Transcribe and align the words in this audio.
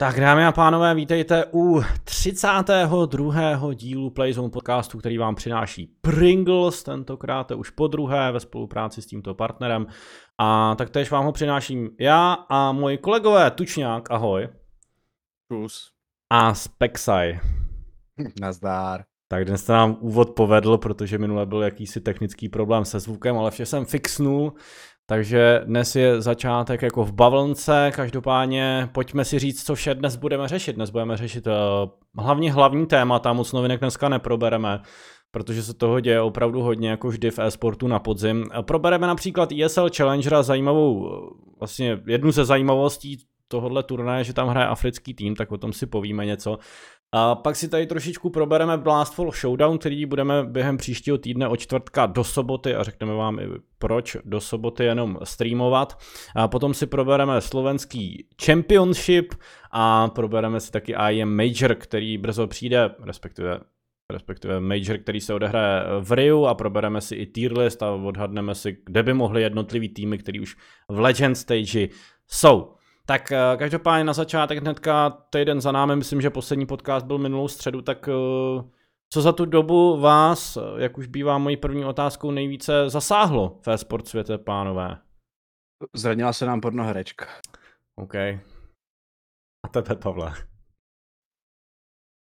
Tak 0.00 0.20
dámy 0.20 0.46
a 0.46 0.52
pánové, 0.52 0.94
vítejte 0.94 1.44
u 1.52 1.80
32. 2.04 3.74
dílu 3.74 4.10
Playzone 4.10 4.48
podcastu, 4.48 4.98
který 4.98 5.18
vám 5.18 5.34
přináší 5.34 5.86
Pringles, 6.00 6.82
tentokrát 6.82 7.50
už 7.50 7.70
po 7.70 7.86
druhé 7.86 8.32
ve 8.32 8.40
spolupráci 8.40 9.02
s 9.02 9.06
tímto 9.06 9.34
partnerem. 9.34 9.86
A 10.38 10.74
taktéž 10.74 11.10
vám 11.10 11.24
ho 11.24 11.32
přináším 11.32 11.90
já 12.00 12.32
a 12.32 12.72
moji 12.72 12.98
kolegové 12.98 13.50
Tučňák, 13.50 14.10
ahoj. 14.10 14.48
Plus. 15.48 15.90
A 16.30 16.54
Spexaj. 16.54 17.40
Nazdár. 18.40 19.04
Tak 19.28 19.44
dnes 19.44 19.64
se 19.64 19.72
nám 19.72 19.96
úvod 20.00 20.30
povedl, 20.30 20.78
protože 20.78 21.18
minule 21.18 21.46
byl 21.46 21.62
jakýsi 21.62 22.00
technický 22.00 22.48
problém 22.48 22.84
se 22.84 23.00
zvukem, 23.00 23.38
ale 23.38 23.50
vše 23.50 23.66
jsem 23.66 23.84
fixnul, 23.84 24.52
takže 25.10 25.60
dnes 25.64 25.96
je 25.96 26.22
začátek 26.22 26.82
jako 26.82 27.04
v 27.04 27.12
bavlnce, 27.12 27.92
každopádně 27.94 28.88
pojďme 28.92 29.24
si 29.24 29.38
říct, 29.38 29.64
co 29.64 29.74
vše 29.74 29.94
dnes 29.94 30.16
budeme 30.16 30.48
řešit. 30.48 30.76
Dnes 30.76 30.90
budeme 30.90 31.16
řešit 31.16 31.46
uh, 31.46 31.52
hlavně 32.24 32.52
hlavní 32.52 32.86
témata, 32.86 33.32
moc 33.32 33.52
novinek 33.52 33.80
dneska 33.80 34.08
neprobereme, 34.08 34.80
protože 35.30 35.62
se 35.62 35.74
toho 35.74 36.00
děje 36.00 36.20
opravdu 36.20 36.62
hodně, 36.62 36.90
jako 36.90 37.08
vždy 37.08 37.30
v 37.30 37.38
e-sportu 37.38 37.88
na 37.88 37.98
podzim. 37.98 38.44
Probereme 38.62 39.06
například 39.06 39.52
ESL 39.52 39.88
Challengera, 39.96 40.42
zajímavou, 40.42 41.10
vlastně 41.58 42.00
jednu 42.06 42.30
ze 42.30 42.44
zajímavostí 42.44 43.18
tohohle 43.48 43.82
turnaje, 43.82 44.24
že 44.24 44.32
tam 44.32 44.48
hraje 44.48 44.66
africký 44.66 45.14
tým, 45.14 45.36
tak 45.36 45.52
o 45.52 45.58
tom 45.58 45.72
si 45.72 45.86
povíme 45.86 46.26
něco. 46.26 46.58
A 47.12 47.34
pak 47.34 47.56
si 47.56 47.68
tady 47.68 47.86
trošičku 47.86 48.30
probereme 48.30 48.78
Blastful 48.78 49.32
Showdown, 49.32 49.78
který 49.78 50.06
budeme 50.06 50.44
během 50.44 50.76
příštího 50.76 51.18
týdne 51.18 51.48
od 51.48 51.56
čtvrtka 51.56 52.06
do 52.06 52.24
soboty 52.24 52.74
a 52.74 52.82
řekneme 52.82 53.14
vám 53.14 53.38
i 53.38 53.48
proč 53.78 54.16
do 54.24 54.40
soboty 54.40 54.84
jenom 54.84 55.18
streamovat. 55.24 55.98
A 56.36 56.48
potom 56.48 56.74
si 56.74 56.86
probereme 56.86 57.40
slovenský 57.40 58.26
Championship 58.44 59.34
a 59.70 60.08
probereme 60.08 60.60
si 60.60 60.72
taky 60.72 60.94
IM 61.10 61.36
Major, 61.36 61.74
který 61.74 62.18
brzo 62.18 62.46
přijde, 62.46 62.90
respektive 63.04 63.60
respektive 64.12 64.60
Major, 64.60 64.98
který 64.98 65.20
se 65.20 65.34
odehraje 65.34 65.82
v 66.00 66.12
Riu 66.12 66.46
a 66.46 66.54
probereme 66.54 67.00
si 67.00 67.14
i 67.14 67.26
tier 67.26 67.58
list 67.58 67.82
a 67.82 67.90
odhadneme 67.90 68.54
si, 68.54 68.78
kde 68.86 69.02
by 69.02 69.14
mohly 69.14 69.42
jednotlivý 69.42 69.88
týmy, 69.88 70.18
který 70.18 70.40
už 70.40 70.56
v 70.88 71.00
Legend 71.00 71.36
Stage 71.36 71.88
jsou. 72.26 72.77
Tak 73.08 73.32
eh, 73.32 73.56
každopádně 73.58 74.04
na 74.04 74.12
začátek 74.12 74.58
hnedka 74.58 75.10
týden 75.10 75.60
za 75.60 75.72
námi, 75.72 75.96
myslím, 75.96 76.20
že 76.20 76.30
poslední 76.30 76.66
podcast 76.66 77.06
byl 77.06 77.18
minulou 77.18 77.48
středu, 77.48 77.82
tak 77.82 78.08
eh, 78.08 78.12
co 79.12 79.22
za 79.22 79.32
tu 79.32 79.44
dobu 79.44 80.00
vás, 80.00 80.56
eh, 80.56 80.60
jak 80.82 80.98
už 80.98 81.06
bývá 81.06 81.38
mojí 81.38 81.56
první 81.56 81.84
otázkou, 81.84 82.30
nejvíce 82.30 82.88
zasáhlo 82.90 83.60
ve 83.66 83.78
sport 83.78 84.08
světě, 84.08 84.38
pánové? 84.38 84.98
Zranila 85.94 86.32
se 86.32 86.46
nám 86.46 86.60
pornoherečka. 86.60 87.26
OK. 87.96 88.14
A 88.14 89.68
tebe, 89.70 89.96
Pavle? 89.96 90.32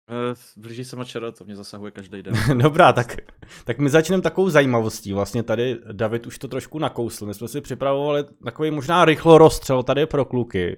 Uh, 0.09 0.63
blíží 0.63 0.85
se 0.85 0.95
mačera, 0.95 1.31
to 1.31 1.43
mě 1.43 1.55
zasahuje 1.55 1.91
každý 1.91 2.23
den. 2.23 2.35
Dobrá, 2.61 2.93
tak, 2.93 3.17
tak 3.63 3.77
my 3.79 3.89
začneme 3.89 4.23
takovou 4.23 4.49
zajímavostí. 4.49 5.13
Vlastně 5.13 5.43
tady 5.43 5.77
David 5.91 6.27
už 6.27 6.37
to 6.37 6.47
trošku 6.47 6.79
nakousl. 6.79 7.25
My 7.25 7.33
jsme 7.33 7.47
si 7.47 7.61
připravovali 7.61 8.23
takový 8.43 8.71
možná 8.71 9.05
rychlo 9.05 9.37
rozstřel 9.37 9.83
tady 9.83 10.05
pro 10.05 10.25
kluky. 10.25 10.77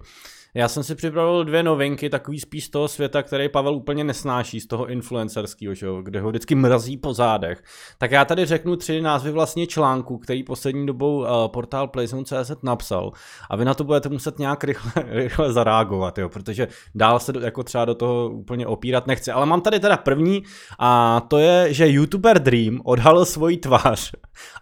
Já 0.53 0.67
jsem 0.67 0.83
si 0.83 0.95
připravil 0.95 1.43
dvě 1.43 1.63
novinky, 1.63 2.09
takový 2.09 2.39
spíš 2.39 2.65
z 2.65 2.69
toho 2.69 2.87
světa, 2.87 3.23
který 3.23 3.49
Pavel 3.49 3.75
úplně 3.75 4.03
nesnáší, 4.03 4.59
z 4.59 4.67
toho 4.67 4.87
influencerského, 4.87 5.73
že 5.73 5.85
jo, 5.85 6.01
kde 6.01 6.21
ho 6.21 6.29
vždycky 6.29 6.55
mrazí 6.55 6.97
po 6.97 7.13
zádech. 7.13 7.63
Tak 7.97 8.11
já 8.11 8.25
tady 8.25 8.45
řeknu 8.45 8.75
tři 8.75 9.01
názvy 9.01 9.31
vlastně 9.31 9.67
článku, 9.67 10.17
který 10.17 10.43
poslední 10.43 10.85
dobou 10.85 11.19
uh, 11.19 11.27
portál 11.47 11.87
Playzone.cz 11.87 12.51
napsal. 12.63 13.11
A 13.49 13.55
vy 13.55 13.65
na 13.65 13.73
to 13.73 13.83
budete 13.83 14.09
muset 14.09 14.39
nějak 14.39 14.63
rychle, 14.63 14.91
rychle 15.07 15.53
zareagovat, 15.53 16.17
jo, 16.17 16.29
protože 16.29 16.67
dál 16.95 17.19
se 17.19 17.33
do, 17.33 17.39
jako 17.39 17.63
třeba 17.63 17.85
do 17.85 17.95
toho 17.95 18.29
úplně 18.29 18.67
opírat 18.67 19.07
nechci. 19.07 19.31
Ale 19.31 19.45
mám 19.45 19.61
tady 19.61 19.79
teda 19.79 19.97
první 19.97 20.43
a 20.79 21.21
to 21.27 21.37
je, 21.37 21.73
že 21.73 21.89
YouTuber 21.89 22.39
Dream 22.39 22.81
odhalil 22.83 23.25
svoji 23.25 23.57
tvář 23.57 24.11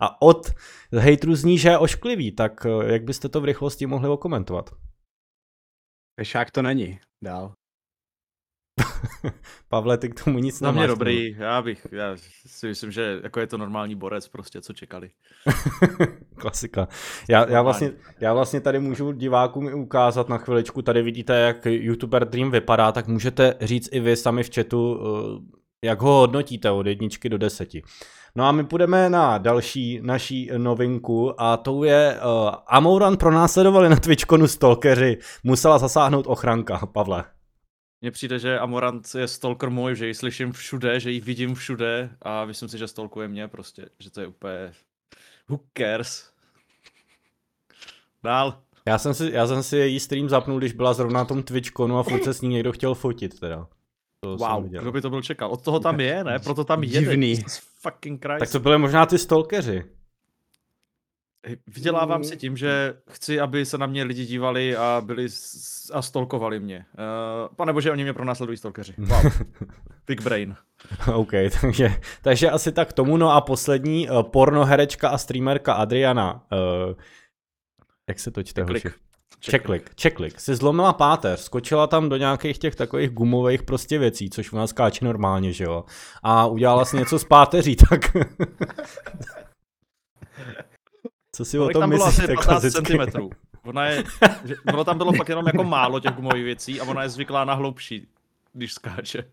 a 0.01 0.21
od 0.21 0.51
hejtrů 0.91 1.35
zní, 1.35 1.57
že 1.57 1.69
je 1.69 1.77
ošklivý, 1.77 2.31
tak 2.31 2.65
eh, 2.65 2.93
jak 2.93 3.03
byste 3.03 3.29
to 3.29 3.41
v 3.41 3.45
rychlosti 3.45 3.85
mohli 3.85 4.09
okomentovat? 4.09 4.69
Pešák 6.19 6.51
to 6.51 6.61
není. 6.61 6.99
Dál. 7.23 7.53
Pavle, 9.69 9.97
ty 9.97 10.09
k 10.09 10.23
tomu 10.23 10.39
nic 10.39 10.61
Na 10.61 10.71
mě 10.71 10.87
dobrý, 10.87 11.35
já 11.37 11.61
bych, 11.61 11.87
já 11.91 12.17
si 12.45 12.67
myslím, 12.67 12.91
že 12.91 13.19
jako 13.23 13.39
je 13.39 13.47
to 13.47 13.57
normální 13.57 13.95
borec 13.95 14.27
prostě, 14.27 14.61
co 14.61 14.73
čekali. 14.73 15.09
Klasika. 16.35 16.87
Já, 17.29 17.49
já, 17.49 17.61
vlastně, 17.61 17.91
já 18.19 18.33
vlastně 18.33 18.61
tady 18.61 18.79
můžu 18.79 19.11
divákům 19.11 19.67
i 19.67 19.73
ukázat 19.73 20.29
na 20.29 20.37
chviličku, 20.37 20.81
tady 20.81 21.01
vidíte, 21.01 21.39
jak 21.39 21.65
YouTuber 21.65 22.29
Dream 22.29 22.51
vypadá, 22.51 22.91
tak 22.91 23.07
můžete 23.07 23.55
říct 23.61 23.89
i 23.91 23.99
vy 23.99 24.15
sami 24.15 24.43
v 24.43 24.55
chatu, 24.55 24.99
eh, 25.01 25.57
jak 25.85 26.01
ho 26.01 26.11
hodnotíte 26.11 26.71
od 26.71 26.87
jedničky 26.87 27.29
do 27.29 27.37
deseti. 27.37 27.83
No 28.35 28.45
a 28.45 28.51
my 28.51 28.65
půjdeme 28.65 29.09
na 29.09 29.37
další 29.37 29.99
naší 30.03 30.49
novinku 30.57 31.41
a 31.41 31.57
to 31.57 31.83
je 31.83 32.19
uh, 32.19 32.51
Amouran 32.67 33.17
pronásledovali 33.17 33.89
na 33.89 33.95
Twitchconu 33.95 34.47
stalkeři, 34.47 35.17
musela 35.43 35.77
zasáhnout 35.77 36.27
ochranka, 36.27 36.85
Pavle. 36.85 37.23
Mně 38.01 38.11
přijde, 38.11 38.39
že 38.39 38.59
Amorant 38.59 39.07
je 39.17 39.27
stalker 39.27 39.69
můj, 39.69 39.95
že 39.95 40.07
ji 40.07 40.13
slyším 40.13 40.51
všude, 40.51 40.99
že 40.99 41.11
ji 41.11 41.19
vidím 41.19 41.55
všude 41.55 42.09
a 42.21 42.45
myslím 42.45 42.69
si, 42.69 42.77
že 42.77 42.87
stalkuje 42.87 43.27
mě 43.27 43.47
prostě, 43.47 43.85
že 43.99 44.11
to 44.11 44.21
je 44.21 44.27
úplně... 44.27 44.71
Who 45.49 45.59
cares? 45.77 46.31
Dál. 48.23 48.61
Já 48.87 48.97
jsem 48.97 49.13
si, 49.13 49.31
já 49.33 49.47
jsem 49.47 49.63
si 49.63 49.77
její 49.77 49.99
stream 49.99 50.29
zapnul, 50.29 50.59
když 50.59 50.73
byla 50.73 50.93
zrovna 50.93 51.19
na 51.19 51.25
tom 51.25 51.43
Twitchconu 51.43 51.97
a 51.97 52.03
furt 52.03 52.23
se 52.23 52.33
s 52.33 52.41
ní 52.41 52.49
někdo 52.49 52.71
chtěl 52.71 52.95
fotit 52.95 53.39
teda. 53.39 53.67
To 54.23 54.37
wow, 54.37 54.63
kdo 54.63 54.91
by 54.91 55.01
to 55.01 55.09
byl 55.09 55.21
čekal? 55.21 55.51
Od 55.51 55.63
toho 55.63 55.79
tam 55.79 55.99
je, 55.99 56.23
ne? 56.23 56.39
Proto 56.43 56.63
tam 56.63 56.83
je. 56.83 56.89
Divný. 56.89 57.43
Fucking 57.81 58.25
Christ. 58.25 58.39
Tak 58.39 58.51
to 58.51 58.59
byly 58.59 58.77
možná 58.77 59.05
ty 59.05 59.17
stalkeři. 59.17 59.83
Vydělávám 61.67 62.23
si 62.23 62.37
tím, 62.37 62.57
že 62.57 62.97
chci, 63.09 63.39
aby 63.39 63.65
se 63.65 63.77
na 63.77 63.85
mě 63.85 64.03
lidi 64.03 64.25
dívali 64.25 64.75
a 64.75 65.01
byli 65.05 65.27
a 65.93 66.01
stolkovali 66.01 66.59
mě. 66.59 66.85
Uh, 67.49 67.55
pane 67.55 67.73
bože, 67.73 67.91
oni 67.91 68.03
mě 68.03 68.13
pronásledují 68.13 68.57
stalkeři. 68.57 68.93
Wow. 68.97 69.31
Big 70.07 70.21
brain. 70.21 70.55
OK, 71.13 71.31
takže, 71.61 71.89
takže 72.21 72.49
asi 72.49 72.71
tak 72.71 72.93
tomu. 72.93 73.17
No 73.17 73.31
a 73.31 73.41
poslední, 73.41 74.09
uh, 74.09 74.23
pornoherečka 74.23 75.09
a 75.09 75.17
streamerka 75.17 75.73
Adriana. 75.73 76.33
Uh, 76.33 76.95
jak 78.09 78.19
se 78.19 78.31
to 78.31 78.43
čte, 78.43 78.63
hoši? 78.63 78.89
Čeklik, 79.39 79.95
čeklik. 79.95 80.39
Si 80.39 80.55
zlomila 80.55 80.93
páteř, 80.93 81.39
skočila 81.39 81.87
tam 81.87 82.09
do 82.09 82.17
nějakých 82.17 82.57
těch 82.57 82.75
takových 82.75 83.09
gumových 83.09 83.63
prostě 83.63 83.99
věcí, 83.99 84.29
což 84.29 84.51
u 84.51 84.57
nás 84.57 84.69
skáče 84.69 85.05
normálně, 85.05 85.53
že 85.53 85.63
jo. 85.63 85.83
A 86.23 86.45
udělala 86.47 86.85
si 86.85 86.97
něco 86.97 87.19
z 87.19 87.23
páteří, 87.23 87.75
tak... 87.89 88.01
Co 91.35 91.45
si 91.45 91.57
Kolik 91.57 91.69
o 91.69 91.73
tom 91.73 91.81
tam 91.81 91.89
bylo 91.89 92.05
myslíš? 92.05 92.29
asi 92.29 92.35
15 92.35 92.63
cm. 92.63 93.29
Ona 93.65 93.85
je, 93.85 94.03
že, 94.45 94.55
ono 94.73 94.83
tam 94.83 94.97
bylo 94.97 95.13
fakt 95.13 95.29
jenom 95.29 95.47
jako 95.47 95.63
málo 95.63 95.99
těch 95.99 96.11
gumových 96.11 96.43
věcí 96.43 96.81
a 96.81 96.83
ona 96.83 97.03
je 97.03 97.09
zvyklá 97.09 97.45
na 97.45 97.53
hloubší, 97.53 98.07
když 98.53 98.73
skáče. 98.73 99.23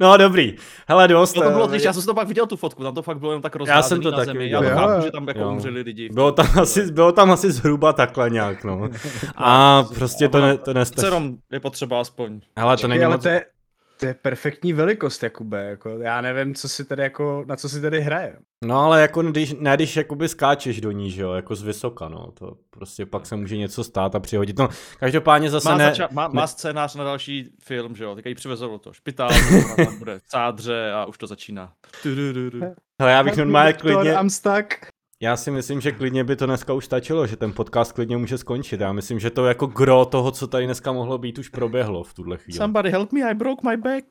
No 0.00 0.16
dobrý, 0.16 0.56
hele 0.88 1.08
dost. 1.08 1.36
No 1.36 1.42
to 1.42 1.50
bylo 1.50 1.64
eh, 1.66 1.68
když 1.70 1.82
já 1.82 1.92
jsem 1.92 2.02
to 2.02 2.14
pak 2.14 2.28
viděl 2.28 2.46
tu 2.46 2.56
fotku, 2.56 2.82
tam 2.82 2.94
to 2.94 3.02
fakt 3.02 3.18
bylo 3.18 3.32
jen 3.32 3.42
tak 3.42 3.52
Já 3.66 3.82
jsem 3.82 4.00
to 4.02 4.10
na 4.10 4.16
taky 4.16 4.26
zemi. 4.26 4.38
viděl. 4.38 4.62
Já 4.62 4.70
to 4.70 4.80
Jo, 4.80 4.86
chápu, 4.88 5.04
že 5.04 5.10
tam 5.10 5.28
jako 5.28 5.40
jo. 5.40 5.50
umřeli 5.50 5.80
lidi. 5.80 6.08
Bylo 6.12 6.32
tam, 6.32 6.46
asi, 6.62 6.92
bylo 6.92 7.12
tam 7.12 7.30
asi 7.30 7.52
zhruba 7.52 7.92
takhle 7.92 8.30
nějak, 8.30 8.64
no. 8.64 8.88
A 9.36 9.82
prostě 9.94 10.28
to, 10.28 10.40
ne, 10.40 10.56
to 10.58 10.74
nestačí. 10.74 11.38
Je 11.52 11.60
potřeba 11.60 12.00
aspoň. 12.00 12.40
Hele, 12.58 12.76
to 12.76 12.88
není 12.88 13.04
ale 13.04 13.14
moc... 13.14 13.22
to 13.22 13.28
je, 13.28 13.44
to 14.00 14.06
je 14.06 14.14
perfektní 14.14 14.72
velikost, 14.72 15.22
Jakube. 15.22 15.64
Jako, 15.64 15.88
já 15.88 16.20
nevím, 16.20 16.54
co 16.54 16.68
si 16.68 16.84
tady 16.84 17.02
jako, 17.02 17.44
na 17.46 17.56
co 17.56 17.68
si 17.68 17.80
tady 17.80 18.00
hraje. 18.00 18.36
No 18.64 18.80
ale 18.80 19.00
jako 19.02 19.22
když, 19.22 19.54
ne 19.58 19.76
když 19.76 19.96
jakoby 19.96 20.28
skáčeš 20.28 20.80
do 20.80 20.90
ní, 20.90 21.10
že 21.10 21.22
jo, 21.22 21.32
jako 21.32 21.54
z 21.54 21.62
vysoka, 21.62 22.08
no, 22.08 22.32
to 22.38 22.56
prostě 22.70 23.06
pak 23.06 23.26
se 23.26 23.36
může 23.36 23.56
něco 23.56 23.84
stát 23.84 24.14
a 24.14 24.20
přihodit. 24.20 24.58
No, 24.58 24.68
každopádně 24.98 25.50
zase 25.50 25.68
Má, 25.68 25.76
ne... 25.76 25.90
zača- 25.90 26.08
má, 26.12 26.28
má 26.28 26.46
scénář 26.46 26.94
na 26.94 27.04
další 27.04 27.50
film, 27.62 27.96
že 27.96 28.04
jo, 28.04 28.14
teďka 28.14 28.28
ji 28.28 28.34
přivezou 28.34 28.70
do 28.70 28.78
toho 28.78 28.94
špitálu, 28.94 29.34
ona 29.64 29.84
tam 29.84 29.98
bude 29.98 30.18
v 30.18 30.22
cádře 30.22 30.92
a 30.92 31.04
už 31.04 31.18
to 31.18 31.26
začíná. 31.26 31.72
Hele, 33.00 33.12
já 33.12 33.22
bych 33.22 33.36
normálně 33.36 33.72
klidně... 33.72 34.12
I'm 34.12 34.30
stuck. 34.30 34.74
Já 35.22 35.36
si 35.36 35.50
myslím, 35.50 35.80
že 35.80 35.92
klidně 35.92 36.24
by 36.24 36.36
to 36.36 36.46
dneska 36.46 36.72
už 36.72 36.84
stačilo, 36.84 37.26
že 37.26 37.36
ten 37.36 37.52
podcast 37.52 37.92
klidně 37.92 38.16
může 38.16 38.38
skončit. 38.38 38.80
Já 38.80 38.92
myslím, 38.92 39.20
že 39.20 39.30
to 39.30 39.46
jako 39.46 39.66
gro 39.66 40.04
toho, 40.04 40.30
co 40.30 40.46
tady 40.46 40.64
dneska 40.64 40.92
mohlo 40.92 41.18
být, 41.18 41.38
už 41.38 41.48
proběhlo 41.48 42.04
v 42.04 42.14
tuhle 42.14 42.36
chvíli. 42.36 42.58
Somebody 42.58 42.90
help 42.90 43.12
me, 43.12 43.30
I 43.30 43.34
broke 43.34 43.68
my 43.70 43.76
back. 43.76 44.04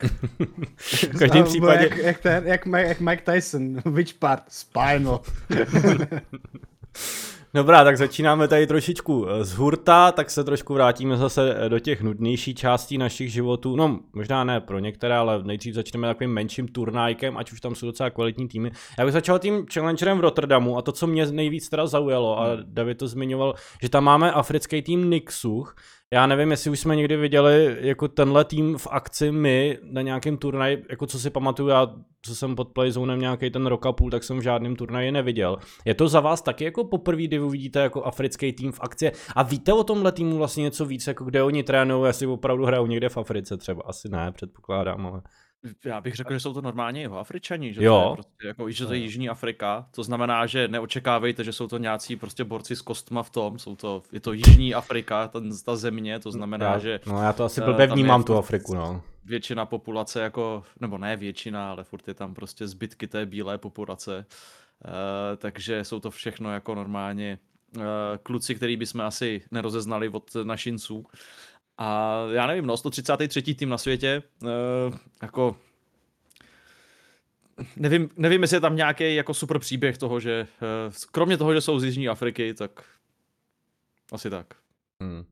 V 0.77 1.19
každém 1.19 1.43
případě... 1.43 1.83
Jak, 1.83 1.97
jak, 1.97 2.19
ten, 2.19 2.47
jak, 2.47 2.65
Mike, 2.65 2.87
jak 2.87 2.99
Mike 2.99 3.31
Tyson. 3.31 3.75
Which 3.85 4.13
part? 4.13 4.43
Spinal. 4.47 5.21
Dobrá, 7.53 7.83
tak 7.83 7.97
začínáme 7.97 8.47
tady 8.47 8.67
trošičku 8.67 9.27
eh, 9.29 9.45
z 9.45 9.53
hurta, 9.53 10.11
tak 10.11 10.29
se 10.31 10.43
trošku 10.43 10.73
vrátíme 10.73 11.17
zase 11.17 11.55
eh, 11.55 11.69
do 11.69 11.79
těch 11.79 12.01
nudnějších 12.01 12.57
částí 12.57 12.97
našich 12.97 13.31
životů. 13.31 13.75
No, 13.75 13.99
možná 14.13 14.43
ne 14.43 14.61
pro 14.61 14.79
některé, 14.79 15.17
ale 15.17 15.43
nejdřív 15.43 15.75
začneme 15.75 16.07
takovým 16.07 16.33
menším 16.33 16.67
turnajkem, 16.67 17.37
ať 17.37 17.51
už 17.51 17.61
tam 17.61 17.75
jsou 17.75 17.85
docela 17.85 18.09
kvalitní 18.09 18.47
týmy. 18.47 18.71
Já 18.97 19.05
bych 19.05 19.13
začal 19.13 19.39
tím 19.39 19.65
challengerem 19.73 20.17
v 20.17 20.21
Rotterdamu 20.21 20.77
a 20.77 20.81
to, 20.81 20.91
co 20.91 21.07
mě 21.07 21.25
nejvíc 21.25 21.69
teda 21.69 21.87
zaujalo, 21.87 22.39
a 22.39 22.47
David 22.63 22.97
to 22.97 23.07
zmiňoval, 23.07 23.53
že 23.81 23.89
tam 23.89 24.03
máme 24.03 24.31
africký 24.31 24.81
tým 24.81 25.09
Nixuch, 25.09 25.75
já 26.13 26.27
nevím, 26.27 26.51
jestli 26.51 26.71
už 26.71 26.79
jsme 26.79 26.95
někdy 26.95 27.17
viděli 27.17 27.77
jako 27.79 28.07
tenhle 28.07 28.45
tým 28.45 28.77
v 28.77 28.87
akci 28.91 29.31
my 29.31 29.77
na 29.83 30.01
nějakém 30.01 30.37
turnaji, 30.37 30.85
jako 30.89 31.07
co 31.07 31.19
si 31.19 31.29
pamatuju, 31.29 31.69
já 31.69 31.87
co 32.21 32.35
jsem 32.35 32.55
pod 32.55 32.67
Playzonem 32.67 33.19
nějaký 33.19 33.49
ten 33.49 33.65
rok 33.65 33.85
a 33.85 33.91
půl, 33.91 34.09
tak 34.09 34.23
jsem 34.23 34.39
v 34.39 34.41
žádném 34.41 34.75
turnaji 34.75 35.11
neviděl. 35.11 35.57
Je 35.85 35.93
to 35.93 36.07
za 36.07 36.19
vás 36.19 36.41
taky 36.41 36.63
jako 36.63 36.83
poprvé, 36.83 37.23
kdy 37.23 37.39
uvidíte 37.39 37.79
jako 37.79 38.03
africký 38.03 38.53
tým 38.53 38.71
v 38.71 38.79
akci 38.79 39.11
a 39.35 39.43
víte 39.43 39.73
o 39.73 39.83
tomhle 39.83 40.11
týmu 40.11 40.37
vlastně 40.37 40.63
něco 40.63 40.85
víc, 40.85 41.07
jako 41.07 41.25
kde 41.25 41.43
oni 41.43 41.63
trénují, 41.63 42.07
jestli 42.07 42.27
opravdu 42.27 42.65
hrajou 42.65 42.85
někde 42.85 43.09
v 43.09 43.17
Africe 43.17 43.57
třeba, 43.57 43.83
asi 43.85 44.09
ne, 44.09 44.31
předpokládám, 44.31 45.05
ale... 45.05 45.21
Já 45.85 46.01
bych 46.01 46.15
řekl, 46.15 46.33
že 46.33 46.39
jsou 46.39 46.53
to 46.53 46.61
normálně 46.61 47.01
jeho 47.01 47.19
Afričani, 47.19 47.73
že 47.73 47.83
Jo. 47.83 48.01
to 48.03 48.09
je 48.09 48.15
prostě 48.15 48.47
jako, 48.47 48.71
že 48.71 48.85
to 48.85 48.93
je 48.93 48.99
Jižní 48.99 49.29
Afrika, 49.29 49.87
to 49.91 50.03
znamená, 50.03 50.45
že 50.45 50.67
neočekávejte, 50.67 51.43
že 51.43 51.53
jsou 51.53 51.67
to 51.67 51.77
nějací 51.77 52.15
prostě 52.15 52.43
borci 52.43 52.75
s 52.75 52.81
kostma 52.81 53.23
v 53.23 53.29
tom, 53.29 53.59
jsou 53.59 53.75
to, 53.75 54.03
je 54.11 54.19
to 54.19 54.33
Jižní 54.33 54.73
Afrika, 54.73 55.27
ten, 55.27 55.49
ta 55.65 55.75
země, 55.75 56.19
to 56.19 56.31
znamená, 56.31 56.65
já, 56.65 56.79
že 56.79 56.99
No 57.05 57.23
já 57.23 57.33
to 57.33 57.43
asi 57.43 57.61
eh, 57.61 57.65
blbě 57.65 57.87
vnímám 57.87 58.23
tu 58.23 58.37
Afriku, 58.37 58.75
no. 58.75 59.01
většina 59.25 59.65
populace 59.65 60.21
jako, 60.21 60.63
nebo 60.79 60.97
ne 60.97 61.17
většina, 61.17 61.71
ale 61.71 61.83
furt 61.83 62.07
je 62.07 62.13
tam 62.13 62.33
prostě 62.33 62.67
zbytky 62.67 63.07
té 63.07 63.25
bílé 63.25 63.57
populace, 63.57 64.25
uh, 64.85 64.91
takže 65.37 65.83
jsou 65.83 65.99
to 65.99 66.11
všechno 66.11 66.53
jako 66.53 66.75
normálně 66.75 67.39
uh, 67.77 67.83
kluci, 68.23 68.55
který 68.55 68.77
bychom 68.77 69.01
asi 69.01 69.41
nerozeznali 69.51 70.09
od 70.09 70.35
našinců. 70.43 71.05
A 71.81 72.17
já 72.31 72.47
nevím, 72.47 72.65
no, 72.65 72.77
133. 72.77 73.55
tým 73.55 73.69
na 73.69 73.77
světě, 73.77 74.23
uh, 74.43 74.49
jako 75.21 75.55
nevím, 77.75 78.09
nevím, 78.17 78.41
jestli 78.41 78.57
je 78.57 78.61
tam 78.61 78.75
nějaký 78.75 79.15
jako 79.15 79.33
super 79.33 79.59
příběh 79.59 79.97
toho, 79.97 80.19
že 80.19 80.47
uh, 80.87 80.93
kromě 81.11 81.37
toho, 81.37 81.53
že 81.53 81.61
jsou 81.61 81.79
z 81.79 81.83
Jižní 81.83 82.09
Afriky, 82.09 82.53
tak 82.53 82.83
asi 84.11 84.29
tak. 84.29 84.47
Hmm. 85.01 85.25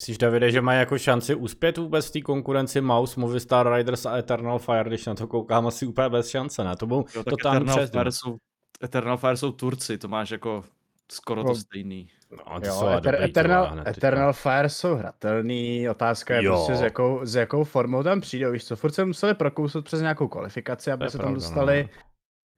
Myslíš, 0.00 0.18
Davide, 0.18 0.50
že 0.50 0.60
mají 0.60 0.78
jako 0.78 0.98
šanci 0.98 1.34
uspět 1.34 1.78
vůbec 1.78 2.08
v 2.08 2.10
té 2.10 2.20
konkurenci 2.20 2.80
Mouse, 2.80 3.20
Movistar 3.20 3.72
Riders 3.72 4.06
a 4.06 4.16
Eternal 4.16 4.58
Fire, 4.58 4.84
když 4.88 5.06
na 5.06 5.14
to 5.14 5.26
koukám 5.26 5.66
asi 5.66 5.86
úplně 5.86 6.08
bez 6.08 6.28
šance, 6.28 6.64
ne? 6.64 6.76
To 6.76 6.86
byl 6.86 6.96
Jo, 6.96 7.04
tak 7.24 7.24
totální 7.24 7.70
Eternal. 7.70 7.86
Fire, 7.86 8.12
jsou, 8.12 8.36
Eternal 8.84 9.16
Fire 9.16 9.36
jsou 9.36 9.52
Turci, 9.52 9.98
to 9.98 10.08
máš 10.08 10.30
jako 10.30 10.64
skoro 11.12 11.42
to 11.42 11.48
No. 11.48 11.54
stejný. 11.54 12.08
No, 12.30 12.60
to 12.60 12.66
Jo, 12.66 12.88
Eter, 12.98 13.12
dobrý, 13.14 13.24
Eternal, 13.30 13.66
hned. 13.66 13.86
Eternal 13.88 14.32
Fire 14.32 14.68
jsou 14.68 14.94
hratelný, 14.94 15.88
otázka 15.90 16.34
je 16.36 16.44
Jo. 16.44 16.52
prostě 16.54 16.74
s 16.74 16.80
jakou, 16.80 17.20
s 17.26 17.34
jakou 17.34 17.64
formou 17.64 18.02
tam 18.02 18.20
přijde, 18.20 18.50
víš 18.50 18.64
co, 18.64 18.76
furt 18.76 18.92
se 18.92 19.04
museli 19.04 19.34
prokousat 19.34 19.84
přes 19.84 20.00
nějakou 20.00 20.28
kvalifikaci, 20.28 20.90
aby 20.92 21.10
se 21.10 21.18
pravda, 21.18 21.26
tam 21.26 21.34
dostali, 21.34 21.82
no. 21.82 22.02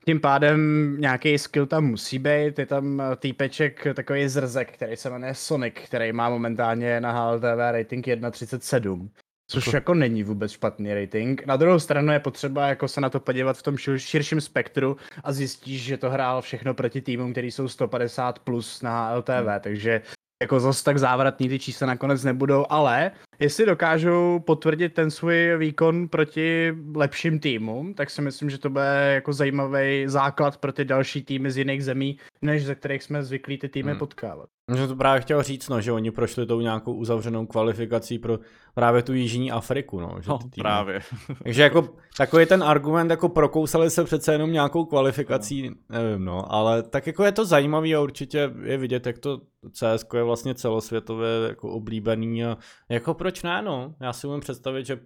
tím 0.05 0.21
pádem 0.21 0.97
nějaký 1.01 1.39
skill 1.39 1.67
tam 1.67 1.85
musí 1.85 2.19
být, 2.19 2.59
je 2.59 2.67
tam 2.67 3.01
eh, 3.01 3.17
týpeček, 3.17 3.87
takový 3.95 4.29
zrzek, 4.29 4.73
který 4.73 4.97
se 4.97 5.11
jmenuje 5.11 5.35
Sonic, 5.35 5.75
který 5.85 6.13
má 6.13 6.29
momentálně 6.31 7.01
na 7.01 7.13
HLTV 7.13 7.59
rating 7.73 8.07
1.37. 8.07 9.09
Což 9.51 9.67
Jako- 9.67 9.77
jako 9.77 9.95
není 9.95 10.23
vůbec 10.23 10.53
špatný 10.53 10.95
rating. 10.95 11.47
Na 11.47 11.57
druhou 11.57 11.79
stranu 11.79 12.13
je 12.13 12.21
potřeba 12.21 12.67
jako 12.69 12.89
se 12.89 13.01
na 13.01 13.11
to 13.11 13.21
podívat 13.21 13.57
v 13.59 13.63
tom 13.63 13.75
šir- 13.77 13.97
širším 13.99 14.41
spektru 14.41 14.97
a 15.25 15.33
zjistíš, 15.33 15.83
že 15.83 15.97
to 15.97 16.11
hrál 16.11 16.43
všechno 16.43 16.75
proti 16.75 17.01
týmům, 17.01 17.33
který 17.33 17.51
jsou 17.51 17.69
150 17.69 18.39
plus 18.39 18.83
na 18.83 19.09
HLTV, 19.09 19.51
Hmm. 19.53 19.61
takže 19.61 20.03
jako 20.43 20.61
zas 20.61 20.83
tak 20.83 20.99
závratný 20.99 21.49
ty 21.49 21.59
čísla 21.59 21.87
nakonec 21.87 22.25
nebudou, 22.25 22.67
ale 22.71 23.11
jestli 23.41 23.67
dokážou 23.67 24.39
potvrdit 24.47 24.89
ten 24.95 25.11
svůj 25.11 25.57
výkon 25.59 26.09
proti 26.09 26.75
lepším 26.95 27.41
týmům, 27.41 27.95
tak 27.95 28.11
si 28.11 28.23
myslím, 28.23 28.51
že 28.51 28.59
to 28.59 28.71
bude 28.71 29.11
jako 29.15 29.33
zajímavý 29.33 30.05
základ 30.07 30.57
pro 30.57 30.73
ty 30.73 30.85
další 30.85 31.23
týmy 31.23 31.51
z 31.51 31.57
jiných 31.57 31.85
zemí, 31.85 32.19
než 32.43 32.65
ze 32.65 32.75
kterých 32.75 33.03
jsme 33.03 33.23
zvyklí 33.25 33.59
ty 33.59 33.69
týmy 33.69 33.91
Hmm. 33.91 33.99
potkávat. 33.99 34.49
Že 34.77 34.87
to 34.87 34.97
právě 34.97 35.21
chtěl 35.21 35.43
říct, 35.43 35.69
no, 35.69 35.81
že 35.81 35.93
oni 35.93 36.11
prošli 36.11 36.47
tou 36.47 36.61
nějakou 36.61 36.95
uzavřenou 36.95 37.47
kvalifikací 37.47 38.19
pro 38.19 38.39
právě 38.75 39.03
tu 39.03 39.13
Jižní 39.13 39.53
Afriku, 39.53 40.01
no. 40.01 40.17
Že 40.21 40.29
No, 40.31 40.39
ty 40.39 40.45
týmy- 40.45 40.63
právě. 40.63 41.01
Takže 41.43 41.63
jako 41.63 41.89
takový 42.17 42.47
ten 42.47 42.63
argument, 42.63 43.11
jako 43.11 43.29
prokousali 43.29 43.91
se 43.91 44.05
přece 44.05 44.33
jenom 44.33 44.53
nějakou 44.53 44.85
kvalifikací, 44.85 45.71
nevím 45.89 46.25
no, 46.25 46.53
ale 46.53 46.83
tak 46.83 47.07
jako 47.07 47.25
je 47.25 47.33
to 47.33 47.45
zajímavý 47.45 47.95
a 47.95 48.01
určitě 48.01 48.51
je 48.63 48.77
vidět, 48.79 49.07
jak 49.07 49.19
to 49.19 49.41
CS 49.73 50.05
je 50.15 50.23
vlastně 50.23 50.55
celosvětově 50.55 51.29
jako 51.49 51.71
oblíbený 51.71 52.45
a 52.45 52.57
jako 52.89 53.15
proč 53.31 53.43
ne, 53.43 53.63
no. 53.63 53.95
Já 54.01 54.13
si 54.13 54.27
umím 54.27 54.41
představit, 54.41 54.87
že 54.87 55.01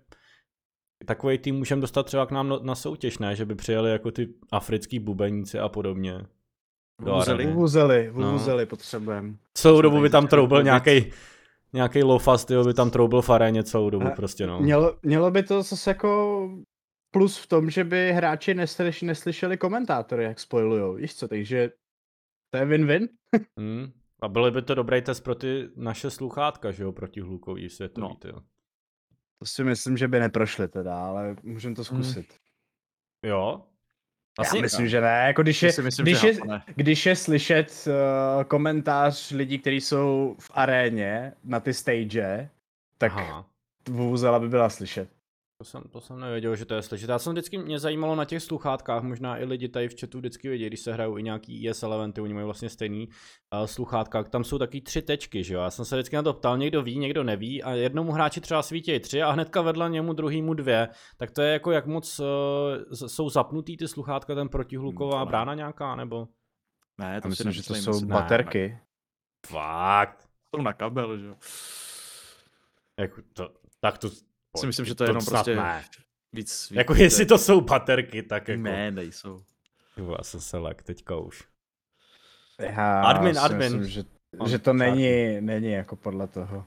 takový 1.06 1.38
tým 1.38 1.55
můžeme 1.56 1.81
dostat 1.81 2.03
třeba 2.03 2.26
k 2.26 2.31
nám 2.31 2.59
na- 2.62 2.75
soutěž, 2.75 3.19
ne, 3.19 3.37
že 3.37 3.44
by 3.44 3.55
přijeli 3.55 3.91
jako 3.91 4.11
ty 4.11 4.29
africký 4.53 4.99
bubeníci 4.99 5.59
a 5.59 5.69
podobně. 5.69 6.12
Do 7.03 7.11
Vuvuzely. 7.12 7.35
areny. 7.35 7.53
Vuvuzely, 7.53 8.11
No. 8.15 8.26
vuvuzely 8.26 8.67
potřebujeme. 8.67 9.35
Celou 9.55 9.81
dobu 9.81 10.00
by 10.00 10.11
tam 10.11 10.26
troubil 10.26 10.62
nějaký 10.62 11.12
nějaký 11.73 12.03
lofast, 12.03 12.50
jo, 12.50 12.65
by 12.65 12.75
tam 12.75 12.91
troubil 12.91 13.23
v 13.23 13.31
aréně 13.31 13.65
celou 13.65 13.91
dobu 13.91 14.06
A 14.06 14.11
prostě, 14.11 14.47
no. 14.47 14.61
Mělo, 14.61 14.97
mělo 15.03 15.31
by 15.31 15.43
to 15.43 15.62
zase 15.62 15.91
jako 15.91 16.50
plus 17.11 17.38
v 17.38 17.47
tom, 17.47 17.70
že 17.70 17.85
by 17.85 18.12
hráči 18.12 18.55
neslyš, 18.55 19.03
neslyšeli 19.03 19.56
komentátory, 19.56 20.25
jak 20.25 20.41
spojujou, 20.41 20.94
víš 20.94 21.15
co, 21.17 21.29
takže 21.29 21.70
to 22.50 22.59
je 22.59 22.67
win-win. 22.67 23.09
Hmm. 23.59 23.93
A 24.25 24.29
byly 24.29 24.50
by 24.50 24.62
to 24.62 24.75
dobrý 24.75 25.03
test 25.03 25.21
pro 25.21 25.35
ty 25.35 25.69
naše 25.76 26.11
sluchátka, 26.11 26.71
že 26.71 26.82
jo, 26.82 26.93
proti 26.93 27.21
hlukový 27.21 27.71
světový, 27.71 28.03
No. 28.09 28.17
no. 28.32 28.43
To 29.38 29.47
si 29.47 29.65
myslím, 29.65 29.97
že 29.97 30.09
by 30.09 30.21
neprošli 30.21 30.69
teda, 30.69 31.06
ale 31.06 31.37
můžeme 31.43 31.75
to 31.75 31.85
zkusit. 31.85 32.35
Jo? 33.26 33.65
Já 34.55 34.61
myslím, 34.61 34.88
že 34.88 35.00
ne, 35.00 35.25
jako 35.26 35.43
když 35.43 35.62
je, 35.62 35.73
si 35.73 35.82
myslím, 35.82 36.05
když 36.05 36.21
že 36.21 36.29
je, 36.29 36.35
ne. 36.47 36.65
když 36.75 37.06
je 37.06 37.17
slyšet 37.17 37.85
uh, 37.87 38.44
komentář 38.44 39.31
lidí, 39.31 39.59
kteří 39.59 39.81
jsou 39.81 40.37
v 40.41 40.50
aréně 40.55 41.32
na 41.44 41.61
ty 41.61 41.75
stage, 41.75 42.50
tak 42.99 43.12
Aha. 43.12 43.47
vuvuzela 43.88 44.38
by 44.41 44.49
byla 44.49 44.69
slyšet. 44.70 45.09
To 45.59 45.65
jsem, 45.65 45.83
to 45.83 46.01
jsem 46.01 46.21
nevěděl, 46.21 46.56
že 46.56 46.65
to 46.65 46.75
je 46.75 46.83
slyšet. 46.83 47.11
Já 47.11 47.19
jsem 47.19 47.33
vždycky, 47.33 47.59
mě 47.59 47.79
zajímalo 47.79 48.15
na 48.15 48.25
těch 48.25 48.43
sluchátkách, 48.43 49.03
možná 49.03 49.39
i 49.39 49.45
lidi 49.45 49.69
tady 49.69 49.89
v 49.89 50.01
chatu 50.01 50.19
vždycky 50.19 50.49
vědí, 50.49 50.67
když 50.67 50.81
se 50.81 50.93
hrajou 50.93 51.19
i 51.19 51.23
nějaký 51.23 51.69
ESL 51.69 51.95
eventy, 51.95 52.21
oni 52.21 52.35
mají 52.35 52.45
vlastně 52.45 52.69
stejný 52.69 53.09
uh, 53.09 53.65
sluchátka, 53.67 54.23
tam 54.25 54.45
jsou 54.45 54.59
taky 54.59 54.81
tři 54.81 55.03
tečky, 55.03 55.45
že 55.45 55.55
jo. 55.55 55.61
Já 55.61 55.71
jsem 55.71 55.85
se 55.85 55.97
vždycky 55.97 56.17
na 56.17 56.23
to 56.23 56.35
ptal, 56.35 56.59
někdo 56.59 56.83
ví, 56.83 56.99
někdo 56.99 57.25
neví 57.25 57.62
a 57.62 57.71
jednomu 57.71 58.12
hráči 58.12 58.41
třeba 58.41 58.62
svítí 58.62 59.01
tři 59.01 59.23
a 59.23 59.31
hnedka 59.31 59.62
vedle 59.62 59.91
němu 59.91 60.12
druhýmu 60.12 60.55
dvě. 60.55 60.89
Tak 61.17 61.31
to 61.31 61.43
je 61.43 61.53
jako 61.53 61.71
jak 61.71 61.87
moc 61.87 62.21
uh, 62.21 62.27
jsou 63.06 63.31
zapnutý 63.31 63.77
ty 63.77 63.89
sluchátka, 63.89 64.35
ten 64.35 64.49
protihluková 64.49 65.17
Hmm, 65.17 65.27
ne. 65.27 65.31
brána 65.31 65.55
nějaká, 65.55 65.97
nebo? 65.97 66.29
Ne, 66.99 67.21
to 67.21 67.29
myslím, 67.29 67.53
že 67.53 67.62
to 67.62 67.73
nemyslím, 67.73 67.85
jsou 67.85 67.91
myslím, 67.91 68.09
ne, 68.09 68.15
baterky. 68.15 68.79
Fakt. 69.47 70.29
Jsou 70.55 70.62
na 70.62 70.73
kabel, 70.73 71.19
že 71.19 71.27
jo. 71.27 71.35
Jako 73.01 73.23
to, 73.32 73.51
tak 73.81 73.99
to... 73.99 74.08
Si 74.56 74.67
myslím, 74.67 74.87
že 74.87 74.94
to 74.94 75.05
je 75.05 75.11
jenom 75.11 75.25
prostě 75.25 75.56
Ne. 75.56 75.84
víc... 76.32 76.69
Jako 76.75 76.94
víc- 76.94 77.03
jestli 77.03 77.27
to 77.27 77.39
jsou 77.39 77.61
baterky, 77.61 78.23
tak 78.23 78.49
jako... 78.49 78.63
Ne, 78.63 78.91
nejsou. 78.91 79.43
Jo, 79.96 80.15
Já 80.19 80.25
jsem 80.25 80.41
se 80.41 80.58
lek 80.58 80.82
teďka 80.82 81.17
už. 81.17 81.44
Já 82.61 83.01
Admin, 83.03 83.34
si 83.34 83.41
admin. 83.41 83.58
Myslím, 83.79 83.84
že, 83.89 84.05
On 84.39 84.49
že 84.49 84.58
to 84.58 84.73
není, 84.73 85.41
není 85.41 85.70
jako 85.73 85.96
podle 85.96 86.27
toho. 86.29 86.67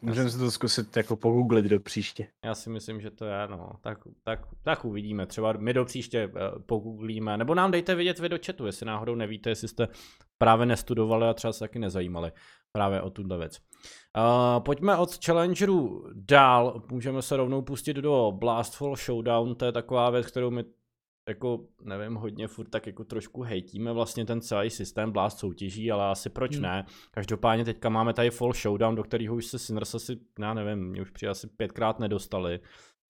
Můžeme 0.00 0.30
si 0.30 0.38
to 0.38 0.50
zkusit 0.50 0.96
jako 0.96 1.16
pogooglit 1.16 1.64
do 1.64 1.80
příště. 1.80 2.26
Já 2.44 2.54
si 2.54 2.70
myslím, 2.70 3.00
že 3.00 3.10
to 3.10 3.24
je, 3.24 3.48
no. 3.48 3.72
Tak, 3.80 3.98
tak, 4.22 4.40
tak 4.62 4.84
uvidíme. 4.84 5.26
Třeba 5.26 5.52
my 5.52 5.72
do 5.74 5.84
příště 5.84 6.26
uh, 6.26 6.62
pogooglíme, 6.66 7.36
nebo 7.36 7.54
nám 7.54 7.70
dejte 7.70 7.94
vědět 7.94 8.18
vy 8.18 8.28
do 8.28 8.38
chatu, 8.46 8.66
jestli 8.66 8.86
náhodou 8.86 9.14
nevíte, 9.14 9.50
jestli 9.50 9.68
jste 9.68 9.88
právě 10.38 10.66
nestudovali 10.66 11.26
a 11.26 11.34
třeba 11.34 11.52
se 11.52 11.60
taky 11.60 11.78
nezajímali 11.78 12.32
právě 12.72 13.02
o 13.02 13.10
tuhle 13.10 13.38
věc. 13.38 13.58
Uh, 14.18 14.62
pojďme 14.64 14.96
od 14.96 15.24
Challengerů 15.24 16.06
dál, 16.14 16.82
můžeme 16.90 17.22
se 17.22 17.36
rovnou 17.36 17.62
pustit 17.62 17.94
do 17.94 18.32
Blastfall 18.32 18.96
Showdown, 18.96 19.54
to 19.54 19.64
je 19.64 19.72
taková 19.72 20.10
věc, 20.10 20.26
kterou 20.26 20.50
my 20.50 20.64
jako, 21.28 21.60
nevím, 21.82 22.14
hodně 22.14 22.48
furt 22.48 22.68
tak 22.68 22.86
jako 22.86 23.04
trošku 23.04 23.42
hejtíme 23.42 23.92
vlastně 23.92 24.24
ten 24.24 24.40
celý 24.40 24.70
systém 24.70 25.12
Blast 25.12 25.38
soutěží, 25.38 25.92
ale 25.92 26.06
asi 26.06 26.30
proč 26.30 26.52
Hmm. 26.52 26.62
ne. 26.62 26.86
Každopádně 27.10 27.64
teďka 27.64 27.88
máme 27.88 28.14
tady 28.14 28.30
Fall 28.30 28.52
Showdown, 28.52 28.94
do 28.94 29.02
kterého 29.02 29.36
už 29.36 29.46
se 29.46 29.58
Sinners 29.58 29.94
asi, 29.94 30.18
já 30.38 30.54
nevím, 30.54 30.78
mě 30.78 31.02
už 31.02 31.10
přijde 31.10 31.30
asi 31.30 31.46
pětkrát 31.46 31.98
nedostali. 31.98 32.60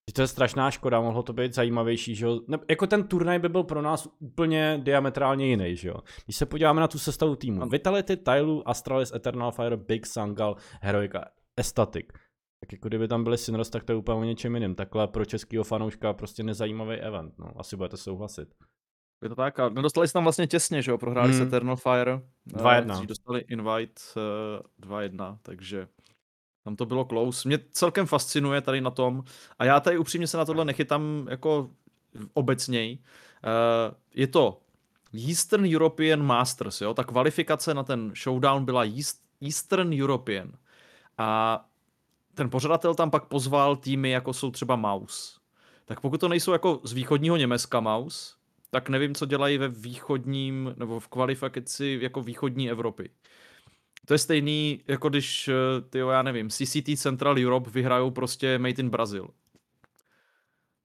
Že 0.09 0.13
To 0.15 0.21
je 0.23 0.29
strašná 0.29 0.71
škoda, 0.71 1.01
mohlo 1.01 1.23
to 1.23 1.33
být 1.33 1.55
zajímavější, 1.55 2.15
že 2.15 2.27
jo. 2.27 2.41
Ne, 2.49 2.59
jako 2.71 2.87
ten 2.87 3.05
turnaj 3.05 3.39
by 3.39 3.49
byl 3.49 3.63
pro 3.63 3.83
nás 3.83 4.09
úplně 4.19 4.81
diametrálně 4.83 5.47
jiný, 5.47 5.77
že 5.77 5.89
jo. 5.89 5.95
Když 6.25 6.37
se 6.37 6.47
podíváme 6.47 6.81
na 6.81 6.89
tu 6.89 6.99
sestavu 6.99 7.37
týmu. 7.37 7.69
Vitality, 7.69 8.17
Tylu, 8.17 8.69
Astralis, 8.69 9.13
Eternal 9.15 9.53
Fire, 9.53 9.77
Big 9.77 10.07
Sangal, 10.07 10.57
Heroic 10.81 11.15
a 11.15 11.25
Estatic. 11.57 12.07
Tak 12.61 12.73
jako 12.73 12.89
kdyby 12.89 13.09
tam 13.09 13.25
byli 13.25 13.39
Sinners, 13.39 13.71
tak 13.71 13.85
to 13.85 13.93
je 13.93 13.97
úplně 13.97 14.19
o 14.19 14.25
něčem 14.25 14.55
jiným. 14.55 14.75
Takhle 14.75 15.09
pro 15.09 15.25
českého 15.25 15.65
fanouška 15.65 16.13
prostě 16.13 16.43
nezajímavý 16.43 16.97
event, 16.97 17.35
no. 17.39 17.53
Asi 17.57 17.77
budete 17.77 17.97
souhlasit. 17.97 18.49
Je 19.23 19.29
to 19.29 19.35
tak, 19.35 19.59
a 19.61 19.69
nedostali 19.69 20.07
se 20.09 20.13
tam 20.13 20.23
vlastně 20.23 20.47
těsně, 20.47 20.83
že 20.83 20.91
jo, 20.91 20.99
prohráli 20.99 21.29
Hmm. 21.29 21.39
se 21.39 21.45
Eternal 21.47 21.77
Fire. 21.77 22.21
2:1. 22.47 23.03
eh, 23.03 23.07
dostali 23.07 23.41
invite 23.49 24.03
eh, 24.17 24.87
2-1, 24.87 25.39
takže 25.43 25.89
tam 26.69 26.77
to 26.77 26.87
bylo 26.87 27.05
close. 27.05 27.49
Mě 27.49 27.59
celkem 27.71 28.07
fascinuje 28.07 28.61
tady 28.61 28.81
na 28.81 28.91
tom, 28.91 29.25
a 29.59 29.65
já 29.65 29.81
tady 29.81 29.99
upřímně 29.99 30.27
se 30.27 30.37
na 30.37 30.45
tohle 30.45 30.65
nechytám 30.65 31.27
jako 31.31 31.71
obecněji. 32.35 32.99
Eh, 33.45 33.95
Je 34.15 34.27
to 34.27 34.61
Eastern 35.29 35.65
European 35.75 36.23
Masters, 36.23 36.81
jo, 36.81 36.95
ta 36.95 37.05
kvalifikace 37.05 37.75
na 37.75 37.83
ten 37.83 38.13
showdown 38.23 38.65
byla 38.65 38.85
East, 38.85 39.21
Eastern 39.43 39.93
European. 40.03 40.53
A 41.19 41.61
ten 42.35 42.51
pořadatel 42.51 42.95
tam 42.95 43.11
pak 43.11 43.25
pozval 43.25 43.77
týmy, 43.77 44.11
jako 44.11 44.33
jsou 44.33 44.51
třeba 44.51 44.77
Maus. 44.77 45.41
Tak 45.85 46.01
pokud 46.01 46.21
to 46.21 46.29
nejsou 46.29 46.53
jako 46.53 46.81
z 46.85 46.93
východního 46.93 47.37
Německa 47.37 47.81
Maus, 47.81 48.37
tak 48.71 48.89
nevím, 48.89 49.15
co 49.15 49.27
dělají 49.27 49.59
ve 49.59 49.69
východním, 49.69 50.75
nebo 50.77 51.01
v 51.01 51.09
kvalifikaci 51.09 51.99
jako 52.03 52.23
východní 52.23 52.71
Evropy. 52.71 53.11
To 54.09 54.15
je 54.15 54.19
stejný, 54.19 54.81
jako 54.89 55.09
když, 55.09 55.51
ty 55.91 55.99
já 55.99 56.23
nevím, 56.23 56.51
CCT 56.51 56.97
Central 56.97 57.37
Europe 57.39 57.71
vyhrajou 57.71 58.11
prostě 58.11 58.59
Made 58.59 58.75
in 58.83 58.91
Brazil. 58.91 59.29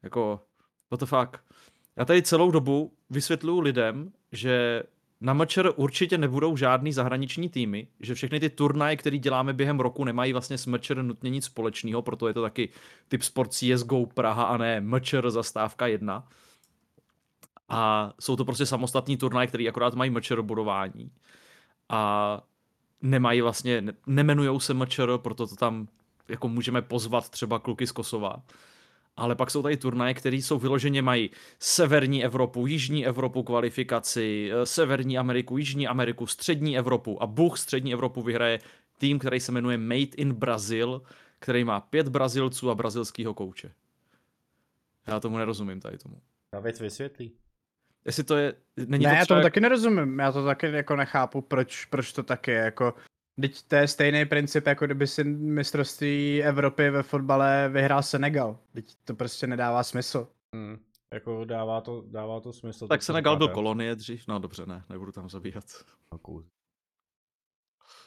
Jako, 0.03 0.39
what 0.91 0.99
the 0.99 1.05
fuck. 1.05 1.37
Já 1.95 2.05
tady 2.05 2.21
celou 2.21 2.51
dobu 2.51 2.93
vysvětluju 3.09 3.59
lidem, 3.59 4.11
že 4.31 4.83
na 5.21 5.33
MČR 5.33 5.71
určitě 5.75 6.17
nebudou 6.17 6.57
žádný 6.57 6.93
zahraniční 6.93 7.49
týmy, 7.49 7.87
že 7.99 8.15
všechny 8.15 8.39
ty 8.39 8.49
turnaje, 8.49 8.95
které 8.95 9.17
děláme 9.17 9.53
během 9.53 9.79
roku, 9.79 10.03
nemají 10.03 10.33
vlastně 10.33 10.57
s 10.57 10.65
MČR 10.65 11.03
nutně 11.03 11.29
nic 11.29 11.45
společného, 11.45 12.01
proto 12.01 12.27
je 12.27 12.33
to 12.33 12.41
taky 12.41 12.69
typ 13.07 13.23
sport 13.23 13.53
CSGO 13.53 14.05
Praha 14.05 14.43
a 14.43 14.57
ne 14.57 14.81
MČR 14.81 15.31
zastávka 15.31 15.87
1. 15.87 16.27
A 17.69 18.13
jsou 18.19 18.35
to 18.35 18.45
prostě 18.45 18.65
samostatní 18.65 19.17
turnaje, 19.17 19.47
které 19.47 19.69
akorát 19.69 19.93
mají 19.93 20.11
MČR 20.11 20.41
budování. 20.41 21.11
A 21.89 22.41
nemají 23.03 23.41
vlastně, 23.41 23.81
ne, 23.81 23.93
nemenujou 24.07 24.59
se 24.59 24.73
MČR, 24.73 25.17
proto 25.17 25.47
to 25.47 25.55
tam 25.55 25.87
jako 26.27 26.47
můžeme 26.49 26.81
pozvat 26.81 27.29
třeba 27.29 27.59
kluky 27.59 27.87
z 27.87 27.91
Kosova 27.91 28.43
ale 29.17 29.35
pak 29.35 29.51
jsou 29.51 29.61
tady 29.61 29.77
turnaje, 29.77 30.13
které 30.13 30.37
jsou 30.37 30.59
vyloženě 30.59 31.01
mají 31.01 31.29
severní 31.59 32.23
Evropu, 32.23 32.67
jižní 32.67 33.05
Evropu 33.05 33.43
kvalifikaci, 33.43 34.51
eh, 34.53 34.65
severní 34.65 35.17
Ameriku, 35.17 35.57
jižní 35.57 35.87
Ameriku, 35.87 36.27
střední 36.27 36.77
Evropu 36.77 37.23
a 37.23 37.27
Bůh 37.27 37.59
střední 37.59 37.93
Evropu 37.93 38.21
vyhraje 38.21 38.59
tým, 38.97 39.19
který 39.19 39.39
se 39.39 39.51
jmenuje 39.51 39.77
Made 39.77 40.15
in 40.17 40.33
Brazil, 40.33 41.01
který 41.39 41.63
má 41.63 41.79
pět 41.79 42.07
Brazilců 42.07 42.69
a 42.69 42.75
brazilského 42.75 43.33
kouče. 43.33 43.71
Já 45.07 45.19
tomu 45.19 45.37
nerozumím 45.37 45.79
tady 45.79 45.97
tomu. 45.97 46.21
David 46.53 46.79
vysvětlí. 46.79 47.31
Jestli 48.05 48.23
to 48.23 48.37
je... 48.37 48.53
Není 48.87 49.05
ne, 49.05 49.11
to 49.11 49.15
já 49.15 49.25
tomu 49.25 49.41
taky 49.41 49.59
nerozumím. 49.59 50.19
Já 50.19 50.31
to 50.31 50.45
taky 50.45 50.71
jako 50.71 50.95
nechápu, 50.95 51.41
proč, 51.41 51.85
proč 51.85 52.13
to 52.13 52.23
taky 52.23 52.51
je. 52.51 52.57
Jako, 52.57 52.93
Teď 53.41 53.61
to 53.61 53.75
je 53.75 53.87
stejný 53.87 54.25
princip, 54.25 54.67
jako 54.67 54.85
kdyby 54.85 55.07
si 55.07 55.23
mistrovství 55.23 56.43
Evropy 56.43 56.89
ve 56.89 57.03
fotbale 57.03 57.69
vyhrál 57.69 58.03
Senegal. 58.03 58.59
Teď 58.73 58.95
to 59.03 59.15
prostě 59.15 59.47
nedává 59.47 59.83
smysl. 59.83 60.27
Hmm. 60.55 60.79
Jako 61.13 61.45
dává 61.45 61.81
to, 61.81 62.03
dává 62.07 62.39
to 62.39 62.53
smysl. 62.53 62.87
Tak 62.87 63.03
Senegal 63.03 63.37
byl 63.37 63.47
kolonie 63.47 63.95
dřív, 63.95 64.27
no 64.27 64.39
dobře, 64.39 64.65
ne, 64.65 64.83
nebudu 64.89 65.11
tam 65.11 65.29
zabíhat. 65.29 65.63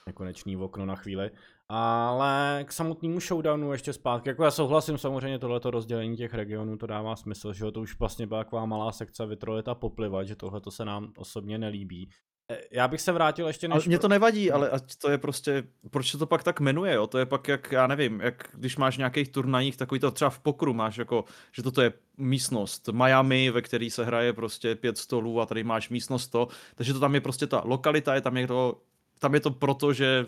Nekonečný 0.07 0.57
okno 0.57 0.87
na 0.87 0.97
chvíli. 0.97 1.31
Ale 1.69 2.65
k 2.65 2.73
samotnému 2.73 3.21
showdownu 3.21 3.73
ještě 3.73 3.93
zpátky. 3.93 4.29
Jako 4.29 4.45
já 4.45 4.51
souhlasím 4.51 4.99
samozřejmě 4.99 5.39
tohleto 5.39 5.71
rozdělení 5.71 6.17
těch 6.17 6.35
regionů, 6.35 6.77
to 6.77 6.87
dává 6.87 7.17
smysl, 7.17 7.53
že 7.53 7.73
to 7.73 7.81
už 7.81 7.99
vlastně 7.99 8.27
byla 8.27 8.45
taková 8.45 8.67
malá 8.67 8.93
sekce 8.93 9.27
vytrolit 9.27 9.69
a 9.69 9.75
poplivat, 9.75 10.27
že 10.27 10.37
tohle 10.37 10.61
se 10.69 10.85
nám 10.85 11.13
osobně 11.17 11.59
nelíbí. 11.59 12.11
E, 12.53 12.61
já 12.73 12.89
bych 12.89 13.01
se 13.01 13.13
vrátil 13.13 13.47
ještě 13.47 13.69
než... 13.69 13.75
Ale 13.75 13.85
mě 13.87 13.99
to 13.99 14.09
nevadí, 14.09 14.51
ale 14.51 14.71
ať 14.71 14.97
to 14.97 15.11
je 15.11 15.19
prostě, 15.19 15.65
proč 15.91 16.11
se 16.11 16.19
to 16.19 16.27
pak 16.27 16.43
tak 16.43 16.61
jmenuje, 16.61 16.95
jo? 16.95 17.07
To 17.07 17.19
je 17.19 17.27
pak 17.27 17.49
jak, 17.49 17.73
já 17.73 17.87
nevím, 17.87 18.21
jak 18.21 18.49
když 18.55 18.77
máš 18.77 18.97
nějakých 18.97 19.29
turnajích, 19.29 19.77
takový 19.77 20.01
to 20.01 20.11
třeba 20.11 20.31
v 20.31 20.39
pokru 20.39 20.75
máš 20.75 20.99
jako, 20.99 21.25
že 21.53 21.63
toto 21.63 21.83
je 21.83 21.93
místnost 22.17 22.89
Miami, 22.89 23.51
ve 23.51 23.63
který 23.63 23.91
se 23.91 24.05
hraje 24.05 24.33
prostě 24.33 24.75
pět 24.75 24.99
stolů 24.99 25.41
a 25.41 25.47
tady 25.47 25.65
máš 25.65 25.89
místnost 25.89 26.29
to, 26.29 26.49
takže 26.75 26.93
to 26.93 27.01
tam 27.01 27.15
je 27.15 27.21
prostě 27.21 27.47
ta 27.47 27.63
lokalita, 27.65 28.15
je 28.15 28.21
tam 28.21 28.47
to, 28.47 28.81
tam 29.19 29.35
je 29.35 29.41
to 29.41 29.51
proto, 29.51 29.93
že 29.93 30.27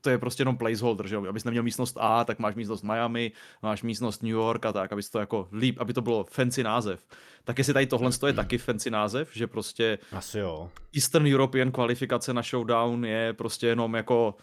to 0.00 0.10
je 0.10 0.18
prostě 0.18 0.40
jenom 0.40 0.56
placeholder, 0.56 1.06
že 1.06 1.14
jo? 1.14 1.28
Abys 1.28 1.44
neměl 1.44 1.62
místnost 1.62 1.96
A, 2.00 2.24
tak 2.24 2.38
máš 2.38 2.54
místnost 2.54 2.82
Miami, 2.82 3.32
máš 3.62 3.82
místnost 3.82 4.22
New 4.22 4.32
York 4.32 4.66
a 4.66 4.72
tak, 4.72 4.92
aby 4.92 5.02
to 5.02 5.18
jako 5.18 5.48
líp, 5.52 5.76
aby 5.80 5.92
to 5.92 6.02
bylo 6.02 6.24
fancy 6.24 6.62
název. 6.62 7.06
Tak 7.44 7.58
jestli 7.58 7.72
tady 7.74 7.86
tohle 7.86 8.10
je 8.26 8.32
taky 8.32 8.58
fancy 8.58 8.90
název, 8.90 9.34
že 9.34 9.46
prostě 9.46 9.98
Asi 10.12 10.38
jo. 10.38 10.70
Eastern 10.94 11.26
European 11.26 11.72
kvalifikace 11.72 12.34
na 12.34 12.42
showdown 12.42 13.04
je 13.04 13.32
prostě 13.32 13.66
jenom 13.66 13.94
jako 13.94 14.34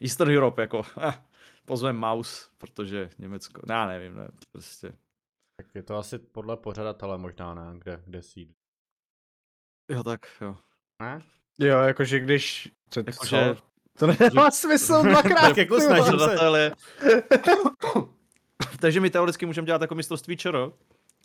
Eastern 0.00 0.30
Europe, 0.30 0.62
jako 0.62 0.82
eh, 1.00 1.12
pozvem 1.64 1.96
Maus, 1.96 2.50
protože 2.58 3.10
Německo, 3.18 3.62
já 3.68 3.86
nevím, 3.86 4.16
ne, 4.16 4.28
prostě. 4.52 4.92
Tak 5.56 5.74
je 5.74 5.82
to 5.82 5.96
asi 5.96 6.18
podle 6.18 6.56
pořadatele 6.56 7.18
možná, 7.18 7.54
ne, 7.54 7.78
kde, 7.78 8.02
kde 8.06 8.22
sídlí. 8.22 8.54
Jo, 9.90 10.02
tak 10.02 10.26
jo. 10.40 10.56
Ne? 11.02 11.22
Jo, 11.58 11.78
jakože 11.78 12.20
když... 12.20 12.68
Co, 12.90 13.00
Jako, 13.06 13.26
co? 13.26 13.36
že 13.36 13.56
To 13.98 14.06
nedává 14.06 14.50
smysl 14.50 15.02
dvakrát. 15.02 15.58
jako 15.58 15.76
je... 16.56 16.72
Takže 18.80 19.00
my 19.00 19.10
teoreticky 19.10 19.46
můžeme 19.46 19.66
dělat 19.66 19.80
jako 19.82 19.94
mistrovství 19.94 20.36
ČR 20.36 20.70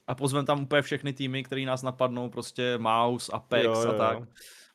a 0.07 0.15
pozveme 0.15 0.45
tam 0.45 0.63
úplně 0.63 0.81
všechny 0.81 1.13
týmy, 1.13 1.43
které 1.43 1.61
nás 1.65 1.81
napadnou, 1.83 2.29
prostě 2.29 2.77
Maus, 2.77 3.29
Apex 3.33 3.63
Jo, 3.65 3.81
jo, 3.81 3.89
a 3.89 3.93
tak. 3.97 4.17
jo. 4.19 4.25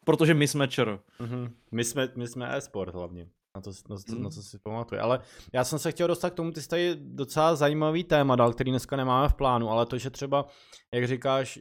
Protože 0.04 0.34
my 0.34 0.48
jsme 0.48 0.68
ČR. 0.68 0.98
Mhm. 1.18 1.54
My 1.72 1.84
jsme, 1.84 2.08
my 2.16 2.28
jsme 2.28 2.56
e-sport 2.56 2.94
hlavně. 2.94 3.26
Na 3.56 3.60
to, 3.62 3.70
na, 3.88 3.96
Mhm. 4.08 4.22
na 4.22 4.30
co 4.30 4.42
si 4.42 4.58
pamatuju. 4.58 5.00
Ale 5.00 5.20
já 5.52 5.64
jsem 5.64 5.78
se 5.78 5.90
chtěl 5.90 6.08
dostat 6.08 6.30
k 6.30 6.34
tomu, 6.34 6.50
ty 6.52 6.62
jsi 6.62 6.68
tady 6.68 6.96
docela 7.00 7.56
zajímavý 7.56 8.04
téma 8.04 8.36
dal, 8.36 8.52
který 8.52 8.70
dneska 8.70 8.96
nemáme 8.96 9.28
v 9.28 9.34
plánu, 9.34 9.70
ale 9.70 9.86
to, 9.86 9.98
že 9.98 10.10
třeba, 10.10 10.46
jak 10.94 11.06
říkáš, 11.06 11.58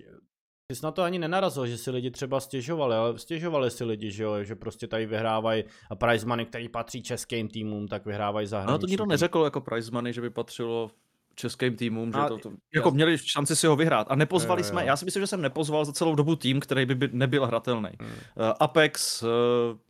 ty 0.72 0.76
jsi 0.76 0.86
na 0.86 0.92
to 0.92 1.02
ani 1.02 1.20
nenarazil, 1.20 1.68
že 1.68 1.78
si 1.78 1.92
lidi 1.92 2.12
třeba 2.12 2.40
stěžovali, 2.40 2.96
ale 2.96 3.20
stěžovali 3.20 3.72
si 3.72 3.84
lidi, 3.84 4.12
že 4.12 4.24
jo, 4.24 4.44
že 4.44 4.56
prostě 4.56 4.88
tady 4.88 5.06
vyhrávají 5.06 5.64
a 5.90 5.96
prize 5.96 6.26
money, 6.26 6.46
který 6.46 6.70
patří 6.70 7.04
českým 7.04 7.48
týmům, 7.48 7.88
tak 7.88 8.06
vyhrávají 8.06 8.48
zahraniční. 8.48 8.74
No 8.74 8.80
to 8.80 8.88
nikdo 8.88 9.06
neřekl 9.06 9.42
jako 9.44 9.62
prize 9.62 9.92
money, 9.92 10.14
že 10.14 10.22
by 10.22 10.30
patřilo 10.30 10.92
českým 11.36 11.76
týmům, 11.76 12.12
že 12.14 12.20
A- 12.20 12.28
to, 12.28 12.38
to 12.38 12.52
jako 12.76 12.92
měli 12.92 13.18
šanci 13.18 13.56
si 13.56 13.68
ho 13.68 13.76
vyhrát. 13.76 14.08
A 14.10 14.16
nepozvali 14.16 14.62
Jo, 14.62 14.66
jo, 14.66 14.70
jsme, 14.70 14.86
já 14.86 14.98
si 14.98 15.06
myslím, 15.06 15.24
že 15.24 15.28
jsem 15.28 15.42
nepozval 15.42 15.86
za 15.86 15.94
celou 15.94 16.16
dobu 16.16 16.36
tým, 16.36 16.60
který 16.60 16.86
by, 16.86 16.96
by 16.96 17.10
nebyl 17.12 17.46
hratelný. 17.46 17.90
Hmm. 18.00 18.10
Uh, 18.10 18.16
Apex, 18.60 19.24
uh, 19.24 19.30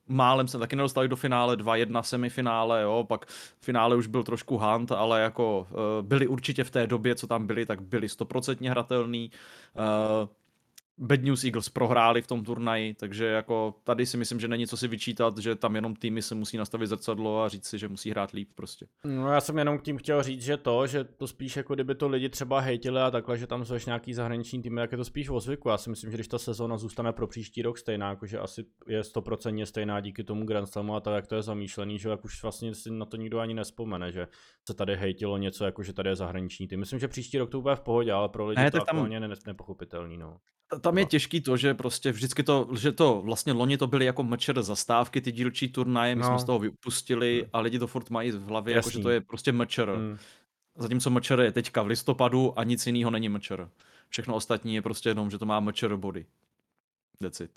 málem 0.07 0.48
se 0.48 0.60
taky 0.60 0.75
nedostali 0.75 1.07
do 1.07 1.15
finále, 1.15 1.55
2-1 1.55 2.01
semifinále, 2.01 2.81
jo, 2.81 3.05
pak 3.07 3.25
v 3.25 3.55
finále 3.62 3.96
už 3.96 4.07
byl 4.07 4.24
trošku 4.24 4.57
hunt, 4.57 4.91
ale 4.91 5.22
jako 5.22 5.67
uh, 5.69 5.77
byli 6.07 6.27
určitě 6.27 6.63
v 6.63 6.72
té 6.72 6.88
době, 6.88 7.15
co 7.15 7.27
tam 7.27 7.48
byli, 7.48 7.65
tak 7.65 7.81
byli 7.81 8.10
stoprocentně 8.10 8.69
hratelný. 8.69 9.31
Uh, 9.75 10.27
Bad 11.00 11.22
News 11.22 11.44
Eagles 11.44 11.70
prohráli 11.70 12.22
v 12.22 12.27
tom 12.27 12.44
turnaji, 12.44 12.94
takže 12.94 13.25
jako 13.25 13.75
tady 13.84 14.06
si 14.06 14.18
myslím, 14.18 14.39
že 14.39 14.48
není 14.48 14.68
co 14.68 14.77
si 14.77 14.88
vyčítat, 14.88 15.38
že 15.38 15.56
tam 15.56 15.75
jenom 15.75 15.96
týmy 15.96 16.22
se 16.22 16.36
musí 16.36 16.58
nastavit 16.58 16.88
zrcadlo 16.88 17.44
a 17.44 17.50
říct 17.50 17.66
si, 17.66 17.77
že 17.77 17.88
musí 17.88 18.10
hrát 18.12 18.32
líp 18.32 18.50
prostě. 18.56 18.88
No 19.06 19.32
já 19.32 19.42
jsem 19.42 19.58
jenom 19.58 19.80
tím 19.80 19.98
chtěl 19.98 20.24
říct, 20.24 20.42
že 20.42 20.58
to, 20.58 20.88
že 20.88 21.04
to 21.04 21.27
spíš 21.27 21.58
jako 21.58 21.74
kdyby 21.74 21.96
to 21.96 22.08
lidi 22.08 22.30
třeba 22.30 22.60
hejtili 22.60 23.01
a 23.01 23.12
takhle, 23.12 23.38
že 23.38 23.48
tam 23.48 23.66
jsou 23.66 23.75
nějaký 23.86 24.13
zahraniční 24.13 24.62
týmy, 24.62 24.82
tak 24.82 24.92
je 24.92 24.98
to 24.98 25.06
spíš 25.06 25.30
o 25.30 25.39
zvyku. 25.39 25.70
Já 25.70 25.77
si 25.77 25.89
myslím, 25.89 26.12
že 26.12 26.18
když 26.18 26.27
ta 26.27 26.39
sezóna 26.39 26.77
zůstane 26.77 27.13
pro 27.13 27.27
příští 27.27 27.62
rok 27.62 27.77
stejná, 27.77 28.10
jakože 28.10 28.39
asi 28.39 28.66
je 28.88 29.04
stoprocentně 29.04 29.66
stejná 29.66 30.00
díky 30.00 30.24
tomu 30.24 30.46
Grand 30.46 30.68
Slamu 30.70 30.96
a 30.96 31.00
tak, 31.00 31.16
jak 31.16 31.27
to 31.27 31.36
je 31.36 31.42
zamýšlený, 31.42 32.00
že 32.00 32.10
jak 32.10 32.25
už 32.25 32.44
vlastně 32.44 32.75
si 32.75 32.92
na 32.92 33.06
to 33.06 33.18
nikdo 33.18 33.39
ani 33.39 33.54
nespomene, 33.54 34.12
že 34.12 34.27
se 34.68 34.74
tady 34.74 34.96
hejtilo 34.96 35.38
něco, 35.38 35.66
jako 35.66 35.84
že 35.84 35.94
tady 35.94 36.10
je 36.10 36.16
zahraniční 36.16 36.68
tým. 36.68 36.80
Myslím, 36.80 37.00
že 37.00 37.08
příští 37.08 37.38
rok 37.38 37.50
to 37.50 37.62
bude 37.62 37.75
v 37.75 37.82
pohodě, 37.82 38.12
ale 38.12 38.30
pro 38.30 38.48
lidi 38.48 38.62
Ne, 38.62 38.72
to 38.72 38.86
tam- 38.86 39.10
nepochopitelný. 39.48 40.18
No. 40.18 40.38
Ta- 40.88 40.91
Tam 40.91 40.98
je 40.98 41.06
těžký 41.06 41.41
to, 41.41 41.58
že 41.58 41.74
prostě 41.74 42.12
vždycky 42.12 42.44
to, 42.44 42.67
že 42.79 42.91
to 42.91 43.22
vlastně 43.22 43.53
loni 43.53 43.77
to 43.77 43.88
byly 43.88 44.06
jako 44.06 44.24
mečer 44.24 44.63
zastávky, 44.63 45.22
ty 45.22 45.32
dílčí 45.32 45.70
turnaje, 45.70 46.15
my 46.15 46.22
No. 46.22 46.27
jsme 46.27 46.39
z 46.39 46.44
toho 46.44 46.60
vypustili 46.60 47.48
a 47.53 47.60
lidi 47.60 47.79
to 47.79 47.88
furt 47.88 48.10
mají 48.10 48.32
v 48.32 48.44
hlavě, 48.46 48.75
jako, 48.75 48.89
že 48.89 49.00
to 49.00 49.10
je 49.10 49.22
prostě 49.22 49.51
mečer. 49.51 49.89
Mm. 49.98 50.17
Zatímco 50.77 51.10
mečer 51.10 51.39
je 51.39 51.51
teďka 51.51 51.82
v 51.82 51.88
listopadu 51.88 52.60
a 52.60 52.63
nic 52.63 52.88
jiného 52.88 53.12
není 53.12 53.29
mečer. 53.29 53.70
Všechno 54.10 54.36
ostatní 54.36 54.75
je 54.75 54.82
prostě 54.82 55.10
jenom, 55.10 55.32
že 55.32 55.38
to 55.38 55.46
má 55.46 55.60
mečer 55.60 55.96
body. 55.96 56.25
That's 57.22 57.39
it. 57.39 57.51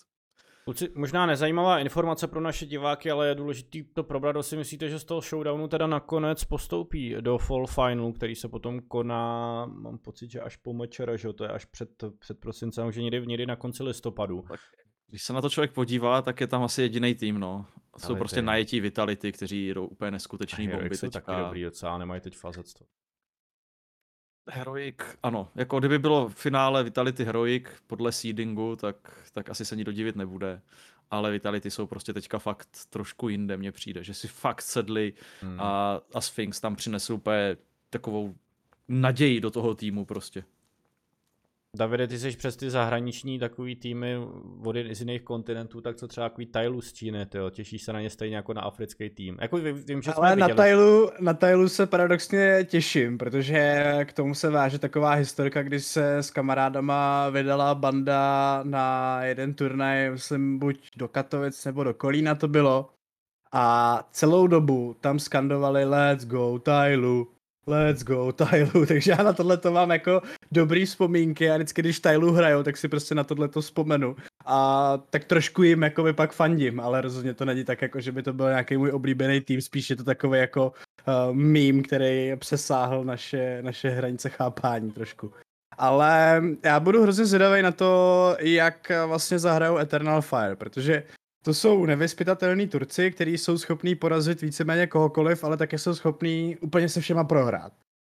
Kluci, 0.70 0.88
možná 0.94 1.26
nezajímavá 1.26 1.78
informace 1.78 2.26
pro 2.26 2.40
naše 2.40 2.66
diváky, 2.66 3.10
ale 3.10 3.28
je 3.28 3.34
důležitý 3.34 3.82
to 3.82 4.04
probrat. 4.04 4.36
Si 4.46 4.56
myslíte, 4.56 4.88
že 4.88 4.98
z 4.98 5.04
toho 5.04 5.20
showdownu 5.20 5.68
teda 5.68 5.86
nakonec 5.86 6.44
postoupí 6.44 7.16
do 7.20 7.38
Fall 7.38 7.66
Finalu, 7.66 8.12
který 8.12 8.34
se 8.34 8.48
potom 8.48 8.80
koná, 8.80 9.66
mám 9.66 9.98
pocit, 9.98 10.30
že 10.30 10.40
až 10.40 10.56
po 10.56 10.72
mečera, 10.72 11.16
že 11.16 11.28
jo, 11.28 11.32
to 11.32 11.44
je 11.44 11.50
až 11.50 11.64
před, 11.64 11.88
před 12.18 12.40
prosincem, 12.40 12.92
že 12.92 13.02
někdy, 13.02 13.26
někdy 13.26 13.46
na 13.46 13.56
konci 13.56 13.82
listopadu. 13.82 14.44
Když 15.06 15.22
se 15.22 15.32
na 15.32 15.40
to 15.40 15.50
člověk 15.50 15.72
podívá, 15.72 16.22
tak 16.22 16.40
je 16.40 16.46
tam 16.46 16.62
asi 16.62 16.82
jediný 16.82 17.14
tým, 17.14 17.38
no. 17.38 17.66
Jsou 17.98 18.08
Ale 18.08 18.18
prostě 18.18 18.40
ty- 18.40 18.46
najetí 18.46 18.80
Vitality, 18.80 19.32
kteří 19.32 19.68
jdou 19.68 19.86
úplně 19.86 20.10
neskuteční 20.10 20.68
bomby 20.68 20.96
jsou 20.96 21.10
taky 21.10 21.32
dobrý 21.44 21.62
docela, 21.62 21.98
nemají 21.98 22.20
teď 22.20 22.36
fazectvo. 22.36 22.86
Heroic, 24.48 24.96
ano. 25.22 25.48
Jako 25.54 25.78
kdyby 25.78 25.98
bylo 25.98 26.28
v 26.28 26.34
finále 26.34 26.84
Vitality 26.84 27.24
Heroic 27.24 27.64
podle 27.86 28.12
seedingu, 28.12 28.76
tak, 28.76 28.96
tak 29.32 29.50
asi 29.50 29.64
se 29.64 29.76
nikdo 29.76 29.92
divit 29.92 30.16
nebude. 30.16 30.62
Ale 31.10 31.30
Vitality 31.30 31.70
jsou 31.70 31.86
prostě 31.86 32.12
teďka 32.12 32.38
fakt 32.38 32.68
trošku 32.90 33.28
jinde, 33.28 33.56
mně 33.56 33.72
přijde, 33.72 34.04
že 34.04 34.14
si 34.14 34.28
fakt 34.28 34.62
sedli 34.62 35.12
Hmm. 35.42 35.60
a, 35.60 36.00
a 36.14 36.20
Sphinx 36.20 36.60
tam 36.60 36.76
přinesl 36.76 37.12
úplně 37.14 37.56
takovou 37.90 38.34
naději 38.88 39.40
do 39.40 39.50
toho 39.50 39.74
týmu 39.74 40.04
prostě. 40.04 40.44
Davide, 41.76 42.06
ty 42.06 42.18
jsi 42.18 42.30
přes 42.30 42.56
ty 42.56 42.70
zahraniční 42.70 43.38
takový 43.38 43.76
týmy 43.76 44.16
od 44.64 44.76
jen- 44.76 44.94
z 44.94 45.00
jiných 45.00 45.22
kontinentů, 45.22 45.80
tak 45.80 45.96
co 45.96 46.08
třeba 46.08 46.28
takový 46.28 46.46
Tailu 46.46 46.80
z 46.80 46.92
Číny, 46.92 47.26
tyjo, 47.26 47.50
těšíš 47.50 47.82
se 47.82 47.92
na 47.92 48.00
ně 48.00 48.10
stejně 48.10 48.36
jako 48.36 48.54
na 48.54 48.62
africký 48.62 49.10
tým. 49.10 49.36
Jako 49.40 49.56
vím, 49.56 50.02
že 50.02 50.12
Ale 50.12 50.36
na. 50.36 50.48
Tailu, 50.48 51.10
na 51.20 51.34
Tailu 51.34 51.68
se 51.68 51.86
paradoxně 51.86 52.66
těším, 52.68 53.18
protože 53.18 53.84
k 54.04 54.12
tomu 54.12 54.34
se 54.34 54.50
váže 54.50 54.78
taková 54.78 55.12
historka, 55.12 55.62
kdy 55.62 55.80
se 55.80 56.16
s 56.16 56.30
kamarádama 56.30 57.28
vydala 57.28 57.74
banda 57.74 58.60
na 58.64 59.18
jeden 59.24 59.54
turnaj, 59.54 60.10
myslím 60.10 60.58
buď 60.58 60.88
do 60.96 61.08
Katovic 61.08 61.64
nebo 61.64 61.84
do 61.84 61.94
Kolína 61.94 62.34
to 62.34 62.48
bylo. 62.48 62.90
A 63.52 64.08
celou 64.12 64.46
dobu 64.46 64.96
tam 65.00 65.18
skandovali 65.18 65.84
Let's 65.84 66.24
go 66.24 66.58
Tailu, 66.58 67.28
Let's 67.66 68.02
go 68.02 68.32
Tailu, 68.32 68.86
takže 68.88 69.10
já 69.10 69.22
na 69.22 69.32
tohle 69.32 69.56
to 69.56 69.72
mám 69.72 69.90
jako 69.90 70.22
dobrý 70.52 70.86
vzpomínky 70.86 71.50
a 71.50 71.56
vždycky, 71.56 71.82
když 71.82 72.00
Tailu 72.00 72.32
hrajou, 72.32 72.62
tak 72.62 72.76
si 72.76 72.88
prostě 72.88 73.14
na 73.14 73.24
tohle 73.24 73.48
to 73.48 73.60
vzpomenu. 73.60 74.16
A 74.46 74.98
tak 75.10 75.24
trošku 75.24 75.62
jim 75.62 75.82
jako 75.82 76.02
by 76.02 76.12
pak 76.12 76.32
fandím, 76.32 76.80
ale 76.80 77.00
rozhodně 77.00 77.34
to 77.34 77.44
není 77.44 77.64
tak, 77.64 77.82
jako 77.82 78.00
že 78.00 78.12
by 78.12 78.22
to 78.22 78.32
byl 78.32 78.48
nějaký 78.48 78.76
můj 78.76 78.90
oblíbený 78.90 79.40
tým, 79.40 79.60
spíš 79.60 79.90
je 79.90 79.96
to 79.96 80.04
takový 80.04 80.38
jako 80.38 80.72
uh, 81.08 81.36
meme, 81.36 81.82
který 81.82 82.32
přesáhl 82.36 83.04
naše, 83.04 83.58
naše 83.62 83.90
hranice 83.90 84.28
chápání 84.28 84.90
trošku. 84.90 85.32
Ale 85.78 86.42
já 86.64 86.80
budu 86.80 87.02
hrozně 87.02 87.24
zvědavý 87.24 87.62
na 87.62 87.72
to, 87.72 88.36
jak 88.40 88.92
vlastně 89.06 89.38
zahrajou 89.38 89.78
Eternal 89.78 90.22
Fire, 90.22 90.56
protože 90.56 91.02
to 91.42 91.54
jsou 91.54 91.86
nevyspytatelní 91.86 92.68
Turci, 92.68 93.10
kteří 93.10 93.38
jsou 93.38 93.58
schopní 93.58 93.94
porazit 93.94 94.40
víceméně 94.40 94.86
kohokoliv, 94.86 95.44
ale 95.44 95.56
také 95.56 95.78
jsou 95.78 95.94
schopní 95.94 96.56
úplně 96.56 96.88
se 96.88 97.00
všema 97.00 97.24
prohrát. 97.24 97.72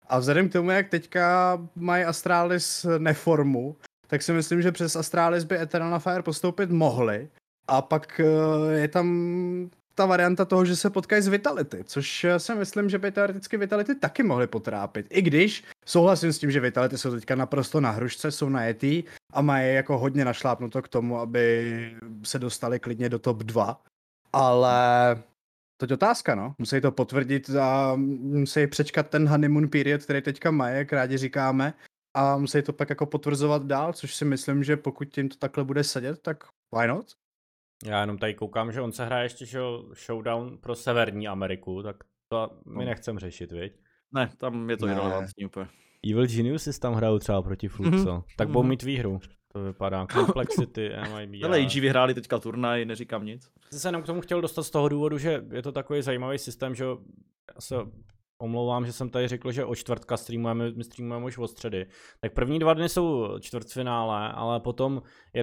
A 0.08 0.18
vzhledem 0.18 0.48
k 0.48 0.52
tomu, 0.52 0.70
jak 0.70 0.88
teďka 0.88 1.58
mají 1.76 2.04
Astralis 2.04 2.86
neformu, 2.98 3.76
tak 4.06 4.22
si 4.22 4.32
myslím, 4.32 4.62
že 4.62 4.72
přes 4.72 4.96
Astralis 4.96 5.44
by 5.44 5.58
Eternal 5.58 6.00
Fire 6.00 6.22
postoupit 6.22 6.70
mohli. 6.70 7.28
A 7.68 7.82
pak 7.82 8.20
eh, 8.20 8.78
je 8.78 8.88
tam 8.88 9.06
ta 9.96 10.06
varianta 10.06 10.44
toho, 10.44 10.64
že 10.64 10.76
se 10.76 10.90
potkají 10.90 11.22
s 11.22 11.28
Vitality, 11.28 11.84
což 11.84 12.24
eh, 12.24 12.38
si 12.38 12.54
myslím, 12.54 12.90
že 12.90 12.98
by 12.98 13.12
teoreticky 13.12 13.56
Vitality 13.56 13.94
taky 13.94 14.22
mohli 14.22 14.46
potrápit. 14.46 15.06
I 15.10 15.22
když 15.22 15.64
souhlasím 15.86 16.32
s 16.32 16.38
tím, 16.38 16.50
že 16.50 16.60
Vitality 16.60 16.98
jsou 16.98 17.10
teďka 17.10 17.34
naprosto 17.34 17.80
na 17.80 17.90
hrušce, 17.90 18.30
jsou 18.30 18.48
najetý 18.48 19.04
a 19.32 19.42
mají 19.42 19.74
jako 19.74 19.98
hodně 19.98 20.24
našlápnuto 20.24 20.82
k 20.82 20.88
tomu, 20.88 21.18
aby 21.18 21.96
se 22.22 22.38
dostali 22.38 22.80
klidně 22.80 23.08
do 23.08 23.18
top 23.18 23.42
2. 23.42 23.82
Ale 24.32 24.78
to 25.76 25.86
je 25.90 25.94
otázka, 25.94 26.34
no. 26.34 26.54
Musí 26.58 26.80
to 26.80 26.92
potvrdit 26.92 27.50
a 27.50 27.92
musí 27.96 28.66
přečkat 28.66 29.10
ten 29.10 29.28
honeymoon 29.28 29.68
period, 29.68 30.02
který 30.02 30.22
teďka 30.22 30.50
mají, 30.50 30.76
jak 30.76 30.92
rádi 30.92 31.16
říkáme, 31.16 31.74
a 32.16 32.36
musí 32.36 32.62
to 32.62 32.72
pak 32.72 32.90
jako 32.90 33.06
potvrzovat 33.06 33.66
dál, 33.66 33.92
což 33.92 34.14
si 34.14 34.24
myslím, 34.24 34.64
že 34.64 34.76
pokud 34.76 35.04
tím 35.04 35.28
to 35.28 35.36
takhle 35.36 35.64
bude 35.64 35.84
sedět, 35.84 36.22
tak 36.22 36.44
why 36.78 36.86
not? 36.86 37.12
Já 37.84 38.00
jenom 38.00 38.18
tady 38.18 38.34
koukám, 38.34 38.72
že 38.72 38.80
on 38.80 38.92
se 38.92 39.04
hraje 39.04 39.24
ještě 39.24 39.46
že, 39.46 39.58
showdown 40.06 40.58
pro 40.58 40.74
Severní 40.74 41.28
Ameriku, 41.28 41.82
tak 41.82 41.96
to 42.28 42.50
my 42.66 42.84
No. 42.84 42.84
nechcem 42.84 43.18
řešit, 43.18 43.52
viď? 43.52 43.72
Ne, 44.14 44.30
tam 44.38 44.70
je 44.70 44.76
to 44.76 44.86
irrelevantní 44.86 45.44
úplně. 45.46 45.66
Evil 46.10 46.26
Geniuses 46.26 46.78
tam 46.78 46.94
hrajou 46.94 47.18
třeba 47.18 47.42
proti 47.42 47.68
Fluxo, 47.68 48.12
Mhm, 48.12 48.22
tak 48.36 48.48
budou 48.48 48.62
mhm. 48.62 48.68
mít 48.68 48.82
výhru. 48.82 49.20
To 49.52 49.62
vypadá. 49.62 50.06
Complexity, 50.12 50.90
MIB. 51.16 51.44
Ale 51.44 51.58
AG 51.58 51.74
vyhráli 51.74 52.14
teďka 52.14 52.38
turnaj, 52.38 52.84
neříkám 52.84 53.24
nic. 53.26 53.50
Jsem 53.70 53.78
se 53.80 53.88
jenom 53.88 54.02
k 54.02 54.06
tomu 54.06 54.20
chtěl 54.20 54.40
dostat 54.40 54.62
z 54.62 54.70
toho 54.70 54.88
důvodu, 54.88 55.18
že 55.18 55.44
je 55.52 55.62
to 55.62 55.72
takový 55.72 56.02
zajímavý 56.02 56.38
systém, 56.38 56.74
že 56.74 56.84
se 57.58 57.74
omlouvám, 58.38 58.86
že 58.86 58.92
jsem 58.92 59.10
tady 59.10 59.28
řekl, 59.28 59.52
že 59.52 59.64
o 59.64 59.74
čtvrtka 59.74 60.16
streamujeme, 60.16 60.70
my 60.70 60.84
streamujeme 60.84 61.26
už 61.26 61.38
od 61.38 61.48
středy. 61.48 61.86
Tak 62.20 62.32
první 62.32 62.58
dva 62.58 62.74
dny 62.74 62.88
jsou 62.88 63.38
čtvrtfinále, 63.40 64.32
ale 64.32 64.60
potom 64.60 65.02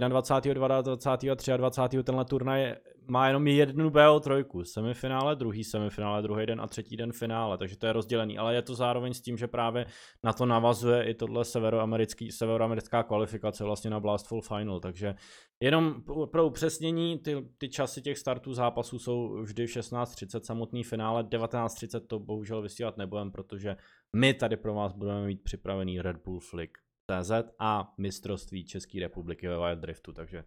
21. 0.09 0.67
22. 0.67 1.53
a 1.53 1.57
23. 1.57 2.03
tenhle 2.03 2.25
turnaj 2.25 2.75
má 3.07 3.27
jenom 3.27 3.47
jednu 3.47 3.89
BO3, 3.89 4.63
semifinále, 4.63 5.35
druhý 5.35 5.63
semifinále, 5.63 6.21
druhý 6.21 6.45
den 6.45 6.61
a 6.61 6.67
třetí 6.67 6.97
den 6.97 7.11
finále, 7.11 7.57
takže 7.57 7.77
to 7.77 7.85
je 7.85 7.93
rozdělený, 7.93 8.37
ale 8.37 8.55
je 8.55 8.61
to 8.61 8.75
zároveň 8.75 9.13
s 9.13 9.21
tím, 9.21 9.37
že 9.37 9.47
právě 9.47 9.85
na 10.23 10.33
to 10.33 10.45
navazuje 10.45 11.03
i 11.03 11.13
tohle 11.13 11.45
severoamerický, 11.45 12.31
severoamerická 12.31 13.03
kvalifikace 13.03 13.63
vlastně 13.63 13.89
na 13.89 13.99
Blastful 13.99 14.41
Final, 14.41 14.79
takže 14.79 15.15
Jenom 15.63 16.03
pro 16.31 16.45
upřesnění, 16.45 17.19
ty, 17.19 17.49
ty 17.57 17.69
časy 17.69 18.01
těch 18.01 18.17
startů 18.17 18.53
zápasů 18.53 18.99
jsou 18.99 19.41
vždy 19.41 19.67
v 19.67 19.69
16.30, 19.69 20.41
samotný 20.41 20.83
finále 20.83 21.23
19.30 21.23 22.07
to 22.07 22.19
bohužel 22.19 22.61
vysílat 22.61 22.97
nebudeme, 22.97 23.31
protože 23.31 23.75
my 24.15 24.33
tady 24.33 24.57
pro 24.57 24.73
vás 24.73 24.93
budeme 24.93 25.25
mít 25.25 25.43
připravený 25.43 26.01
Red 26.01 26.17
Bull 26.17 26.39
Flick 26.39 26.77
CZ 27.11 27.31
a 27.59 27.93
mistrovství 27.97 28.65
České 28.65 28.99
republiky 28.99 29.47
ve 29.47 29.57
Wild 29.57 29.79
Driftu, 29.79 30.13
takže 30.13 30.43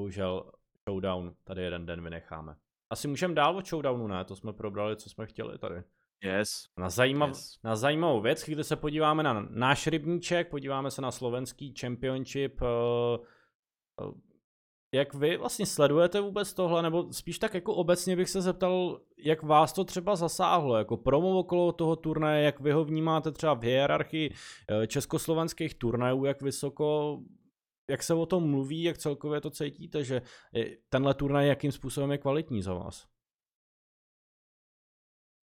bohužel 0.00 0.52
showdown 0.88 1.34
tady 1.44 1.62
jeden 1.62 1.86
den 1.86 2.04
vynecháme. 2.04 2.56
Asi 2.92 3.08
můžeme 3.08 3.34
dál 3.34 3.56
od 3.56 3.66
showdownu, 3.66 4.06
ne? 4.06 4.24
To 4.24 4.36
jsme 4.36 4.52
probrali, 4.52 4.96
co 4.96 5.10
jsme 5.10 5.26
chtěli 5.26 5.58
tady. 5.58 5.82
Yes. 6.24 6.68
Na, 6.78 6.90
zajímav, 6.90 7.28
Yes. 7.28 7.58
na 7.64 7.76
zajímavou 7.76 8.20
věc, 8.20 8.44
když 8.44 8.66
se 8.66 8.76
podíváme 8.76 9.22
na 9.22 9.46
náš 9.50 9.86
rybníček, 9.86 10.50
podíváme 10.50 10.90
se 10.90 11.02
na 11.02 11.10
slovenský 11.10 11.74
championship, 11.80 12.62
uh, 12.62 12.68
uh, 14.06 14.14
jak 14.94 15.14
vy 15.14 15.36
vlastně 15.36 15.66
sledujete 15.66 16.20
vůbec 16.20 16.54
tohle, 16.54 16.82
nebo 16.82 17.12
spíš 17.12 17.38
tak 17.38 17.54
jako 17.54 17.74
obecně 17.74 18.16
bych 18.16 18.30
se 18.30 18.42
zeptal, 18.42 19.00
jak 19.18 19.42
vás 19.42 19.72
to 19.72 19.84
třeba 19.84 20.16
zasáhlo, 20.16 20.76
jako 20.76 20.96
promo 20.96 21.38
okolo 21.38 21.72
toho 21.72 21.96
turnaje, 21.96 22.44
jak 22.44 22.60
vy 22.60 22.72
ho 22.72 22.84
vnímáte 22.84 23.32
třeba 23.32 23.54
v 23.54 23.62
hierarchii 23.62 24.34
eh, 24.70 24.86
československých 24.86 25.74
turnajů, 25.74 26.24
jak 26.24 26.42
vysoko, 26.42 27.18
jak 27.90 28.02
se 28.02 28.14
o 28.14 28.26
tom 28.26 28.50
mluví, 28.50 28.82
jak 28.82 28.98
celkově 28.98 29.40
to 29.40 29.50
cítíte, 29.50 30.04
že 30.04 30.22
eh, 30.56 30.64
tenhle 30.88 31.14
turnaj 31.14 31.48
jakým 31.48 31.72
způsobem 31.72 32.10
je 32.10 32.18
kvalitní 32.18 32.62
za 32.62 32.74
vás? 32.74 33.06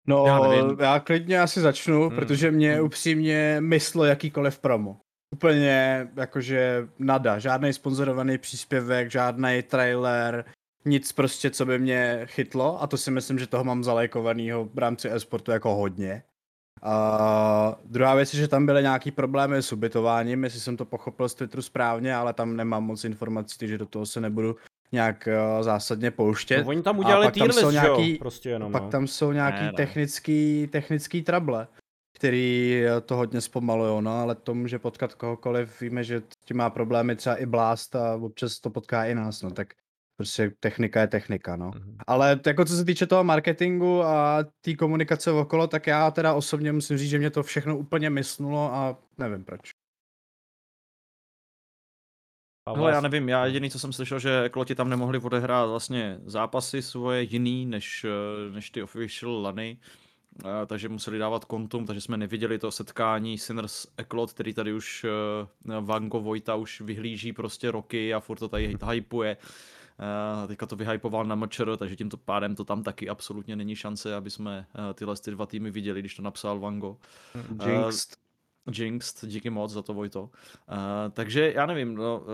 No, 0.08 0.26
Já 0.26 0.38
já, 0.38 0.48
nevím. 0.48 0.76
já 0.80 1.00
klidně 1.00 1.40
asi 1.40 1.60
začnu, 1.60 2.00
Hmm, 2.00 2.08
hmm. 2.08 2.16
protože 2.18 2.50
mě 2.50 2.74
hmm. 2.74 2.86
upřímně 2.86 3.56
myslo 3.60 4.04
jakýkoliv 4.04 4.58
promo. 4.58 5.00
Úplně 5.34 6.08
jakože 6.16 6.88
nada, 6.98 7.38
žádný 7.38 7.72
sponzorovaný 7.72 8.38
příspěvek, 8.38 9.10
žádný 9.10 9.62
trailer, 9.62 10.44
nic 10.84 11.12
prostě, 11.12 11.50
co 11.50 11.66
by 11.66 11.78
mě 11.78 12.20
chytlo 12.26 12.82
a 12.82 12.86
to 12.86 12.96
si 12.96 13.10
myslím, 13.10 13.38
že 13.38 13.46
toho 13.46 13.64
mám 13.64 13.84
zalajkovanýho 13.84 14.64
v 14.74 14.78
rámci 14.78 15.10
e-sportu 15.10 15.50
jako 15.50 15.74
hodně. 15.74 16.22
A 16.82 17.78
druhá 17.84 18.14
věc 18.14 18.34
je, 18.34 18.40
že 18.40 18.48
tam 18.48 18.66
byly 18.66 18.82
nějaký 18.82 19.10
problémy 19.10 19.56
s 19.56 19.72
ubytováním, 19.72 20.44
jestli 20.44 20.60
jsem 20.60 20.76
to 20.76 20.84
pochopil 20.84 21.28
z 21.28 21.34
Twitteru 21.34 21.62
správně, 21.62 22.14
ale 22.14 22.32
tam 22.32 22.56
nemám 22.56 22.84
moc 22.84 23.04
informací, 23.04 23.58
takže 23.58 23.78
do 23.78 23.86
toho 23.86 24.06
se 24.06 24.20
nebudu 24.20 24.56
nějak 24.92 25.28
uh, 25.56 25.62
zásadně 25.62 26.10
pouštět. 26.10 26.62
No, 26.62 26.68
oni 26.68 26.82
tam 26.82 26.96
A 26.96 26.98
udělali 26.98 27.26
pak 27.26 27.34
tam 27.34 27.46
list, 27.46 27.58
jsou 27.60 27.70
že 27.70 27.76
jo? 27.76 27.82
nějaký- 27.82 28.18
Prostě 28.18 28.50
jenom, 28.50 28.72
Pak 28.72 28.82
no. 28.82 28.90
tam 28.90 29.06
jsou 29.06 29.32
nějaký 29.32 29.58
Ne, 29.60 29.66
ne. 29.66 29.72
technický, 29.72 30.68
technický 30.72 31.22
trable, 31.22 31.66
který 32.16 32.74
eh, 32.84 33.00
to 33.00 33.16
hodně 33.16 33.40
zpomalujou, 33.40 34.00
no, 34.00 34.20
ale 34.20 34.34
to 34.34 34.54
může 34.54 34.78
potkat 34.78 35.14
kohokoliv, 35.14 35.80
víme, 35.80 36.04
že 36.04 36.20
s 36.20 36.44
tím 36.44 36.56
má 36.56 36.70
problémy 36.70 37.16
třeba 37.16 37.36
i 37.36 37.46
Blast 37.46 37.96
a 37.96 38.14
občas 38.14 38.60
to 38.60 38.70
potká 38.70 39.04
i 39.04 39.14
nás, 39.14 39.42
no, 39.42 39.50
tak 39.50 39.74
prostě 40.16 40.52
technika 40.60 41.00
je 41.00 41.06
technika, 41.06 41.56
no. 41.56 41.70
Mhm. 41.74 41.96
Ale 42.06 42.40
jako 42.46 42.64
co 42.64 42.76
se 42.76 42.84
týče 42.84 43.06
toho 43.06 43.24
marketingu 43.24 44.02
a 44.02 44.44
té 44.60 44.74
komunikace 44.74 45.30
okolo, 45.30 45.66
tak 45.66 45.86
já 45.86 46.10
teda 46.10 46.34
osobně 46.34 46.72
musím 46.72 46.98
říct, 46.98 47.10
že 47.10 47.18
mě 47.18 47.30
to 47.30 47.42
všechno 47.42 47.78
úplně 47.78 48.10
mysnulo 48.10 48.74
a 48.74 48.98
nevím 49.18 49.44
proč. 49.44 49.70
A 52.68 52.72
Hele, 52.76 52.92
já 52.92 53.00
nevím, 53.00 53.28
já 53.28 53.46
jediný, 53.46 53.70
co 53.70 53.78
jsem 53.78 53.92
slyšel, 53.92 54.18
že 54.18 54.48
kloti 54.48 54.74
tam 54.74 54.88
nemohli 54.88 55.18
odehrát 55.18 55.68
vlastně 55.68 56.20
zápasy 56.24 56.82
svoje 56.82 57.22
jiný, 57.22 57.66
než, 57.66 58.04
eh, 58.04 58.50
než 58.50 58.70
ty 58.70 58.82
official 58.82 59.42
lany, 59.42 59.78
eh, 59.80 60.05
takže 60.66 60.88
museli 60.88 61.18
dávat 61.18 61.44
kontum, 61.44 61.86
takže 61.86 62.00
jsme 62.00 62.16
neviděli 62.16 62.58
to 62.58 62.70
setkání 62.70 63.38
Sinners 63.38 63.86
Eklot, 63.96 64.32
který 64.32 64.54
tady 64.54 64.72
už 64.72 65.04
eh, 65.04 65.80
Vango 65.80 66.20
Vojta 66.20 66.54
už 66.54 66.80
vyhlíží 66.80 67.32
prostě 67.32 67.70
roky 67.70 68.14
a 68.14 68.20
furt 68.20 68.38
to 68.38 68.48
tady 68.48 68.76
hypuje. 68.90 69.36
Uh, 70.42 70.48
teďka 70.48 70.66
to 70.66 70.76
vyhypoval 70.76 71.24
na 71.24 71.34
MČR, 71.34 71.76
takže 71.76 71.96
tímto 71.96 72.16
pádem 72.16 72.54
to 72.54 72.64
tam 72.64 72.82
taky 72.82 73.08
absolutně 73.08 73.56
není 73.56 73.76
šance, 73.76 74.16
aby 74.16 74.30
jsme 74.30 74.66
uh, 74.78 74.92
tyhle 74.94 75.16
ty 75.16 75.30
dva 75.30 75.46
týmy 75.46 75.70
viděli, 75.70 76.00
když 76.00 76.14
to 76.14 76.22
napsal 76.22 76.60
Vango. 76.60 76.96
Jinxed. 77.66 78.25
Jinxed, 78.72 79.28
díky 79.30 79.50
moc 79.50 79.72
za 79.72 79.82
to 79.82 79.94
Vojto. 79.94 80.22
Uh, 80.22 80.28
takže 81.12 81.52
já 81.56 81.66
nevím, 81.66 81.94
no, 81.94 82.18
uh, 82.20 82.26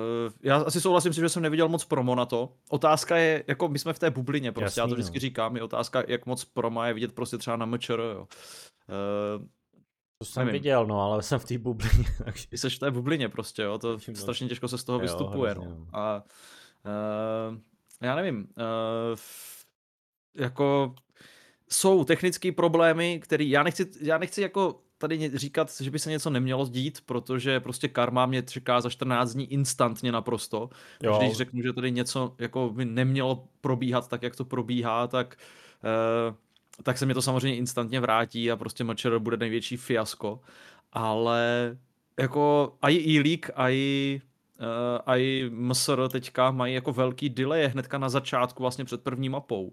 já 0.43 0.57
asi 0.57 0.81
souhlasím 0.81 1.13
si, 1.13 1.21
že 1.21 1.29
jsem 1.29 1.43
neviděl 1.43 1.69
moc 1.69 1.85
promo 1.85 2.15
na 2.15 2.27
to. 2.27 2.53
Otázka 2.71 3.17
je, 3.17 3.45
jako 3.47 3.69
my 3.69 3.79
jsme 3.79 3.93
v 3.93 3.99
té 3.99 4.11
bublině, 4.11 4.53
prostě 4.53 4.81
já 4.81 4.85
Jasný, 4.85 4.91
to 4.91 4.95
vždycky 4.95 5.17
no. 5.17 5.21
říkám, 5.21 5.57
je 5.57 5.63
otázka, 5.63 6.03
jak 6.09 6.27
moc 6.27 6.45
promo 6.45 6.85
je 6.85 6.95
vidět 6.95 7.13
prostě 7.13 7.39
třeba 7.39 7.57
na 7.57 7.67
MČR, 7.67 8.01
jo. 8.01 8.21
Uh, 9.41 9.47
To 10.19 10.25
jsem 10.25 10.47
nevím. 10.47 10.53
viděl, 10.61 10.87
no, 10.87 11.01
ale 11.01 11.23
jsem 11.23 11.39
v 11.39 11.45
té 11.45 11.59
bublině, 11.59 12.05
takže... 12.25 12.47
seš 12.57 12.77
v 12.77 12.79
té 12.79 12.91
bublině 12.91 13.29
prostě, 13.29 13.63
jo, 13.63 13.79
to 13.79 13.99
No. 14.09 14.15
strašně 14.15 14.49
těžko 14.49 14.69
se 14.69 14.79
z 14.79 14.85
toho 14.85 14.99
Jo, 14.99 15.03
vystupuje, 15.03 15.51
hrozně, 15.51 15.71
no. 15.71 15.77
no. 15.79 15.87
A 15.93 16.25
uh, 17.51 17.59
já 18.03 18.17
nevím, 18.17 18.37
uh, 18.37 19.19
jako 20.37 20.95
jsou 21.71 22.05
technické 22.05 22.53
problémy, 22.53 23.21
který 23.23 23.51
já 23.51 23.63
nechci, 23.63 23.91
já 24.01 24.19
nechci 24.19 24.43
jako 24.43 24.81
tady 25.03 25.31
říkat, 25.35 25.81
že 25.81 25.91
by 25.91 25.99
se 25.99 26.11
něco 26.11 26.31
nemělo 26.31 26.67
dít, 26.67 27.01
protože 27.07 27.61
prostě 27.61 27.89
karma 27.89 28.27
mě 28.27 28.43
čeká 28.43 28.81
za 28.81 28.91
14 28.91 29.33
dní 29.33 29.53
instantně 29.53 30.13
naprosto. 30.13 30.71
Jo. 31.03 31.19
Když 31.19 31.37
řeknu, 31.37 31.63
že 31.63 31.73
tady 31.73 31.91
něco 31.91 32.35
jako 32.39 32.71
by 32.75 32.85
nemělo 32.85 33.45
probíhat 33.61 34.09
tak, 34.09 34.23
jak 34.23 34.37
to 34.37 34.45
probíhá, 34.45 35.07
tak, 35.07 35.37
eh, 35.85 36.35
tak 36.83 36.99
se 36.99 37.07
mi 37.07 37.15
to 37.15 37.23
samozřejmě 37.23 37.57
instantně 37.57 38.01
vrátí 38.01 38.51
a 38.51 38.57
prostě 38.57 38.85
MČR 38.85 39.19
bude 39.19 39.37
největší 39.37 39.77
fiasko. 39.77 40.41
Ale 40.93 41.77
jako 42.21 42.75
i 42.83 43.11
e-league, 43.11 43.51
i 43.57 44.21
Uh, 44.61 45.01
a 45.07 45.17
i 45.17 45.51
MSR 45.51 46.09
teďka 46.09 46.51
mají 46.51 46.75
jako 46.75 46.93
velký 46.93 47.29
delay 47.29 47.69
hnedka 47.69 47.99
na 47.99 48.09
začátku 48.09 48.63
vlastně 48.63 48.85
před 48.85 49.03
první 49.03 49.29
mapou. 49.29 49.73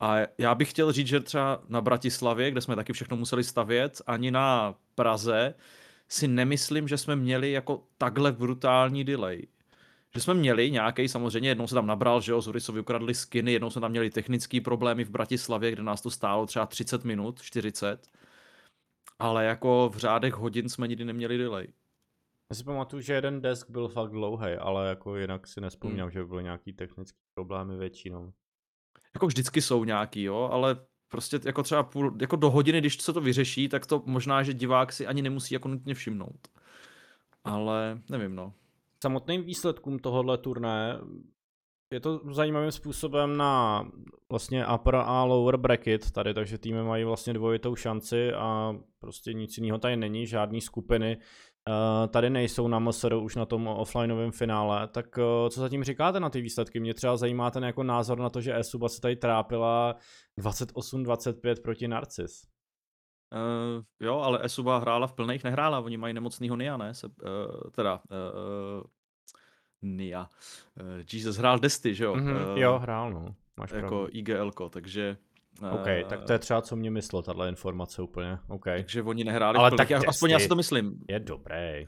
A 0.00 0.16
já 0.38 0.54
bych 0.54 0.70
chtěl 0.70 0.92
říct, 0.92 1.06
že 1.06 1.20
třeba 1.20 1.62
na 1.68 1.80
Bratislavě, 1.80 2.50
kde 2.50 2.60
jsme 2.60 2.76
taky 2.76 2.92
všechno 2.92 3.16
museli 3.16 3.44
stavět, 3.44 4.02
ani 4.06 4.30
na 4.30 4.74
Praze 4.94 5.54
si 6.08 6.28
nemyslím, 6.28 6.88
že 6.88 6.98
jsme 6.98 7.16
měli 7.16 7.52
jako 7.52 7.84
takhle 7.98 8.32
brutální 8.32 9.04
delay. 9.04 9.46
Že 10.14 10.20
jsme 10.20 10.34
měli 10.34 10.70
nějaký, 10.70 11.08
samozřejmě 11.08 11.48
jednou 11.48 11.66
se 11.66 11.74
tam 11.74 11.86
nabral, 11.86 12.20
že 12.20 12.32
jo, 12.32 12.40
Zurisovi 12.40 12.80
ukradli 12.80 13.14
skiny, 13.14 13.52
jednou 13.52 13.70
jsme 13.70 13.80
tam 13.80 13.90
měli 13.90 14.10
technické 14.10 14.60
problémy 14.60 15.04
v 15.04 15.10
Bratislavě, 15.10 15.72
kde 15.72 15.82
nás 15.82 16.02
to 16.02 16.10
stálo 16.10 16.46
třeba 16.46 16.66
30 16.66 17.04
minut, 17.04 17.42
40. 17.42 18.10
Ale 19.18 19.44
jako 19.44 19.90
v 19.94 19.96
řádech 19.96 20.34
hodin 20.34 20.68
jsme 20.68 20.88
nikdy 20.88 21.04
neměli 21.04 21.38
delay. 21.38 21.66
Já 22.50 22.56
si 22.56 22.64
pamatuju, 22.64 23.02
že 23.02 23.12
jeden 23.12 23.40
desk 23.40 23.70
byl 23.70 23.88
fakt 23.88 24.10
dlouhý, 24.10 24.52
ale 24.52 24.88
jako 24.88 25.16
jinak 25.16 25.46
si 25.46 25.60
nespomínám, 25.60 26.10
že 26.10 26.18
by 26.18 26.26
byly 26.26 26.42
nějaký 26.42 26.72
technické 26.72 27.18
problémy 27.34 27.76
většinou. 27.76 28.32
Jako 29.16 29.26
vždycky 29.26 29.62
jsou 29.62 29.84
nějaký, 29.84 30.22
jo, 30.22 30.48
ale 30.52 30.76
prostě 31.08 31.40
jako 31.44 31.62
třeba 31.62 31.82
půl, 31.82 32.16
jako 32.20 32.36
do 32.36 32.50
hodiny, 32.50 32.78
když 32.78 33.02
se 33.02 33.12
to 33.12 33.20
vyřeší, 33.20 33.68
tak 33.68 33.86
to 33.86 34.02
možná, 34.06 34.42
že 34.42 34.54
divák 34.54 34.92
si 34.92 35.06
ani 35.06 35.22
nemusí 35.22 35.54
jako 35.54 35.68
nutně 35.68 35.94
všimnout. 35.94 36.48
Ale 37.44 38.00
nevím, 38.10 38.34
no. 38.34 38.52
Samotným 39.02 39.42
výsledkům 39.42 39.98
tohohle 39.98 40.38
turné 40.38 41.00
je 41.92 42.00
to 42.00 42.20
zajímavým 42.30 42.72
způsobem 42.72 43.36
na 43.36 43.84
vlastně 44.30 44.66
upper 44.74 44.94
a 44.94 45.24
lower 45.24 45.56
bracket 45.56 46.10
tady, 46.10 46.34
takže 46.34 46.58
týmy 46.58 46.82
mají 46.82 47.04
vlastně 47.04 47.32
dvojitou 47.32 47.76
šanci 47.76 48.32
a 48.32 48.76
prostě 48.98 49.32
nic 49.32 49.58
jiného 49.58 49.78
tady 49.78 49.96
není, 49.96 50.26
žádný 50.26 50.60
skupiny 50.60 51.18
tady 52.08 52.30
nejsou 52.30 52.68
na 52.68 52.78
MSR 52.78 53.14
už 53.14 53.36
na 53.36 53.46
tom 53.46 53.66
offlineovém 53.66 54.32
finále, 54.32 54.88
tak 54.88 55.18
uh, 55.18 55.48
co 55.48 55.60
zatím 55.60 55.84
říkáte 55.84 56.20
na 56.20 56.30
ty 56.30 56.40
výsledky? 56.40 56.80
Mě 56.80 56.94
třeba 56.94 57.16
zajímá 57.16 57.50
ten 57.50 57.64
jako 57.64 57.82
názor 57.82 58.18
na 58.18 58.30
to, 58.30 58.40
že 58.40 58.58
Esuba 58.58 58.88
se 58.88 59.00
tady 59.00 59.16
trápila 59.16 59.96
28-25 60.38 61.62
proti 61.62 61.88
Narcis. 61.88 62.42
Uh, 63.34 63.84
jo, 64.00 64.18
ale 64.18 64.44
Esuba 64.44 64.78
hrála 64.78 65.06
v 65.06 65.12
plných, 65.12 65.44
nehrála, 65.44 65.80
oni 65.80 65.96
mají 65.96 66.14
nemocnýho 66.14 66.56
Nia, 66.56 66.76
ne? 66.76 66.94
Se, 66.94 67.06
uh, 67.06 67.12
teda, 67.70 68.00
uh, 68.10 68.82
Nia. 69.82 70.28
Uh, 70.80 71.04
Jesus 71.12 71.36
hrál 71.36 71.58
Desty, 71.58 71.94
že 71.94 72.04
jo? 72.04 72.14
Mm-hmm, 72.14 72.52
uh, 72.52 72.58
jo, 72.58 72.78
hrál, 72.78 73.12
no. 73.12 73.34
Máš 73.56 73.70
jako 73.72 73.88
pravdu. 73.88 74.08
igl 74.10 74.50
takže... 74.70 75.16
OK, 75.72 76.08
tak 76.08 76.24
to 76.24 76.32
je 76.32 76.38
třeba 76.38 76.62
co 76.62 76.76
mě 76.76 76.90
myslel, 76.90 77.22
tahle 77.22 77.48
informace 77.48 78.02
úplně. 78.02 78.38
OK. 78.48 78.64
Takže 78.64 79.02
oni 79.02 79.24
nehráli 79.24 79.58
Ale 79.58 79.70
tak 79.70 79.88
tak 79.88 80.08
aspoň 80.08 80.30
já 80.30 80.38
si 80.38 80.42
Desty- 80.44 80.48
to 80.48 80.56
myslím. 80.56 81.04
Je 81.08 81.20
dobrý. 81.20 81.86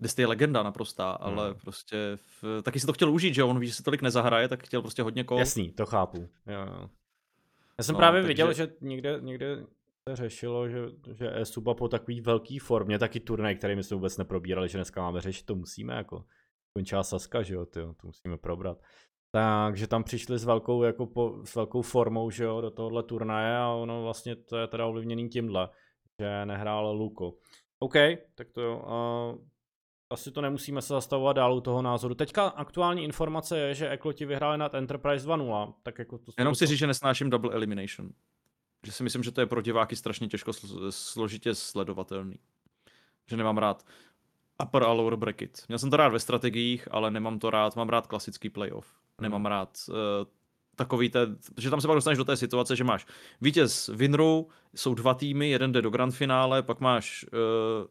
Desty 0.00 0.22
je 0.22 0.26
legenda 0.26 0.62
naprostá, 0.62 1.10
ale 1.10 1.46
Hmm. 1.50 1.58
prostě 1.60 2.18
v, 2.42 2.62
taky 2.62 2.80
si 2.80 2.86
to 2.86 2.92
chtěl 2.92 3.10
užít, 3.10 3.34
že? 3.34 3.42
On 3.44 3.58
ví, 3.60 3.66
že 3.66 3.74
si 3.74 3.82
tolik 3.82 4.02
nezahraje, 4.02 4.48
tak 4.48 4.64
chtěl 4.64 4.80
prostě 4.82 5.02
hodně 5.02 5.24
kol. 5.24 5.38
Jasný, 5.38 5.72
to 5.72 5.86
chápu. 5.86 6.28
Jo, 6.46 6.60
jo. 6.60 6.88
Já 7.78 7.84
jsem 7.84 7.92
No, 7.92 7.98
právě 7.98 8.20
takže- 8.22 8.28
viděl, 8.28 8.52
že 8.52 8.68
někde, 8.80 9.18
někde 9.20 9.56
se 10.08 10.16
řešilo, 10.16 10.68
že, 10.68 10.78
že 11.12 11.30
e-suba 11.40 11.74
po 11.74 11.88
takový 11.88 12.20
velký 12.20 12.58
formě, 12.58 12.98
taky 12.98 13.20
turnaj, 13.20 13.54
který 13.56 13.76
my 13.76 13.82
jsme 13.82 13.94
vůbec 13.94 14.18
neprobírali, 14.18 14.68
že 14.68 14.78
dneska 14.78 15.02
máme 15.02 15.20
řešit, 15.20 15.46
to 15.46 15.54
musíme 15.54 15.94
jako. 15.94 16.24
Končila 16.72 17.02
Saska, 17.02 17.42
že 17.42 17.54
jo, 17.54 17.66
tyjo, 17.66 17.94
to 17.94 18.06
musíme 18.06 18.38
probrat. 18.38 18.78
Takže 19.30 19.86
tam 19.86 20.04
přišli 20.04 20.38
s 20.38 20.44
velkou, 20.44 20.82
jako 20.82 21.06
po, 21.06 21.40
s 21.44 21.54
velkou 21.54 21.82
formou, 21.82 22.30
že 22.30 22.44
jo, 22.44 22.60
do 22.60 22.70
tohohle 22.70 23.02
turnaje 23.02 23.56
a 23.58 23.68
ono 23.68 24.02
vlastně 24.02 24.36
to 24.36 24.56
je 24.56 24.66
teda 24.66 24.86
ovlivněný 24.86 25.28
tímhle, 25.28 25.68
že 26.20 26.46
nehrál 26.46 26.96
Luko. 26.96 27.34
OK, 27.78 27.94
tak 28.34 28.50
to 28.52 28.60
jo. 28.60 28.76
Uh, 28.78 29.44
asi 30.10 30.32
to 30.32 30.40
nemusíme 30.40 30.82
se 30.82 30.92
zastavovat 30.92 31.36
dál 31.36 31.54
u 31.54 31.60
toho 31.60 31.82
názoru. 31.82 32.14
Teďka 32.14 32.46
aktuální 32.48 33.04
informace 33.04 33.58
je, 33.58 33.74
že 33.74 33.88
Ekloti 33.90 34.26
vyhráli 34.26 34.58
nad 34.58 34.74
Enterprise 34.74 35.28
2.0, 35.28 35.74
tak 35.82 35.98
jako 35.98 36.18
to 36.18 36.32
Jenom 36.38 36.52
to- 36.52 36.58
si 36.58 36.66
říct, 36.66 36.78
že 36.78 36.86
nesnáším 36.86 37.30
double 37.30 37.54
elimination. 37.54 38.10
Že 38.86 38.92
si 38.92 39.02
myslím, 39.02 39.22
že 39.22 39.32
to 39.32 39.40
je 39.40 39.46
pro 39.46 39.60
diváky 39.62 39.96
strašně 39.96 40.28
těžko 40.28 40.50
sl- 40.50 40.86
složitě 40.90 41.54
sledovatelný. 41.54 42.38
Že 43.30 43.36
nemám 43.36 43.58
rád 43.58 43.86
upper 44.62 44.82
a 44.82 44.92
lower 44.92 45.16
bracket. 45.16 45.64
Měl 45.68 45.78
jsem 45.78 45.90
to 45.90 45.96
rád 45.96 46.08
ve 46.08 46.20
strategiích, 46.20 46.88
ale 46.90 47.10
nemám 47.10 47.38
to 47.38 47.50
rád, 47.50 47.76
mám 47.76 47.88
rád 47.88 48.06
klasický 48.06 48.50
playoff. 48.50 48.86
Nemám 49.20 49.46
rád 49.46 49.78
uh, 49.88 49.94
takový 50.76 51.08
ten, 51.08 51.38
že 51.58 51.70
tam 51.70 51.80
se 51.80 51.86
pak 51.86 51.94
dostaneš 51.94 52.18
do 52.18 52.24
té 52.24 52.36
situace, 52.36 52.76
že 52.76 52.84
máš 52.84 53.06
vítěz 53.40 53.88
Winru, 53.88 54.48
jsou 54.74 54.94
dva 54.94 55.14
týmy, 55.14 55.50
jeden 55.50 55.72
jde 55.72 55.82
do 55.82 55.90
grand 55.90 56.14
finále, 56.14 56.62
pak 56.62 56.80
máš 56.80 57.24
uh, 57.32 57.38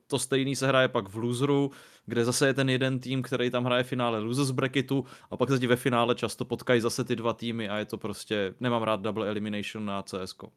to 0.08 0.20
stejný 0.20 0.56
se 0.56 0.68
hraje 0.68 0.88
pak 0.88 1.10
v 1.10 1.16
loseru, 1.16 1.72
kde 2.06 2.26
zase 2.26 2.48
je 2.48 2.54
ten 2.54 2.70
jeden 2.70 3.00
tým, 3.00 3.22
který 3.22 3.50
tam 3.50 3.66
hraje 3.66 3.84
finále 3.84 4.20
losers 4.20 4.52
bracketu 4.52 5.06
a 5.32 5.38
pak 5.38 5.50
se 5.50 5.60
ti 5.60 5.68
ve 5.68 5.76
finále 5.76 6.16
často 6.16 6.46
potkají 6.46 6.82
zase 6.82 7.04
ty 7.04 7.16
dva 7.16 7.34
týmy 7.34 7.70
a 7.70 7.78
je 7.78 7.86
to 7.86 7.98
prostě, 7.98 8.56
nemám 8.60 8.84
rád 8.84 9.02
double 9.02 9.30
elimination 9.30 9.86
na 9.86 10.04
CSko. 10.04 10.52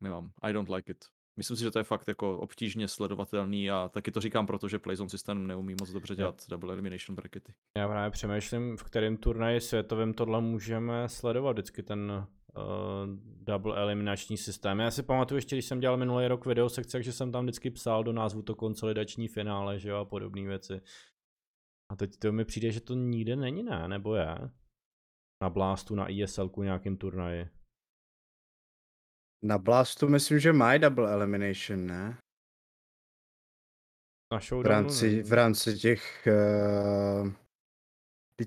Nemám, 0.00 0.30
I 0.42 0.52
don't 0.52 0.68
like 0.68 0.92
it. 0.92 1.15
Myslím 1.36 1.56
si, 1.56 1.62
že 1.62 1.70
to 1.70 1.78
je 1.78 1.84
fakt 1.84 2.08
jako 2.08 2.38
obtížně 2.38 2.88
sledovatelný 2.88 3.70
a 3.70 3.88
taky 3.88 4.10
to 4.10 4.20
říkám 4.20 4.46
proto, 4.46 4.68
že 4.68 4.78
Playzone 4.78 5.10
systém 5.10 5.46
neumí 5.46 5.74
moc 5.80 5.90
dobře 5.90 6.16
dělat 6.16 6.42
double 6.48 6.72
elimination 6.72 7.16
brackety. 7.16 7.54
Já 7.78 7.88
právě 7.88 8.10
přemýšlím, 8.10 8.76
v 8.76 8.82
kterém 8.82 9.16
turnaji 9.16 9.60
světovém 9.60 10.14
tohle 10.14 10.40
můžeme 10.40 11.08
sledovat 11.08 11.52
vždycky 11.52 11.82
ten 11.82 12.26
uh, 12.56 12.64
double 13.44 13.76
eliminační 13.76 14.36
systém. 14.36 14.80
Já 14.80 14.90
si 14.90 15.02
pamatuju 15.02 15.36
ještě, 15.36 15.56
když 15.56 15.64
jsem 15.64 15.80
dělal 15.80 15.96
minulý 15.96 16.28
rok 16.28 16.46
video 16.46 16.68
sekce, 16.68 17.02
že 17.02 17.12
jsem 17.12 17.32
tam 17.32 17.44
vždycky 17.44 17.70
psal 17.70 18.04
do 18.04 18.12
názvu 18.12 18.42
to 18.42 18.54
konsolidační 18.54 19.28
finále, 19.28 19.78
že 19.78 19.88
jo, 19.88 19.96
a 19.96 20.04
podobné 20.04 20.42
věci. 20.42 20.80
A 21.92 21.96
teď 21.96 22.16
to 22.18 22.32
mi 22.32 22.44
přijde, 22.44 22.72
že 22.72 22.80
to 22.80 22.94
nikde 22.94 23.36
není, 23.36 23.62
ne? 23.62 23.88
Nebo 23.88 24.14
je? 24.14 24.36
Na 25.42 25.50
Blastu, 25.50 25.94
na 25.94 26.06
ESLku 26.22 26.62
nějakým 26.62 26.96
turnaji. 26.96 27.48
Na 29.42 29.58
Blastu 29.58 30.08
myslím, 30.08 30.38
že 30.38 30.52
mají 30.52 30.80
double 30.80 31.12
elimination, 31.12 31.86
ne? 31.86 32.18
Na 34.32 34.40
V 34.62 34.66
rámci, 34.66 35.22
v 35.22 35.32
rámci 35.32 35.78
těch... 35.78 36.28
Uh... 37.22 37.32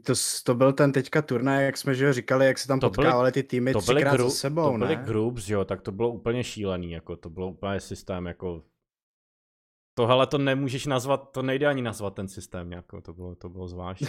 To, 0.05 0.13
to 0.43 0.55
byl 0.55 0.73
ten 0.73 0.91
teďka 0.91 1.21
turnaj, 1.21 1.65
jak 1.65 1.77
jsme 1.77 1.95
že 1.95 2.05
jo, 2.05 2.13
říkali, 2.13 2.45
jak 2.45 2.57
se 2.57 2.67
tam 2.67 2.79
To 2.79 2.89
byly- 2.89 2.95
potkávali 2.95 3.31
ty 3.31 3.43
týmy 3.43 3.73
to 3.73 3.81
byly, 3.81 3.95
třikrát 3.95 4.13
gru, 4.13 4.29
za 4.29 4.35
sebou, 4.35 4.71
to 4.71 4.77
byly 4.77 4.95
ne? 4.95 5.03
groups, 5.03 5.49
jo, 5.49 5.65
tak 5.65 5.81
to 5.81 5.91
bylo 5.91 6.09
úplně 6.09 6.43
šílený, 6.43 6.91
jako 6.91 7.15
to 7.15 7.29
bylo 7.29 7.47
úplně 7.47 7.79
systém, 7.79 8.25
jako 8.25 8.63
Tohle 9.99 10.27
to 10.27 10.37
nemůžeš 10.37 10.85
nazvat, 10.85 11.31
to 11.31 11.41
nejde 11.41 11.67
ani 11.67 11.81
nazvat 11.81 12.15
ten 12.15 12.27
systém 12.27 12.71
jako, 12.71 13.01
to 13.01 13.13
bylo, 13.13 13.35
to 13.35 13.49
bylo 13.49 13.67
zvláštní. 13.67 14.07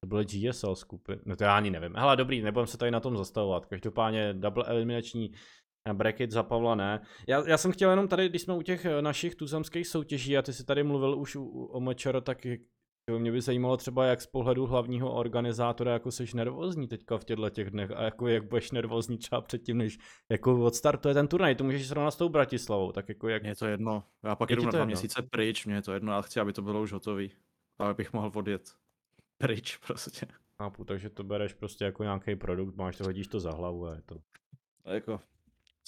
to 0.00 0.06
byly 0.06 0.24
GSL 0.24 0.74
skupiny, 0.74 1.20
no 1.24 1.36
to 1.36 1.44
já 1.44 1.56
ani 1.56 1.70
nevím. 1.70 1.94
Hele, 1.96 2.16
dobrý, 2.16 2.42
nebudem 2.42 2.66
se 2.66 2.78
tady 2.78 2.90
na 2.90 3.00
tom 3.00 3.16
zastavovat. 3.16 3.66
Každopádně 3.66 4.34
double 4.34 4.64
eliminační 4.66 5.32
bracket 5.94 6.30
za 6.30 6.42
Pavla 6.42 6.74
ne. 6.74 7.00
Já, 7.26 7.48
já 7.48 7.58
jsem 7.58 7.72
chtěl 7.72 7.90
jenom 7.90 8.08
tady, 8.08 8.28
když 8.28 8.42
jsme 8.42 8.54
u 8.54 8.62
těch 8.62 8.84
eh, 8.84 9.02
našich 9.02 9.34
tuzemských 9.34 9.86
soutěží 9.86 10.38
a 10.38 10.42
ty 10.42 10.52
si 10.52 10.64
tady 10.64 10.82
mluvil 10.82 11.18
už 11.18 11.36
u, 11.36 11.42
u, 11.42 11.64
o 11.64 11.80
Mečero, 11.80 12.20
tak 12.20 12.46
mě 13.18 13.32
by 13.32 13.40
zajímalo 13.40 13.76
třeba, 13.76 14.06
jak 14.06 14.20
z 14.20 14.26
pohledu 14.26 14.66
hlavního 14.66 15.14
organizátora, 15.14 15.92
jako 15.92 16.12
seš 16.12 16.34
nervózní 16.34 16.88
teďka 16.88 17.18
v 17.18 17.24
těchto 17.24 17.50
těch 17.50 17.70
dnech 17.70 17.90
a 17.90 18.02
jako 18.02 18.28
jak 18.28 18.48
budeš 18.48 18.70
nervózní 18.70 19.18
třeba 19.18 19.40
předtím, 19.40 19.78
než 19.78 19.98
jako 20.30 20.64
odstartuje 20.64 21.14
ten 21.14 21.28
turnaj, 21.28 21.54
to 21.54 21.64
můžeš 21.64 21.88
srovnat 21.88 22.10
s 22.10 22.16
tou 22.16 22.28
Bratislavou, 22.28 22.92
tak 22.92 23.08
jako 23.08 23.28
jak 23.28 23.42
Mně 23.42 23.50
je 23.50 23.56
to 23.56 23.66
jedno. 23.66 24.04
Já 24.24 24.36
pak 24.36 24.50
Je 24.50 24.52
jedu 24.52 24.62
ti 24.62 24.66
na 24.66 24.72
dva 24.72 24.84
měsíce 24.84 25.22
pryč, 25.22 25.66
mně 25.66 25.74
je 25.74 25.82
to 25.82 25.92
jedno, 25.92 26.12
já 26.12 26.22
chci, 26.22 26.40
aby 26.40 26.52
to 26.52 26.62
bylo 26.62 26.82
už 26.82 26.92
hotový. 26.92 27.32
Ale 27.78 27.94
bych 27.94 28.12
mohl 28.12 28.30
odjet 28.34 28.62
pryč 29.38 29.76
prostě. 29.86 30.26
Chápu, 30.62 30.84
takže 30.84 31.10
to 31.10 31.24
bereš 31.24 31.54
prostě 31.54 31.84
jako 31.84 32.02
nějaký 32.02 32.36
produkt, 32.36 32.76
máš 32.76 32.96
to, 32.96 33.04
hodíš 33.04 33.28
to 33.28 33.40
za 33.40 33.50
hlavu 33.50 33.86
a 33.86 33.94
je 33.94 34.02
to. 34.02 34.16
A 34.84 34.92
jako, 34.92 35.20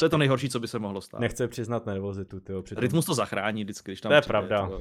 co 0.00 0.06
je 0.06 0.10
to 0.10 0.18
nejhorší, 0.18 0.48
co 0.48 0.60
by 0.60 0.68
se 0.68 0.78
mohlo 0.78 1.00
stát? 1.00 1.20
Nechce 1.20 1.48
přiznat 1.48 1.86
nervozitu, 1.86 2.40
tyjo, 2.40 2.62
přitom. 2.62 2.82
Rytmus 2.82 3.06
to 3.06 3.14
zachrání 3.14 3.64
vždycky, 3.64 3.90
když 3.90 4.00
tam 4.00 4.10
To 4.10 4.14
je 4.14 4.20
přijde, 4.20 4.30
pravda. 4.32 4.68
to- 4.68 4.78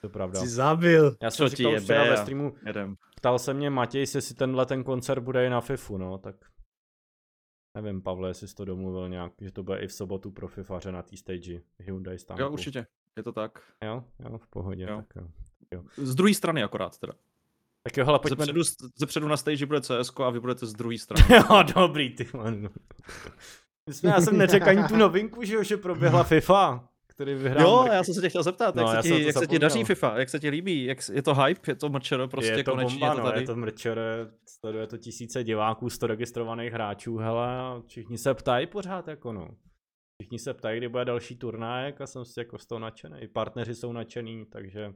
To 0.00 0.06
je 0.06 0.08
pravda. 0.10 0.40
Jsi 0.40 0.48
zabil. 0.48 1.16
Já 1.22 1.30
jsem 1.30 1.48
ti 1.50 1.56
říkal 1.56 1.72
jebe 1.72 1.84
včera 1.84 2.04
ve 2.04 2.16
streamu, 2.16 2.54
Jedem. 2.66 2.96
ptal 3.16 3.38
se 3.38 3.54
mě 3.54 3.70
Matěj, 3.70 4.00
jestli 4.00 4.34
tenhle 4.34 4.66
ten 4.66 4.84
koncert 4.84 5.20
bude 5.20 5.46
i 5.46 5.50
na 5.50 5.60
FIFU, 5.60 5.98
no, 5.98 6.18
tak 6.18 6.36
nevím, 7.76 8.02
Pavle, 8.02 8.30
jestli 8.30 8.48
jsi 8.48 8.54
to 8.54 8.64
domluvil 8.64 9.08
nějak, 9.08 9.32
že 9.40 9.52
to 9.52 9.62
bude 9.62 9.78
i 9.78 9.86
v 9.86 9.92
sobotu 9.92 10.30
pro 10.30 10.48
FIFAře 10.48 10.92
na 10.92 11.02
té 11.02 11.16
stage 11.16 11.60
Hyundai 11.78 12.18
stánku. 12.18 12.42
Jo, 12.42 12.50
určitě. 12.50 12.86
Je 13.16 13.22
to 13.22 13.32
tak. 13.32 13.58
Jo, 13.84 14.04
jo, 14.24 14.38
v 14.38 14.46
pohodě, 14.46 14.86
Jo. 14.90 14.96
tak 15.14 15.24
jo. 15.72 15.82
Z 15.96 16.14
druhé 16.14 16.34
strany 16.34 16.62
akorát 16.62 16.98
teda. 16.98 17.12
Tak 17.82 17.96
jo, 17.96 18.04
hele, 18.04 18.18
pojďme... 18.18 18.44
předu, 18.44 18.62
ze 18.96 19.06
předu 19.06 19.28
na 19.28 19.36
stage 19.36 19.66
bude 19.66 19.80
CS 19.80 20.12
a 20.24 20.30
vy 20.30 20.40
budete 20.40 20.66
z 20.66 20.72
druhé 20.72 20.98
strany. 21.04 21.34
jo, 21.50 21.62
dobrý, 21.74 22.14
ty. 22.16 22.26
My 22.50 22.68
jsme, 23.94 24.10
já 24.10 24.20
jsem 24.20 24.38
neřekl 24.38 24.68
ani 24.68 24.82
tu 24.88 24.96
novinku, 24.96 25.44
že 25.44 25.54
jo, 25.54 25.62
že 25.62 25.76
proběhla 25.76 26.24
FIFA, 26.24 26.88
který 27.06 27.34
vyhrál 27.34 27.66
Jo, 27.66 27.82
Mrky. 27.82 27.94
já 27.96 28.04
jsem 28.04 28.14
se 28.14 28.20
tě 28.20 28.28
chtěl 28.28 28.42
zeptat, 28.42 28.74
No, 28.74 28.82
jak, 28.92 29.02
se 29.02 29.08
ti, 29.08 29.24
jak 29.24 29.36
se 29.38 29.46
ti 29.46 29.58
daří. 29.58 29.84
FIFA, 29.84 30.18
jak 30.18 30.28
se 30.28 30.40
ti 30.40 30.48
líbí, 30.48 30.84
jak, 30.84 30.98
je 31.12 31.22
to 31.22 31.34
hype, 31.34 31.70
je 31.70 31.74
to 31.74 31.88
mrčero, 31.88 32.28
prostě 32.28 32.52
je 32.52 32.64
to 32.64 32.70
konečně 32.70 32.98
bomba, 32.98 33.12
je 33.12 33.16
to 33.16 33.20
no, 33.22 33.28
tady. 33.28 33.40
je 33.40 33.46
to 33.46 33.56
mrčer, 33.56 34.00
sleduje 34.48 34.86
to 34.86 34.98
tisíce 34.98 35.44
diváků, 35.44 35.90
100 35.90 36.06
registrovaných 36.06 36.72
hráčů, 36.72 37.16
hele, 37.16 37.58
a 37.58 37.82
všichni 37.86 38.18
se 38.18 38.34
ptají 38.34 38.66
pořád, 38.66 39.08
jako 39.08 39.32
no. 39.32 39.48
Všichni 40.22 40.38
se 40.38 40.54
ptají, 40.54 40.78
kdy 40.78 40.88
bude 40.88 41.04
další 41.04 41.36
turnajek 41.36 42.00
a 42.00 42.06
jsem 42.06 42.24
si 42.24 42.40
jako 42.40 42.58
z 42.58 42.66
toho 42.66 42.78
nadšený. 42.78 43.28
Partneři 43.28 43.74
jsou 43.74 43.92
nadšený, 43.92 44.46
takže 44.46 44.92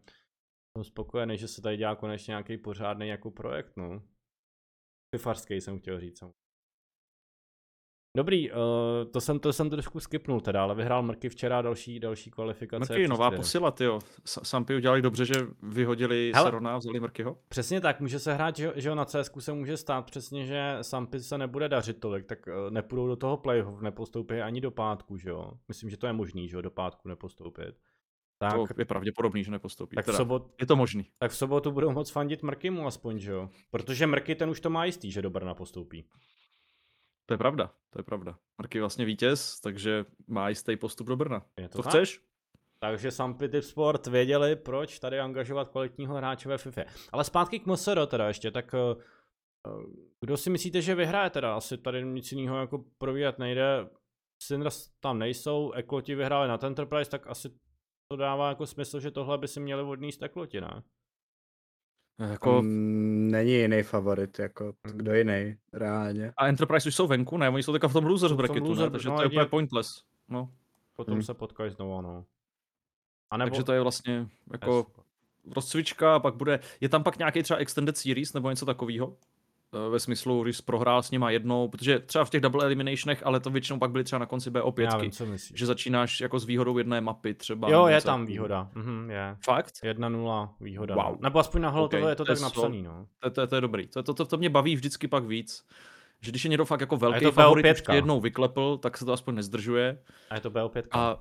jsem 0.76 0.85
spokojený, 0.85 1.38
že 1.38 1.48
se 1.48 1.62
tady 1.62 1.76
dělá 1.76 1.96
konečně 1.96 2.33
nějaký 2.33 2.57
pořádný 2.59 3.09
jako 3.09 3.31
projekt, 3.31 3.72
no. 3.76 4.02
Fifarský 5.16 5.61
jsem 5.61 5.78
chtěl 5.78 6.00
říct. 6.00 6.18
samozřejmě. 6.18 6.41
Dobrý, 8.16 8.51
uh, 8.51 8.57
to 9.11 9.20
jsem 9.20 9.38
to 9.40 9.53
jsem 9.53 9.70
trošku 9.70 10.01
skipnul 10.01 10.40
teda, 10.40 10.62
ale 10.62 10.75
vyhrál 10.75 11.03
Mrky 11.03 11.29
včera 11.29 11.62
další, 11.62 12.01
další 12.01 12.31
kvalifikace. 12.31 12.92
Mrky, 12.92 13.09
nová 13.09 13.31
příště. 13.31 13.37
posila, 13.40 13.70
tyjo. 13.70 13.98
S- 14.25 14.40
Sampy 14.48 14.77
udělali 14.77 15.03
dobře, 15.03 15.25
že 15.25 15.35
vyhodili 15.62 16.33
Hele. 16.35 16.46
Sarona 16.46 16.75
a 16.75 16.79
vzali 16.79 17.01
Mrkyho. 17.01 17.38
Přesně 17.48 17.81
tak, 17.81 18.01
může 18.01 18.18
se 18.18 18.35
hrát, 18.35 18.57
že, 18.57 18.72
že 18.77 18.88
jo, 18.88 18.94
na 18.94 19.05
CSku 19.05 19.40
se 19.40 19.53
může 19.53 19.77
stát 19.77 20.03
přesně, 20.07 20.46
že 20.46 20.79
Sampy 20.83 21.20
se 21.20 21.38
nebude 21.38 21.68
dařit 21.68 22.01
tolik, 22.01 22.27
tak 22.27 22.38
uh, 22.46 22.70
nepůjdou 22.70 23.07
do 23.07 23.16
toho 23.16 23.37
playoff, 23.37 23.81
nepostoupí 23.81 24.35
ani 24.35 24.61
do 24.61 24.70
pátku, 24.70 25.16
že 25.16 25.31
jo. 25.31 25.51
Myslím, 25.68 25.90
že 25.90 25.96
to 25.96 26.07
je 26.07 26.12
možný, 26.12 26.48
že 26.48 26.57
jo, 26.57 26.61
do 26.62 26.70
pátku 26.70 27.09
nepostoupit. 27.09 27.75
Tak, 28.38 28.53
To 28.55 28.66
je 28.79 28.85
pravděpodobný, 28.85 29.44
že 29.44 29.51
nepostoupí. 29.51 29.94
tak, 29.94 30.05
v 30.05 30.07
teda, 30.07 30.18
sobot, 30.18 30.55
Je 30.61 30.66
to 30.66 30.77
možný. 30.77 31.07
tak 31.18 31.31
v 31.31 31.37
sobotu 31.37 31.70
budou 31.70 31.90
moc 31.90 32.11
fandit 32.11 32.42
Mrkymu 32.42 32.87
aspoň, 32.87 33.18
že 33.18 33.31
jo. 33.31 33.48
Protože 33.70 34.07
Mrky 34.07 34.35
ten 34.35 34.51
už 34.51 34.61
to 34.61 34.70
má 34.70 34.85
jistý, 34.85 35.11
že 35.11 35.22
do 35.22 35.31
Brna 35.31 35.55
postoupí. 35.55 36.05
To 37.33 37.35
je 37.35 37.38
pravda, 37.38 37.71
to 37.90 37.99
je 37.99 38.03
pravda. 38.03 38.38
Mrky 38.59 38.79
je 38.79 38.83
vlastně 38.83 39.05
vítěz, 39.05 39.61
takže 39.61 40.05
má 40.27 40.49
jistý 40.49 40.77
postup 40.77 41.07
do 41.07 41.16
Brna. 41.16 41.42
Je 41.59 41.68
to 41.68 41.79
To 41.79 41.83
tak? 41.83 41.90
chceš? 41.90 42.21
Takže 42.79 43.11
Sampy 43.11 43.49
Tip 43.49 43.64
Sport 43.64 44.07
věděli, 44.07 44.57
proč 44.57 44.99
tady 44.99 45.21
angažovat 45.21 45.68
kvalitního 45.68 46.14
hráče 46.14 46.49
ve 46.49 46.59
FIFA. 46.59 46.83
Ale 47.12 47.25
zpátky 47.25 47.59
k 47.61 47.66
MSR 47.66 48.07
teda 48.07 48.29
ještě, 48.29 48.51
tak 48.51 48.75
eh, 48.75 48.79
eh, 49.66 49.71
kdo 50.21 50.37
si 50.37 50.51
myslíte, 50.51 50.83
že 50.83 50.95
vyhraje 50.95 51.31
teda? 51.31 51.57
Asi 51.57 51.79
tady 51.79 52.05
nic 52.05 52.33
jiného 52.33 52.61
jako 52.61 52.85
provídat 52.99 53.38
nejde. 53.38 53.88
Sinners 54.42 54.88
tam 55.01 55.18
nejsou, 55.18 55.73
Ekloti 55.73 56.14
vyhráli 56.14 56.49
na 56.49 56.59
Enterprise, 56.62 57.11
tak 57.11 57.27
asi 57.27 57.51
to 58.09 58.16
dává 58.16 58.49
jako 58.49 58.66
smysl, 58.66 59.01
že 59.01 59.11
tohle 59.11 59.38
by 59.38 59.49
si 59.49 59.61
měli 59.61 59.83
odníst 59.83 60.23
Ekloti, 60.23 60.61
ne? 60.61 60.83
Jako, 62.18 62.62
Mm, 62.62 63.31
není 63.31 63.53
jiný 63.53 63.83
favorit, 63.83 64.38
jako 64.38 64.64
Hmm. 64.85 64.98
kdo 64.98 65.14
jiný, 65.14 65.57
reálně. 65.72 66.33
a 66.37 66.46
Enterprise 66.46 66.88
už 66.88 66.94
jsou 66.94 67.07
venku, 67.07 67.37
ne? 67.38 67.48
Oni 67.48 67.62
jsou 67.62 67.72
teďka 67.72 67.88
v 67.88 67.92
tom 67.92 68.05
loser 68.05 68.27
v 68.29 68.31
tom 68.31 68.37
bracketu, 68.37 68.68
loser, 68.68 68.85
ne? 68.85 68.90
Takže 68.90 69.09
no, 69.09 69.16
to 69.16 69.22
je 69.22 69.29
úplně 69.29 69.46
pointless. 69.46 70.03
No, 70.29 70.51
Potom 70.96 71.14
Hmm. 71.14 71.22
se 71.22 71.35
potkají 71.35 71.70
znovu, 71.70 72.01
no. 72.01 72.25
A 73.31 73.37
nebo... 73.37 73.51
takže 73.51 73.64
to 73.64 73.72
je 73.72 73.81
vlastně 73.81 74.27
jako 74.53 74.87
rozcvička, 75.57 76.14
a 76.14 76.18
pak 76.20 76.35
bude, 76.35 76.61
je 76.81 76.88
tam 76.88 77.03
pak 77.03 77.18
nějaký 77.18 77.42
třeba 77.42 77.59
extended 77.59 77.96
series 77.96 78.33
nebo 78.33 78.51
něco 78.51 78.66
takového? 78.66 79.16
Ve 79.90 80.00
smyslu, 80.00 80.42
když 80.42 80.56
jsi 80.56 80.62
prohrál 80.62 81.02
s 81.02 81.11
nima 81.11 81.30
jednou, 81.30 81.68
protože 81.68 81.98
třeba 81.98 82.24
v 82.24 82.30
těch 82.30 82.40
double 82.40 82.64
eliminationech, 82.64 83.26
ale 83.26 83.40
to 83.40 83.50
většinou 83.50 83.78
pak 83.78 83.90
byly 83.90 84.04
třeba 84.04 84.18
na 84.18 84.26
konci 84.26 84.50
Já 84.54 84.61
BO5, 84.62 85.00
vím, 85.00 85.11
co 85.11 85.26
myslíš. 85.26 85.58
že 85.58 85.66
začínáš 85.66 86.20
jako 86.20 86.38
s 86.38 86.44
výhodou 86.44 86.78
jedné 86.78 87.00
mapy 87.00 87.35
třeba. 87.35 87.70
Jo, 87.70 87.87
je 87.87 87.94
něco 87.94 88.06
tam 88.06 88.26
výhoda. 88.26 88.68
Mhm, 88.74 89.11
je. 89.11 89.37
Fakt? 89.44 89.74
1-0 89.85 90.48
výhoda. 90.61 90.94
Wow. 90.94 91.16
Nebo 91.20 91.38
aspoň 91.38 91.61
na 91.61 91.68
Holotově 91.68 92.04
Ok, 92.04 92.11
je 92.11 92.16
to 92.16 92.22
je 92.22 92.26
tak 92.26 92.40
napsaný, 92.40 92.82
no. 92.82 93.06
To, 93.18 93.30
to, 93.30 93.46
to 93.46 93.54
je 93.54 93.61
dobrý. 93.61 93.87
To, 93.88 94.02
to, 94.02 94.14
to, 94.14 94.24
to 94.24 94.37
mě 94.37 94.50
baví 94.50 94.76
vždycky 94.76 95.08
pak 95.08 95.24
víc. 95.24 95.64
Že 96.20 96.30
když 96.30 96.44
je 96.44 96.48
někdo 96.48 96.64
fakt 96.64 96.80
jako 96.80 96.96
velký 96.96 97.24
to 97.24 97.32
favorit, 97.32 97.66
BO5. 97.66 97.72
už 97.72 97.82
tě 97.82 97.92
jednou 97.92 98.20
vyklepl, 98.20 98.78
tak 98.78 98.98
se 98.98 99.04
to 99.04 99.12
aspoň 99.12 99.35
nezdržuje. 99.35 99.98
A 100.30 100.35
je 100.35 100.40
to 100.40 100.50
BO5. 100.50 100.82
A 100.90 101.16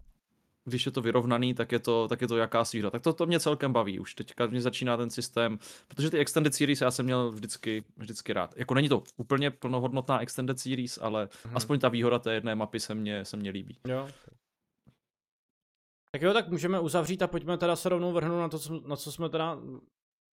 když 0.66 0.86
je 0.86 0.92
to 0.92 1.02
vyrovnaný, 1.02 1.54
tak 1.54 1.72
je 1.72 1.80
to, 1.80 2.08
tak 2.08 2.22
je 2.22 2.28
to 2.28 2.38
jakási 2.38 2.80
hra. 2.80 2.90
Tak 2.90 3.02
to, 3.04 3.14
to 3.14 3.26
mě 3.26 3.40
celkem 3.40 3.74
baví. 3.74 4.00
Už 4.00 4.16
teďka 4.16 4.48
mě 4.48 4.62
začíná 4.62 4.98
ten 4.98 5.10
systém, 5.10 5.60
protože 5.88 6.10
ty 6.10 6.18
Extended 6.18 6.56
Series 6.56 6.82
já 6.82 6.92
jsem 6.92 7.06
měl 7.06 7.32
vždycky, 7.32 7.84
vždycky 7.98 8.34
rád. 8.34 8.58
Jako 8.58 8.74
není 8.74 8.90
to 8.90 9.04
úplně 9.18 9.52
plnohodnotná 9.52 10.22
Extended 10.22 10.60
Series, 10.60 11.00
ale 11.02 11.24
Mhm. 11.24 11.32
hmm. 11.46 11.58
aspoň 11.58 11.80
ta 11.80 11.90
výhoda 11.90 12.20
té 12.20 12.34
jedné 12.34 12.56
mapy 12.56 12.80
se 12.80 12.96
mně, 12.96 13.26
se 13.26 13.38
mně 13.38 13.50
líbí. 13.52 13.78
Jo. 13.88 14.10
Tak 16.16 16.22
jo, 16.22 16.34
tak 16.34 16.50
můžeme 16.50 16.80
uzavřít 16.80 17.22
a 17.22 17.28
pojďme 17.28 17.58
teda 17.58 17.76
se 17.76 17.90
rovnou 17.90 18.14
vrhnout 18.14 18.40
na 18.40 18.50
to, 18.50 18.88
na 18.88 18.96
co 18.96 19.12
jsme 19.12 19.30
teda 19.30 19.58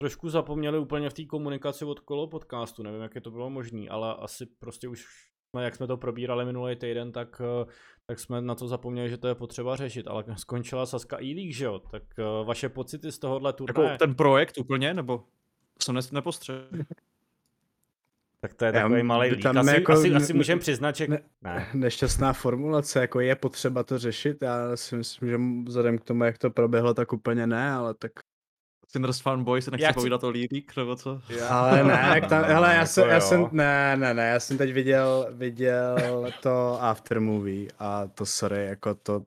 trošku 0.03 0.31
zapomněli 0.31 0.79
úplně 0.79 1.11
v 1.11 1.15
té 1.15 1.25
komunikaci 1.25 1.85
od 1.85 2.01
kolo 2.01 2.27
podcastu. 2.27 2.83
Nevím, 2.83 3.01
jak 3.01 3.15
je 3.15 3.21
to 3.21 3.31
bylo 3.31 3.51
možné, 3.51 3.89
ale 3.89 4.15
asi 4.15 4.47
prostě 4.47 4.89
už 4.89 5.07
jak 5.61 5.77
jsme 5.77 5.87
to 5.87 5.97
probírali 5.97 6.45
minulý 6.45 6.77
týden, 6.77 7.13
tak, 7.13 7.43
eh, 7.45 7.71
tak 8.07 8.19
jsme 8.21 8.41
na 8.41 8.55
to 8.55 8.69
zapomněli, 8.69 9.11
že 9.11 9.17
to 9.17 9.29
je 9.29 9.35
potřeba 9.35 9.77
řešit. 9.77 10.09
Ale 10.09 10.25
skončila 10.37 10.87
Saska 10.87 11.19
e 11.23 11.53
že 11.53 11.65
jo? 11.65 11.79
Tak 11.79 12.03
eh, 12.19 12.45
vaše 12.45 12.69
pocity 12.69 13.13
z 13.13 13.19
tohohle 13.19 13.53
turnaje. 13.53 13.91
Jako 13.91 13.99
ten 13.99 14.15
projekt 14.15 14.59
úplně, 14.59 14.95
nebo 14.95 15.25
jsem 15.83 15.95
ne, 15.95 16.01
nepostřel. 16.13 16.69
Tak 18.41 18.55
to 18.55 18.65
je 18.65 18.73
Já 18.75 18.83
takový 18.83 19.03
malý 19.03 19.31
lík. 19.31 19.43
tam 19.43 19.59
Asi, 19.59 19.75
jako 19.75 19.93
asi, 19.93 20.15
asi 20.15 20.33
můžeme 20.33 20.61
přiznat, 20.61 20.97
že... 20.97 21.07
ne- 21.09 21.23
ne. 21.43 21.69
Nešťastná 21.75 22.33
formulace, 22.33 23.01
jako 23.01 23.21
je 23.21 23.37
potřeba 23.37 23.83
to 23.83 23.99
řešit, 23.99 24.37
já 24.43 24.77
si 24.77 24.97
myslím, 24.97 25.29
že 25.29 25.39
vzhledem 25.67 25.99
k 25.99 26.05
tomu, 26.05 26.25
jak 26.25 26.39
to 26.39 26.51
proběhlo, 26.51 26.95
tak 26.95 27.13
úplně 27.13 27.47
ne, 27.47 27.73
ale 27.73 27.95
tak 27.95 28.13
Sinners 28.91 29.21
fanboy 29.21 29.63
se 29.63 29.71
nechce 29.71 29.85
Já 29.85 29.91
chci- 29.91 29.95
povídat 30.01 30.25
o 30.25 30.29
Lírík, 30.31 30.77
nebo 30.77 30.97
co? 30.97 31.21
Ale 31.49 31.85
ne, 31.85 32.09
tak 32.09 32.29
tam, 32.29 32.45
hele, 32.45 32.69
já, 32.69 32.75
jako 32.75 32.87
jsem, 32.87 33.09
já 33.09 33.15
jo. 33.15 33.21
jsem, 33.21 33.49
ne, 33.53 33.97
ne, 33.97 34.15
ne, 34.15 34.29
já 34.29 34.41
jsem 34.41 34.59
teď 34.59 34.73
viděl, 34.73 35.27
viděl 35.33 35.97
to 36.43 36.83
aftermovie 36.83 37.69
a 37.79 38.07
to 38.07 38.27
sorry, 38.27 38.67
jako 38.67 38.95
to, 38.95 39.23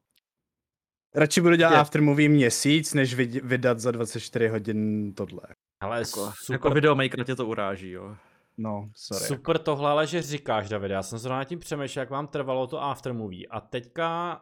radši 1.15 1.41
budu 1.41 1.55
dělat 1.55 1.71
Je- 1.71 1.77
aftermovie 1.77 2.29
měsíc, 2.29 2.93
než 2.93 3.13
vid, 3.13 3.31
vydat 3.43 3.79
za 3.79 3.91
24 3.91 4.47
hodin 4.47 5.13
tohle. 5.13 5.41
Ale 5.83 5.97
Jako, 5.99 6.31
super, 6.35 6.53
jako 6.53 6.69
videomaker 6.69 7.23
tě 7.23 7.35
to 7.35 7.45
uráží, 7.47 7.89
jo. 7.91 8.15
No, 8.57 8.89
sorry. 8.95 9.25
Super 9.25 9.57
tohle, 9.57 9.89
ale 9.91 10.07
že 10.07 10.21
říkáš, 10.21 10.69
David. 10.69 10.91
Já 10.91 11.03
jsem 11.03 11.19
zrovna 11.19 11.37
nad 11.37 11.43
tím 11.43 11.59
přemýšlel, 11.59 12.01
jak 12.01 12.09
vám 12.09 12.27
trvalo 12.27 12.67
to 12.67 12.81
aftermovie. 12.83 13.47
A 13.47 13.61
teďka 13.61 14.41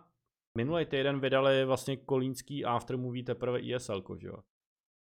minulý 0.57 0.85
týden 0.85 1.19
vydali 1.19 1.65
vlastně 1.65 1.97
kolínský 1.97 2.65
aftermovie 2.65 3.23
teprve 3.23 3.59
ISL, 3.59 4.03
že 4.21 4.27
jo? 4.27 4.35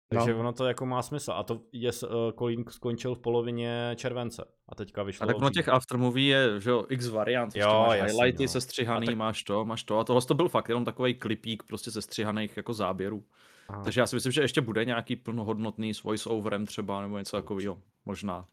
Takže 0.09 0.33
No. 0.33 0.39
ono 0.39 0.53
to 0.53 0.65
jako 0.65 0.85
má 0.85 1.01
smysl. 1.01 1.31
A 1.31 1.43
to 1.43 1.61
IS, 1.71 2.03
uh, 2.03 2.09
Kolín 2.35 2.63
skončil 2.69 3.15
v 3.15 3.19
polovině 3.19 3.91
července. 3.95 4.45
A 4.69 4.75
teďka 4.75 5.03
vyšlo. 5.03 5.23
A 5.23 5.27
tak 5.27 5.35
ono 5.37 5.49
těch 5.49 5.69
aftermovie 5.69 6.37
je, 6.37 6.59
že 6.61 6.69
jo, 6.69 6.85
x 6.89 7.07
variant. 7.09 7.45
Prostě 7.45 7.59
Jo, 7.59 7.83
máš 7.87 7.97
jasný, 7.97 8.11
highlighty 8.13 8.43
no. 8.43 8.47
se 8.47 8.61
střihaný, 8.61 9.07
A 9.07 9.11
tak- 9.11 9.17
máš 9.17 9.43
to, 9.43 9.65
máš 9.65 9.83
to. 9.83 9.99
A 9.99 10.03
tohle 10.03 10.21
to 10.21 10.33
byl 10.33 10.49
fakt 10.49 10.69
jenom 10.69 10.85
takový 10.85 11.13
klipík 11.13 11.63
prostě 11.63 11.91
se 11.91 12.01
střihaných 12.01 12.57
jako 12.57 12.73
záběrů. 12.73 13.23
Aha. 13.69 13.83
Takže 13.83 14.01
já 14.01 14.07
si 14.07 14.15
myslím, 14.15 14.31
že 14.31 14.41
ještě 14.41 14.61
bude 14.61 14.85
nějaký 14.85 15.15
plnohodnotný 15.15 15.93
s 15.93 16.03
voice-overem 16.03 16.65
třeba, 16.65 17.01
nebo 17.01 17.17
něco 17.17 17.37
takového. 17.37 17.77
Možná. 18.05 18.45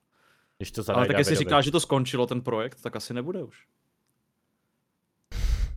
Když 0.59 0.71
to 0.71 0.83
Ale 0.95 1.07
tak 1.07 1.19
jestli 1.19 1.37
říkáš, 1.37 1.65
že 1.65 1.71
to 1.71 1.81
skončilo 1.81 2.27
ten 2.27 2.41
projekt, 2.41 2.83
tak 2.83 2.97
asi 2.97 3.15
nebude 3.15 3.43
už. 3.43 3.67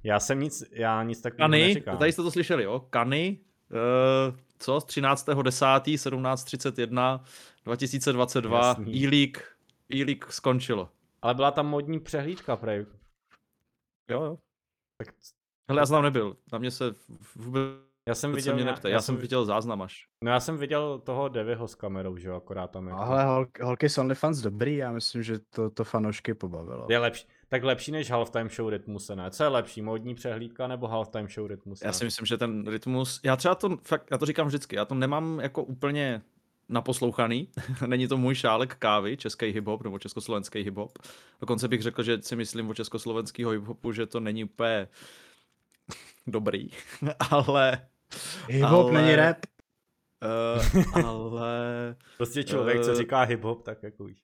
Já 0.04 0.20
jsem 0.20 0.40
nic, 0.40 0.64
já 0.72 1.04
nic 1.04 1.22
takového 1.22 1.50
Kany, 1.50 1.68
neříkám. 1.68 1.98
tady 1.98 2.12
jste 2.12 2.22
to 2.24 2.32
slyšeli, 2.32 2.64
jo? 2.64 2.80
Kany, 2.90 3.40
uh, 4.30 4.36
co? 4.60 4.82
Z 4.82 4.86
13.10. 4.86 5.82
17.31 5.82 7.20
2022 7.66 8.68
Jasný. 8.68 9.04
e-league, 9.04 9.38
e-league 9.94 10.32
skončilo. 10.32 10.90
Ale 11.22 11.34
byla 11.34 11.52
tam 11.52 11.68
modní 11.68 12.00
přehlídka, 12.00 12.56
prej. 12.56 12.86
Jo, 14.10 14.24
jo. 14.24 14.38
Tak 14.98 15.16
Hele, 15.70 15.82
já 15.82 15.86
jsem 15.86 15.94
tam 15.94 16.04
nebyl. 16.04 16.38
Na 16.52 16.60
mě 16.60 16.72
se 16.72 16.96
vůbec 17.36 17.87
já 18.08 18.16
jsem 18.16 18.32
se 18.32 18.36
viděl, 18.36 18.54
mě 18.54 18.64
nějak- 18.64 18.76
neptej. 18.78 18.92
Já, 18.92 19.02
jsem 19.02 19.18
viděl 19.18 19.46
záznam 19.46 19.82
až. 19.82 20.08
No 20.24 20.32
já 20.32 20.40
jsem 20.40 20.58
viděl 20.58 21.00
toho 21.00 21.30
Devyho 21.30 21.68
s 21.68 21.76
kamerou, 21.76 22.18
že 22.18 22.28
jo, 22.28 22.36
akorát 22.36 22.72
tam 22.72 22.88
jako... 22.88 23.02
Ale 23.02 23.26
hol, 23.26 23.46
holky 23.62 23.90
z 23.90 23.98
OnlyFans 23.98 24.38
dobrý, 24.38 24.76
já 24.76 24.92
myslím, 24.92 25.24
že 25.24 25.40
to, 25.50 25.70
to 25.70 25.84
fanoušky 25.84 26.34
pobavilo. 26.34 26.88
Je 26.90 26.98
lepší, 26.98 27.28
tak 27.50 27.64
lepší 27.64 27.92
než 27.92 28.12
halftime 28.12 28.50
show 28.50 28.70
rytmuse, 28.70 29.16
ne? 29.16 29.32
Co 29.32 29.44
je 29.44 29.50
lepší, 29.50 29.82
modní 29.82 30.16
přehlídka 30.16 30.68
nebo 30.68 30.88
halftime 30.88 31.28
show 31.28 31.48
rytmuse? 31.48 31.86
Já 31.86 31.94
si 31.94 32.06
myslím, 32.06 32.26
že 32.26 32.38
ten 32.38 32.68
rytmus, 32.68 33.20
já 33.24 33.36
třeba 33.36 33.56
to, 33.56 33.78
fakt, 33.84 34.08
já 34.12 34.18
to 34.18 34.26
říkám 34.26 34.48
vždycky, 34.48 34.76
já 34.76 34.86
to 34.86 34.96
nemám 34.96 35.40
jako 35.40 35.64
úplně 35.64 36.22
naposlouchaný, 36.70 37.50
není 37.88 38.08
to 38.08 38.18
můj 38.18 38.36
šálek 38.36 38.76
kávy, 38.76 39.18
český 39.18 39.46
hip-hop 39.46 39.84
nebo 39.84 40.00
československý 40.00 40.60
hip-hop. 40.60 40.90
Dokonce 41.42 41.68
bych 41.68 41.82
řekl, 41.82 42.04
že 42.04 42.22
si 42.22 42.36
myslím 42.36 42.70
o 42.70 42.74
československého 42.74 43.52
hip-hopu, 43.52 43.92
že 43.92 44.06
to 44.06 44.20
není 44.20 44.44
úplně 44.44 44.88
dobrý, 46.28 46.70
ale... 47.32 47.88
Hip-hop 48.48 48.86
ale- 48.86 48.92
není 49.02 49.16
rap. 49.16 49.38
Uh, 50.96 51.06
ale 51.06 51.96
Prostě 52.18 52.44
člověk, 52.44 52.82
co 52.82 52.92
Eh, 52.92 52.96
říká 52.96 53.26
hip-hop, 53.26 53.62
tak 53.62 53.84
jako 53.84 54.04
víš. 54.06 54.24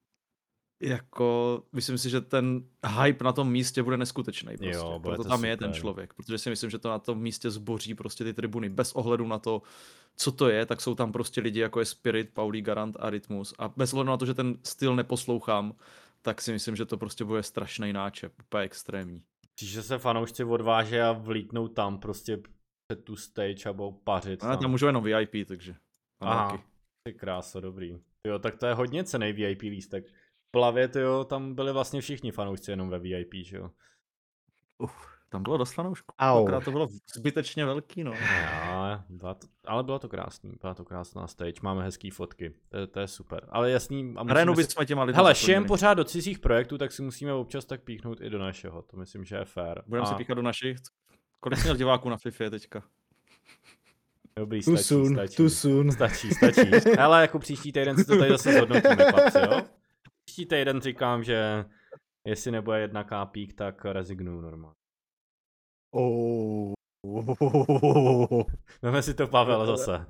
jako, 0.82 1.63
myslím 1.74 1.98
si, 1.98 2.10
že 2.10 2.22
ten 2.22 2.63
hype 3.02 3.24
na 3.24 3.32
tom 3.34 3.52
místě 3.52 3.84
bude 3.84 3.98
neskutečný. 3.98 4.48
Prostě. 4.58 4.69
Jo, 4.78 5.00
bude 5.00 5.15
Proto 5.15 5.24
to 5.24 5.30
tam 5.30 5.46
je 5.46 5.58
ten 5.58 5.67
super. 5.69 5.80
člověk, 5.82 6.13
protože 6.13 6.38
si 6.38 6.50
myslím, 6.50 6.69
že 6.69 6.78
to 6.80 6.89
na 6.89 7.00
tom 7.00 7.19
místě 7.22 7.52
zboří 7.52 7.96
prostě 7.96 8.24
ty 8.24 8.34
tribuny. 8.34 8.69
Bez 8.69 8.91
ohledu 8.93 9.28
na 9.28 9.39
to, 9.39 9.62
co 10.15 10.32
to 10.32 10.50
je, 10.50 10.65
tak 10.65 10.82
jsou 10.82 10.96
tam 10.96 11.12
prostě 11.12 11.41
lidi 11.41 11.60
jako 11.60 11.80
je 11.80 11.86
Spirit, 11.86 12.30
Paulí 12.34 12.62
Garant 12.62 12.98
a 13.00 13.10
Rytmus. 13.10 13.54
A 13.60 13.67
bez 13.67 13.93
ohledu 13.93 14.10
na 14.10 14.17
to, 14.17 14.26
že 14.26 14.34
ten 14.34 14.58
styl 14.63 14.96
neposlouchám, 14.96 15.76
tak 16.22 16.41
si 16.41 16.52
myslím, 16.52 16.76
že 16.76 16.86
to 16.86 16.98
prostě 16.98 17.24
bude 17.26 17.43
strašný 17.43 17.93
náčep, 17.93 18.34
úplně 18.46 18.63
extrémní. 18.63 19.22
Že 19.62 19.84
se 19.84 19.98
fanoušci 19.98 20.43
odváží 20.43 21.00
a 21.00 21.12
vlítnou 21.12 21.67
tam 21.67 21.98
prostě 22.00 22.39
před 22.88 23.04
tu 23.04 23.15
stage 23.15 23.69
a 23.69 23.74
budou 23.74 23.91
pařit. 23.91 24.43
A 24.43 24.58
tam 24.58 24.72
můžou 24.72 24.86
jenom 24.88 25.04
VIP, 25.04 25.48
takže. 25.48 25.76
Aha, 26.19 26.63
ty 27.08 27.13
krása, 27.13 27.60
dobrý. 27.60 28.00
Jo, 28.28 28.39
tak 28.39 28.56
to 28.58 28.65
je 28.65 28.74
hodně 28.74 29.04
cený 29.04 29.34
VIP 29.34 29.62
lístek. 29.62 30.06
V 30.48 30.52
plavě, 30.52 30.89
jo, 31.00 31.24
tam 31.24 31.56
byli 31.56 31.72
vlastně 31.72 32.02
všichni 32.02 32.32
fanoušci 32.32 32.72
jenom 32.72 32.89
ve 32.89 33.00
VIP, 33.00 33.34
že 33.34 33.58
jo. 33.58 33.72
Uf, 34.78 35.08
tam 35.30 35.43
bylo 35.43 35.58
dost 35.58 35.74
fanoušků. 35.74 36.13
Akorát 36.17 36.63
to 36.65 36.72
bylo 36.72 36.88
zbytečně 37.15 37.65
velký, 37.65 38.04
no. 38.04 38.12
Jo, 38.13 39.00
byla 39.10 39.34
to, 39.34 39.48
ale 39.65 39.84
bylo 39.84 40.00
to 40.00 40.10
krásný, 40.10 40.54
byla 40.62 40.74
to 40.74 40.86
krásná 40.86 41.28
stage, 41.28 41.60
máme 41.63 41.84
hezký 41.84 42.10
fotky, 42.10 42.54
to, 42.69 42.78
je- 42.78 42.88
to 42.88 43.00
je 43.00 43.08
super. 43.08 43.48
Ale 43.50 43.72
jasný, 43.72 44.13
a 44.17 44.22
Arenu 44.30 44.52
musíme 44.52 44.63
si, 44.63 44.67
bychom 44.67 44.86
těma 44.86 45.04
lidma 45.04 45.17
hele, 45.22 45.36
šijem 45.36 45.65
pořád 45.65 45.93
do 45.93 46.04
cizích 46.04 46.39
projektů, 46.39 46.78
tak 46.78 46.91
si 46.91 47.02
musíme 47.02 47.34
občas 47.34 47.65
tak 47.65 47.82
píchnout 47.84 48.22
i 48.22 48.30
do 48.30 48.39
našeho, 48.39 48.82
to 48.82 48.98
myslím, 48.98 49.26
že 49.26 49.36
je 49.36 49.46
fér. 49.46 49.84
Budeme 49.88 50.08
se 50.08 50.13
A- 50.13 50.17
píchat 50.17 50.36
do 50.36 50.41
našich. 50.41 50.78
Kolik 51.43 51.60
jsi 51.60 51.63
měl 51.63 51.75
diváků 51.75 52.10
na 52.10 52.17
FIFA 52.17 52.49
teďka? 52.49 52.84
Dobrý, 54.36 54.63
Too 54.63 54.77
stačí, 54.77 54.88
soon, 54.88 55.13
stačí. 55.13 55.36
too 55.36 55.49
soon. 55.49 55.91
Stačí, 55.91 56.32
stačí. 56.32 56.69
Ale 56.99 57.21
jako 57.21 57.39
příští 57.39 57.71
týden 57.71 57.97
si 57.97 58.06
to 58.06 58.17
tady 58.17 58.29
zase 58.32 58.53
zhodnotíme, 58.53 58.95
chlapci, 58.95 59.38
jo? 59.39 59.62
Příští 60.25 60.45
týden 60.45 60.82
říkám, 60.82 61.23
že 61.23 61.65
jestli 62.27 62.51
nebude 62.51 62.79
jedna 62.79 63.03
kápík, 63.03 63.53
tak 63.53 63.86
rezignuju 63.86 64.41
normálně. 64.41 64.75
Oh. 65.91 66.73
Veme 68.82 69.01
si 69.01 69.13
to 69.13 69.27
Pavel 69.27 69.65
zase. 69.65 70.06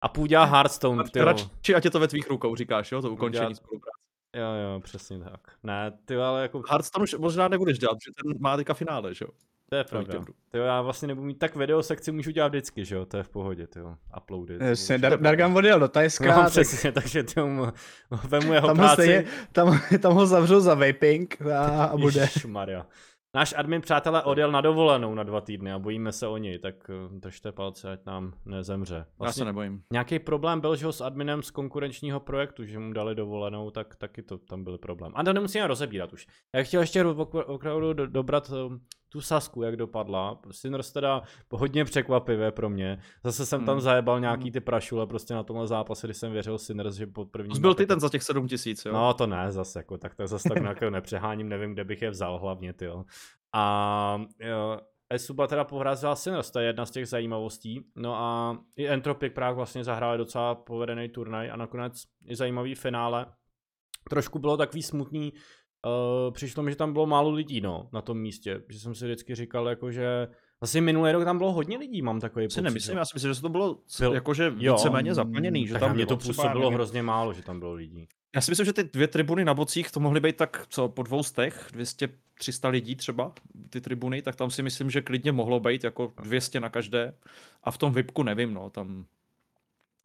A 0.00 0.08
půjde 0.08 0.38
Hearthstone, 0.38 1.04
ty 1.12 1.20
Radši, 1.20 1.74
ať 1.76 1.84
je 1.84 1.90
to 1.90 2.00
ve 2.00 2.08
tvých 2.08 2.30
rukou, 2.30 2.56
říkáš, 2.56 2.92
jo? 2.92 3.02
To 3.02 3.12
ukončení 3.12 3.54
spolupráce. 3.54 3.98
Jo, 4.36 4.52
jo, 4.52 4.80
přesně 4.80 5.18
tak. 5.18 5.40
Ne, 5.62 5.98
ty 6.04 6.16
ale 6.16 6.42
jako, 6.42 6.62
Hearthstone 6.70 7.02
už 7.02 7.14
možná 7.14 7.48
nebudeš 7.48 7.78
dělat, 7.78 7.94
protože 7.94 8.12
ten 8.22 8.40
má 8.40 8.56
teďka 8.56 8.74
finále, 8.74 9.14
že 9.14 9.24
jo? 9.24 9.30
To 9.74 9.78
je 9.78 9.84
pravda. 9.84 10.24
Ty 10.50 10.58
já 10.58 10.82
vlastně 10.82 11.08
nebudu 11.08 11.26
mít 11.26 11.38
tak 11.38 11.56
video 11.56 11.82
sekci, 11.82 12.12
můžu 12.12 12.30
dělat 12.30 12.48
vždycky, 12.48 12.84
že 12.84 12.94
jo, 12.94 13.06
to 13.06 13.16
je 13.16 13.22
v 13.22 13.28
pohodě, 13.28 13.66
ty 13.66 13.78
jo, 13.78 13.94
uploady. 14.22 14.54
Jasně, 14.60 14.94
určitě. 14.94 15.08
Dar- 15.08 15.20
Dargan 15.20 15.56
odjel 15.56 15.80
do 15.80 15.88
Tajska, 15.88 16.26
No, 16.26 16.34
tak 16.42 16.50
přesně, 16.50 16.92
takže 16.92 17.22
ty 17.22 17.40
mu, 17.40 17.66
vemu 18.28 18.52
jeho 18.52 18.66
tam 18.66 18.76
ho, 18.78 18.82
práci. 18.84 19.02
stejně, 19.02 19.24
tam, 19.52 19.80
tam 20.02 20.12
ho 20.14 20.26
zavřou 20.26 20.60
za 20.60 20.74
vaping 20.74 21.42
a, 21.42 21.84
a 21.84 21.96
bude. 22.00 22.28
Maria. 22.46 22.86
Náš 23.36 23.54
admin, 23.56 23.80
přátelé, 23.80 24.22
odjel 24.22 24.52
na 24.52 24.60
dovolenou 24.60 25.14
na 25.14 25.22
dva 25.22 25.40
týdny 25.40 25.72
a 25.72 25.78
bojíme 25.78 26.12
se 26.12 26.26
o 26.26 26.36
něj, 26.36 26.58
tak 26.58 26.74
eh, 26.90 26.94
držte 27.10 27.52
palce, 27.52 27.92
ať 27.92 28.00
nám 28.06 28.32
nezemře. 28.44 28.94
Já 28.94 29.02
se 29.04 29.10
Vlastně 29.18 29.44
nebojím. 29.44 29.82
nějaký 29.92 30.18
problém 30.18 30.60
byl, 30.60 30.76
že 30.76 30.86
ho 30.86 30.92
s 30.92 31.00
adminem 31.00 31.42
z 31.42 31.50
konkurenčního 31.50 32.20
projektu, 32.20 32.64
že 32.64 32.78
mu 32.78 32.92
dali 32.92 33.14
dovolenou, 33.14 33.70
tak 33.70 33.96
taky 33.96 34.22
to 34.22 34.38
tam 34.38 34.64
byl 34.64 34.78
problém. 34.78 35.12
A 35.14 35.24
to 35.24 35.32
nemusíme 35.32 35.66
rozebírat 35.66 36.12
už. 36.12 36.26
Já 36.54 36.62
chtěl 36.62 36.80
ještě 36.80 37.04
opravdu 37.04 37.92
do- 37.92 38.06
dobrat 38.06 38.50
eh, 38.54 38.78
tu 39.14 39.20
Sasku, 39.20 39.62
jak 39.62 39.76
dopadla. 39.76 40.40
Sinners 40.50 40.92
teda 40.92 41.22
hodně 41.50 41.84
překvapivé 41.84 42.52
pro 42.52 42.68
mě. 42.70 42.98
Zase 43.24 43.46
jsem 43.46 43.64
tam 43.64 43.74
Hmm. 43.74 43.80
zajebal 43.80 44.20
nějaký 44.20 44.50
ty 44.50 44.60
prašule 44.60 45.06
prostě 45.06 45.34
na 45.34 45.42
tomhle 45.42 45.66
zápase, 45.66 46.06
kdy 46.06 46.14
jsem 46.14 46.32
věřil 46.32 46.58
Sinners, 46.58 46.94
že 46.94 47.06
po 47.06 47.24
první 47.24 47.60
byl 47.60 47.74
ty 47.74 47.86
ten 47.86 48.00
za 48.00 48.08
těch 48.08 48.22
7 48.22 48.48
tisíc, 48.48 48.84
jo? 48.84 48.92
No 48.92 49.14
to 49.14 49.26
ne, 49.26 49.52
zase 49.52 49.78
jako, 49.78 49.98
tak 49.98 50.14
to 50.14 50.26
zase 50.26 50.48
tak 50.48 50.62
nějakého 50.62 50.90
nepřeháním, 50.98 51.48
nevím, 51.48 51.72
kde 51.72 51.84
bych 51.84 52.02
je 52.02 52.10
vzal 52.10 52.38
hlavně, 52.38 52.72
ty 52.72 52.84
jo. 52.84 53.04
A 53.54 54.20
jo, 54.40 54.78
Esuba 55.10 55.46
teda 55.46 55.64
pohrázila 55.64 56.16
Sinners, 56.16 56.50
to 56.50 56.58
je 56.58 56.66
jedna 56.66 56.86
z 56.86 56.90
těch 56.90 57.08
zajímavostí. 57.08 57.80
No 57.96 58.14
a 58.16 58.58
i 58.76 58.88
Entropic 58.88 59.32
Prague 59.34 59.56
vlastně 59.56 59.84
zahráli 59.84 60.18
docela 60.18 60.54
povedený 60.54 61.08
turnaj 61.08 61.50
a 61.50 61.56
nakonec 61.56 62.02
i 62.26 62.36
zajímavý 62.36 62.74
finále. 62.74 63.26
Trošku 64.10 64.38
bylo 64.38 64.56
takový 64.56 64.82
smutný, 64.82 65.32
uh, 65.86 66.34
přišlo 66.34 66.62
mi, 66.62 66.70
že 66.70 66.76
tam 66.76 66.92
bylo 66.92 67.06
málo 67.06 67.30
lidí, 67.30 67.60
no, 67.60 67.88
na 67.92 68.02
tom 68.02 68.18
místě. 68.18 68.62
Že 68.68 68.80
jsem 68.80 68.94
si 68.94 69.04
vždycky 69.04 69.34
říkal, 69.34 69.68
jako, 69.68 69.90
že 69.90 70.28
Vlastně 70.60 70.80
minulý 70.80 71.12
rok 71.12 71.24
tam 71.24 71.38
bylo 71.38 71.52
hodně 71.52 71.78
lidí, 71.78 72.02
mám 72.02 72.20
takový 72.20 72.44
Si 72.44 72.48
pocit. 72.48 72.62
nemyslím, 72.62 72.96
já 72.96 73.04
si 73.04 73.10
myslím, 73.14 73.34
že 73.34 73.40
to 73.40 73.48
bylo 73.48 73.78
Byl- 73.98 74.14
jakože 74.14 74.50
víceméně 74.50 75.14
zaplněný, 75.14 75.66
že 75.66 75.72
tak 75.72 75.80
tam 75.80 75.94
mě 75.94 76.06
to 76.06 76.16
působilo 76.16 76.70
hrozně 76.70 77.02
málo, 77.02 77.32
že 77.32 77.42
tam 77.42 77.58
bylo 77.58 77.72
lidí. 77.72 78.08
Já 78.34 78.40
si 78.40 78.50
myslím, 78.50 78.64
že 78.64 78.72
ty 78.72 78.84
dvě 78.84 79.08
tribuny 79.08 79.44
na 79.44 79.54
bocích 79.54 79.90
to 79.90 80.00
mohly 80.00 80.20
být 80.20 80.36
tak, 80.36 80.66
co, 80.68 80.88
po 80.88 81.02
dvou 81.02 81.22
stech, 81.22 81.68
200, 81.72 82.08
300 82.38 82.68
lidí 82.68 82.96
třeba, 82.96 83.32
ty 83.70 83.80
tribuny, 83.80 84.22
tak 84.22 84.36
tam 84.36 84.50
si 84.50 84.62
myslím, 84.62 84.90
že 84.90 85.02
klidně 85.02 85.32
mohlo 85.32 85.60
být 85.60 85.84
jako 85.84 86.12
200 86.22 86.60
na 86.60 86.68
každé. 86.68 87.14
A 87.62 87.70
v 87.70 87.78
tom 87.78 87.92
VIPku 87.92 88.22
nevím, 88.22 88.54
no, 88.54 88.70
tam 88.70 89.04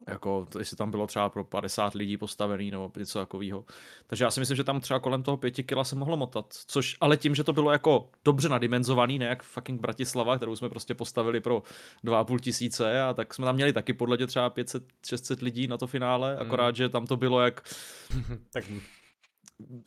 jako, 0.08 0.46
to, 0.50 0.58
jestli 0.58 0.76
tam 0.76 0.90
bylo 0.90 1.06
třeba 1.06 1.28
pro 1.28 1.44
50 1.44 1.94
lidí 1.94 2.16
postavený 2.16 2.70
nebo 2.70 2.92
něco 2.98 3.18
takového. 3.18 3.64
Takže 4.06 4.24
já 4.24 4.30
si 4.30 4.40
myslím, 4.40 4.56
že 4.56 4.64
tam 4.64 4.80
třeba 4.80 5.00
kolem 5.00 5.22
toho 5.22 5.36
pěti 5.36 5.64
kila 5.64 5.84
se 5.84 5.96
mohlo 5.96 6.16
motat. 6.16 6.46
Což, 6.66 6.96
ale 7.00 7.16
tím, 7.16 7.34
že 7.34 7.44
to 7.44 7.52
bylo 7.52 7.72
jako 7.72 8.10
dobře 8.24 8.48
nadimenzovaný, 8.48 9.18
ne 9.18 9.26
jak 9.26 9.42
fucking 9.42 9.80
Bratislava, 9.80 10.36
kterou 10.36 10.56
jsme 10.56 10.68
prostě 10.68 10.94
postavili 10.94 11.40
pro 11.40 11.62
2,5 12.04 12.38
tisíce 12.38 13.02
a 13.02 13.14
tak 13.14 13.34
jsme 13.34 13.44
tam 13.44 13.54
měli 13.54 13.72
taky 13.72 13.92
podle 13.92 14.16
mě 14.16 14.26
třeba 14.26 14.50
500-600 14.50 15.42
lidí 15.42 15.66
na 15.66 15.78
to 15.78 15.86
finále, 15.86 16.36
akorát, 16.36 16.76
že 16.76 16.88
tam 16.88 17.06
to 17.06 17.16
bylo 17.16 17.40
jak 17.40 17.62
Tak 18.52 18.64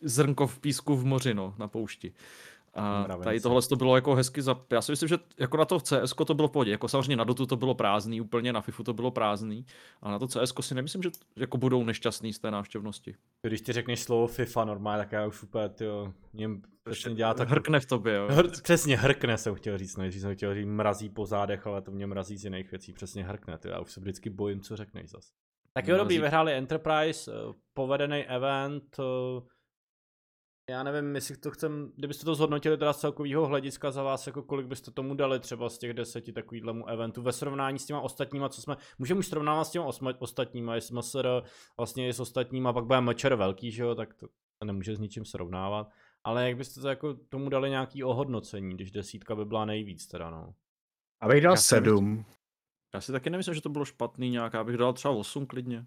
zrnko 0.01 0.47
v 0.47 0.59
písku 0.59 0.95
v 0.95 1.05
moři, 1.05 1.33
no, 1.33 1.55
na 1.57 1.67
poušti. 1.67 2.13
A 2.75 3.07
tady 3.23 3.39
tohle 3.39 3.61
to 3.61 3.75
bylo 3.75 3.95
jako 3.95 4.15
hezky 4.15 4.41
za... 4.41 4.61
Já 4.71 4.81
si 4.81 4.91
myslím, 4.91 5.09
že 5.09 5.17
jako 5.39 5.57
na 5.57 5.65
to 5.65 5.79
CS 5.79 6.13
to 6.27 6.33
bylo 6.33 6.47
v 6.47 6.51
pohodě. 6.51 6.71
Jako 6.71 6.87
samozřejmě 6.87 7.15
na 7.15 7.23
Dotu 7.23 7.45
to 7.45 7.55
bylo 7.55 7.75
prázdný 7.75 8.21
úplně, 8.21 8.53
na 8.53 8.61
FIFU 8.61 8.83
to 8.83 8.93
bylo 8.93 9.11
prázdný. 9.11 9.65
A 10.01 10.11
na 10.11 10.19
to 10.19 10.27
CS 10.27 10.53
si 10.61 10.75
nemyslím, 10.75 11.03
že 11.03 11.09
jako 11.35 11.57
budou 11.57 11.83
nešťastný 11.83 12.33
z 12.33 12.39
té 12.39 12.51
návštěvnosti. 12.51 13.15
Když 13.47 13.61
ty 13.61 13.73
řekneš 13.73 13.99
slovo 13.99 14.27
FIFA 14.27 14.65
normálně, 14.65 15.03
tak 15.03 15.11
já 15.11 15.27
už 15.27 15.43
úplně, 15.43 15.69
tyjo, 15.69 16.13
něm 16.33 16.61
přesně 16.83 17.15
dělá 17.15 17.33
tak... 17.33 17.49
Hrkne 17.49 17.79
v 17.79 17.85
tobě, 17.85 18.15
jo. 18.15 18.27
Hr, 18.29 18.61
přesně 18.61 18.97
hrkne 18.97 19.37
jsem 19.37 19.55
chtěl 19.55 19.77
říct, 19.77 19.97
než 19.97 20.15
jsem 20.15 20.35
chtěl 20.35 20.55
říct 20.55 20.67
mrazí 20.67 21.09
po 21.09 21.25
zádech, 21.25 21.67
ale 21.67 21.81
to 21.81 21.91
mě 21.91 22.07
mrazí 22.07 22.37
z 22.37 22.43
jiných 22.43 22.71
věcí, 22.71 22.93
přesně 22.93 23.23
hrkne, 23.23 23.57
ty, 23.57 23.69
já 23.69 23.79
už 23.79 23.91
se 23.91 23.99
vždycky 23.99 24.29
bojím, 24.29 24.61
co 24.61 24.75
řekneš 24.75 25.09
zas. 25.09 25.31
Tak 25.73 25.87
jo, 25.87 25.97
dobrý, 25.97 26.19
vyhráli 26.19 26.53
Enterprise, 26.53 27.31
eh, 27.31 27.53
povedený 27.73 28.23
event, 28.23 28.99
eh, 28.99 29.41
já 30.69 30.83
nevím, 30.83 31.15
jestli 31.15 31.37
to 31.37 31.51
chcem, 31.51 31.91
kdybyste 31.95 32.25
to 32.25 32.35
zhodnotili 32.35 32.77
teda 32.77 32.93
z 32.93 32.99
celkového 32.99 33.47
hlediska 33.47 33.91
za 33.91 34.03
vás, 34.03 34.27
jako 34.27 34.43
kolik 34.43 34.67
byste 34.67 34.91
tomu 34.91 35.15
dali 35.15 35.39
třeba 35.39 35.69
z 35.69 35.77
těch 35.77 35.93
deseti 35.93 36.33
takovýhlemu 36.33 36.89
eventu 36.89 37.21
ve 37.21 37.31
srovnání 37.31 37.79
s 37.79 37.85
těma 37.85 38.01
ostatníma, 38.01 38.49
co 38.49 38.61
jsme, 38.61 38.77
můžeme 38.99 39.19
už 39.19 39.27
srovnávat 39.27 39.65
s 39.65 39.71
těma 39.71 39.85
osma, 39.85 40.13
ostatníma, 40.19 40.75
jestli 40.75 40.95
MSR 40.95 41.27
vlastně 41.77 42.07
i 42.07 42.13
s 42.13 42.19
ostatníma, 42.19 42.73
pak 42.73 42.85
bude 42.85 43.01
mečer 43.01 43.35
velký, 43.35 43.71
že 43.71 43.83
jo, 43.83 43.95
tak 43.95 44.13
to 44.13 44.27
se 44.27 44.65
nemůže 44.65 44.95
s 44.95 44.99
ničím 44.99 45.25
srovnávat. 45.25 45.89
Ale 46.23 46.47
jak 46.47 46.57
byste 46.57 46.81
to 46.81 46.87
jako 46.87 47.13
tomu 47.13 47.49
dali 47.49 47.69
nějaký 47.69 48.03
ohodnocení, 48.03 48.75
když 48.75 48.91
desítka 48.91 49.35
by 49.35 49.45
byla 49.45 49.65
nejvíc 49.65 50.07
teda, 50.07 50.29
no. 50.29 50.53
Abych 51.21 51.43
dal 51.43 51.53
Já 51.53 51.57
sedm. 51.57 52.25
Já 52.93 53.01
si 53.01 53.11
taky 53.11 53.29
nemyslím, 53.29 53.55
že 53.55 53.61
to 53.61 53.69
bylo 53.69 53.85
špatný 53.85 54.29
nějak, 54.29 54.53
já 54.53 54.63
bych 54.63 54.77
dal 54.77 54.93
třeba 54.93 55.13
8 55.13 55.45
klidně. 55.45 55.85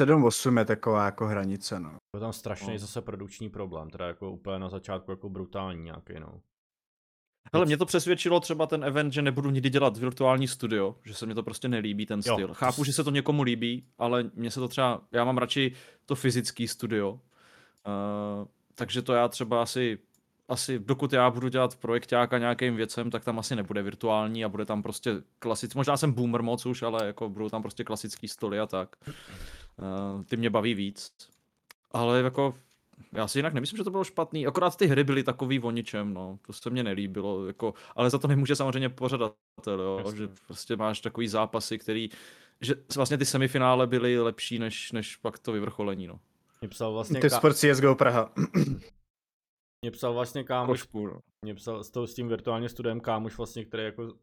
7-8 0.00 0.58
je 0.58 0.64
taková 0.64 1.04
jako 1.04 1.26
hranice, 1.26 1.80
no. 1.80 1.96
Byl 2.16 2.20
tam 2.20 2.32
strašný 2.32 2.72
No. 2.72 2.78
zase 2.78 3.00
produkční 3.02 3.50
problém, 3.50 3.90
teda 3.90 4.06
jako 4.06 4.30
úplně 4.30 4.58
na 4.58 4.68
začátku 4.68 5.10
jako 5.10 5.28
brutální 5.28 5.82
nějaký, 5.82 6.12
no. 6.20 6.40
Hele, 7.54 7.66
mě 7.66 7.76
to 7.76 7.86
přesvědčilo 7.86 8.40
třeba 8.40 8.66
ten 8.66 8.84
event, 8.84 9.12
že 9.12 9.22
nebudu 9.22 9.50
nikdy 9.50 9.70
dělat 9.70 9.96
virtuální 9.96 10.48
studio, 10.48 10.96
že 11.04 11.14
se 11.14 11.26
mi 11.26 11.34
to 11.34 11.42
prostě 11.42 11.68
nelíbí 11.68 12.06
ten 12.06 12.20
Jo, 12.26 12.34
styl. 12.34 12.48
to 12.48 12.54
Chápu, 12.54 12.84
že 12.84 12.92
se 12.92 13.04
to 13.04 13.10
někomu 13.10 13.42
líbí, 13.42 13.86
ale 13.98 14.30
mně 14.34 14.50
se 14.50 14.60
to 14.60 14.68
třeba, 14.68 15.00
já 15.12 15.24
mám 15.24 15.38
radši 15.38 15.72
to 16.06 16.14
fyzický 16.14 16.68
studio, 16.68 17.10
uh, 17.12 17.20
takže 18.74 19.02
to 19.02 19.12
já 19.12 19.28
třeba 19.28 19.62
asi, 19.62 19.98
asi 20.48 20.78
dokud 20.78 21.12
já 21.12 21.30
budu 21.30 21.48
dělat 21.48 21.76
projekťáka 21.76 22.38
nějakým 22.38 22.76
věcem, 22.76 23.10
tak 23.10 23.24
tam 23.24 23.38
asi 23.38 23.56
nebude 23.56 23.82
virtuální 23.82 24.44
a 24.44 24.48
bude 24.48 24.64
tam 24.64 24.82
prostě 24.82 25.10
klasický, 25.38 25.78
možná 25.78 25.96
jsem 25.96 26.12
boomer 26.12 26.42
moc 26.42 26.66
už, 26.66 26.82
ale 26.82 27.06
jako 27.06 27.28
budou 27.28 27.48
tam 27.48 27.62
prostě 27.62 27.84
klasický 27.84 28.28
stoly 28.28 28.60
a 28.60 28.66
tak. 28.66 28.96
Uh, 29.78 30.22
ty 30.24 30.36
mě 30.36 30.50
baví 30.50 30.74
víc. 30.74 31.12
Ale 31.92 32.20
jako 32.20 32.54
já 33.12 33.28
si 33.28 33.38
jinak 33.38 33.54
nemyslím, 33.54 33.76
že 33.76 33.84
to 33.84 33.90
bylo 33.90 34.04
špatný, 34.04 34.46
akorát 34.46 34.76
ty 34.76 34.86
hry 34.86 35.04
byly 35.04 35.22
takový 35.22 35.60
o 35.60 35.70
ničem, 35.70 36.14
no, 36.14 36.38
to 36.46 36.52
se 36.52 36.70
mně 36.70 36.82
nelíbilo, 36.82 37.46
jako, 37.46 37.74
ale 37.96 38.10
za 38.10 38.18
to 38.18 38.28
nemůže 38.28 38.56
samozřejmě 38.56 38.88
pořadatel, 38.88 39.80
jo, 39.80 39.98
Jasně. 40.04 40.18
že 40.18 40.28
prostě 40.46 40.76
máš 40.76 41.00
takový 41.00 41.28
zápasy, 41.28 41.78
který, 41.78 42.10
že 42.60 42.74
vlastně 42.96 43.18
ty 43.18 43.26
semifinále 43.26 43.86
byly 43.86 44.20
lepší 44.20 44.58
než, 44.58 44.92
než 44.92 45.16
pak 45.16 45.38
to 45.38 45.52
vyvrcholení, 45.52 46.06
no. 46.06 46.20
Mě 46.60 46.68
psal 46.68 46.92
vlastně, 46.92 47.20
Ty 47.20 47.26
ka- 47.26 47.36
sport 47.38 47.56
CSGO 47.56 47.94
Praha. 47.94 48.32
mě 49.82 49.90
psal 49.90 50.14
vlastně 50.14 50.44
kámoš, 50.44 50.88
no. 50.94 51.20
mě 51.42 51.54
psal 51.54 51.84
s, 51.84 51.90
tou, 51.90 52.06
s 52.06 52.14
tím 52.14 52.28
virtuálním 52.28 52.68
studiem 52.68 53.00
kámoš 53.00 53.36
vlastně, 53.36 53.64
který 53.64 53.82
jako 53.84 54.14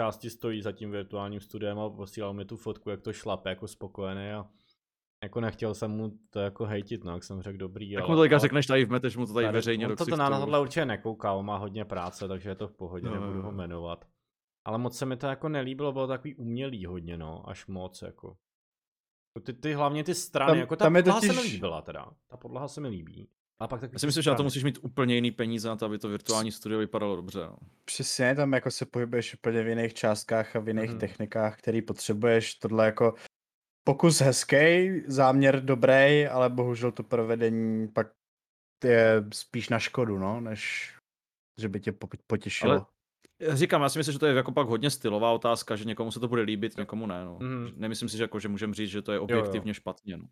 části 0.00 0.30
stojí 0.30 0.62
za 0.62 0.72
tím 0.72 0.90
virtuálním 0.90 1.40
studiem 1.40 1.78
a 1.78 1.90
posílal 1.90 2.32
mi 2.32 2.44
tu 2.44 2.56
fotku, 2.56 2.90
jak 2.90 3.00
to 3.00 3.12
šlape, 3.12 3.50
jako 3.50 3.68
spokojený 3.68 4.30
a 4.30 4.46
jako 5.22 5.40
nechtěl 5.40 5.74
jsem 5.74 5.90
mu 5.90 6.12
to 6.30 6.40
jako 6.40 6.64
hejtit, 6.64 7.04
no, 7.04 7.12
jak 7.14 7.24
jsem 7.24 7.42
řekl 7.42 7.58
dobrý, 7.58 7.94
Tak 7.94 8.02
ale, 8.04 8.10
mu 8.10 8.16
to 8.16 8.22
teďka 8.22 8.34
ale- 8.36 8.40
řekneš 8.40 8.66
tady 8.66 8.84
v 8.84 8.90
meteš 8.90 9.16
mu 9.16 9.26
to 9.26 9.32
tady 9.34 9.46
Tady- 9.46 9.58
veřejně 9.58 9.88
on 9.88 9.96
to, 9.96 10.06
to 10.06 10.16
na 10.16 10.40
tohle 10.40 10.60
určitě 10.60 10.84
nekouká, 10.86 11.32
on 11.32 11.46
má 11.46 11.56
hodně 11.56 11.84
práce, 11.84 12.28
takže 12.28 12.48
je 12.48 12.54
to 12.54 12.68
v 12.68 12.72
pohodě, 12.72 13.06
No, 13.06 13.14
nebudu 13.14 13.42
ho 13.42 13.52
jmenovat. 13.52 14.04
Ale 14.64 14.78
moc 14.78 14.98
se 14.98 15.06
mi 15.06 15.16
to 15.16 15.26
jako 15.26 15.48
nelíbilo, 15.48 15.92
bylo 15.92 16.06
takový 16.06 16.34
umělý 16.34 16.86
hodně, 16.86 17.16
no, 17.18 17.48
až 17.48 17.66
moc, 17.66 18.02
jako. 18.02 18.36
Ty, 19.42 19.52
ty 19.52 19.72
hlavně 19.72 20.04
ty 20.04 20.14
strany, 20.14 20.50
Tam- 20.50 20.58
jako 20.58 20.76
ta 20.76 20.84
tam 20.84 20.92
podlaha 20.94 21.20
se 21.20 21.26
mi 21.26 21.34
totiž- 21.34 21.52
líbila 21.52 21.82
teda, 21.82 22.06
ta 22.26 22.36
podlaha 22.36 22.68
se 22.68 22.80
mi 22.80 22.88
líbí. 22.88 23.28
A 23.60 23.68
pak 23.68 23.80
taky 23.80 23.94
Já 23.94 23.98
si 23.98 24.06
myslím, 24.06 24.22
že 24.22 24.30
na 24.30 24.36
to 24.36 24.42
musíš 24.42 24.64
mít 24.64 24.78
úplně 24.82 25.14
jiný 25.14 25.30
peníze 25.30 25.68
na 25.68 25.76
to, 25.76 25.86
aby 25.86 25.98
to 25.98 26.08
virtuální 26.08 26.52
studio 26.52 26.78
vypadalo 26.78 27.16
dobře. 27.16 27.40
No. 27.46 27.56
Přesně, 27.84 28.34
tam 28.34 28.52
jako 28.52 28.70
se 28.70 28.86
pohybuješ 28.86 29.34
úplně 29.34 29.62
v 29.62 29.68
jiných 29.68 29.94
částkách 29.94 30.56
a 30.56 30.60
v 30.60 30.68
jiných 30.68 30.90
Mhm. 30.90 30.98
technikách, 30.98 31.58
který 31.58 31.82
potřebuješ. 31.82 32.54
Tohle 32.54 32.86
jako 32.86 33.14
pokus 33.90 34.20
hezký, 34.20 34.90
záměr 35.06 35.64
dobrý, 35.64 36.26
ale 36.26 36.50
bohužel 36.50 36.92
to 36.92 37.02
provedení 37.02 37.88
pak 37.88 38.06
je 38.84 39.24
spíš 39.34 39.68
na 39.68 39.78
škodu, 39.78 40.18
no, 40.18 40.40
než 40.40 40.92
že 41.60 41.68
by 41.68 41.80
tě 41.80 41.92
po- 41.92 42.08
potěšilo. 42.26 42.72
Ale- 42.72 42.84
Já 43.40 43.56
Říkám, 43.56 43.82
já 43.82 43.88
si 43.88 43.98
myslím, 43.98 44.12
že 44.12 44.18
to 44.18 44.26
je 44.26 44.34
jako 44.34 44.52
pak 44.52 44.66
hodně 44.68 44.90
stylová 44.90 45.30
otázka, 45.32 45.76
že 45.76 45.84
někomu 45.84 46.10
se 46.12 46.20
to 46.20 46.28
bude 46.28 46.42
líbit, 46.42 46.76
někomu 46.76 47.06
ne. 47.06 47.24
No. 47.24 47.38
Mhm. 47.40 47.70
Nemyslím 47.76 48.08
si, 48.08 48.16
že, 48.16 48.22
jako, 48.22 48.38
že 48.40 48.48
můžeme 48.48 48.74
říct, 48.74 48.90
že 48.90 49.02
to 49.02 49.12
je 49.12 49.20
objektivně 49.20 49.74
špatně. 49.74 50.16
No. 50.16 50.24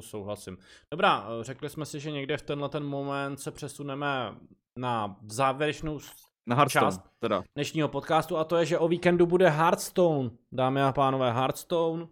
To 0.00 0.06
souhlasím. 0.06 0.58
Dobrá, 0.92 1.26
eh, 1.40 1.44
řekli 1.44 1.68
jsme 1.68 1.86
si, 1.86 2.00
že 2.00 2.10
někde 2.10 2.36
v 2.36 2.42
tenhle 2.42 2.68
ten 2.68 2.84
moment 2.84 3.40
se 3.40 3.50
přesuneme 3.50 4.34
na 4.78 5.16
závěrečnou 5.28 5.98
Na 6.46 6.56
Hearthstone, 6.56 6.86
Část. 6.86 7.00
teda. 7.18 7.42
dnešního 7.54 7.88
podcastu 7.88 8.36
a 8.36 8.44
to 8.44 8.56
je, 8.56 8.66
že 8.66 8.78
o 8.78 8.88
víkendu 8.88 9.26
bude 9.26 9.48
Hearthstone. 9.50 10.30
Dámy 10.52 10.82
a 10.82 10.92
pánové, 10.92 11.32
Hearthstone. 11.32 12.08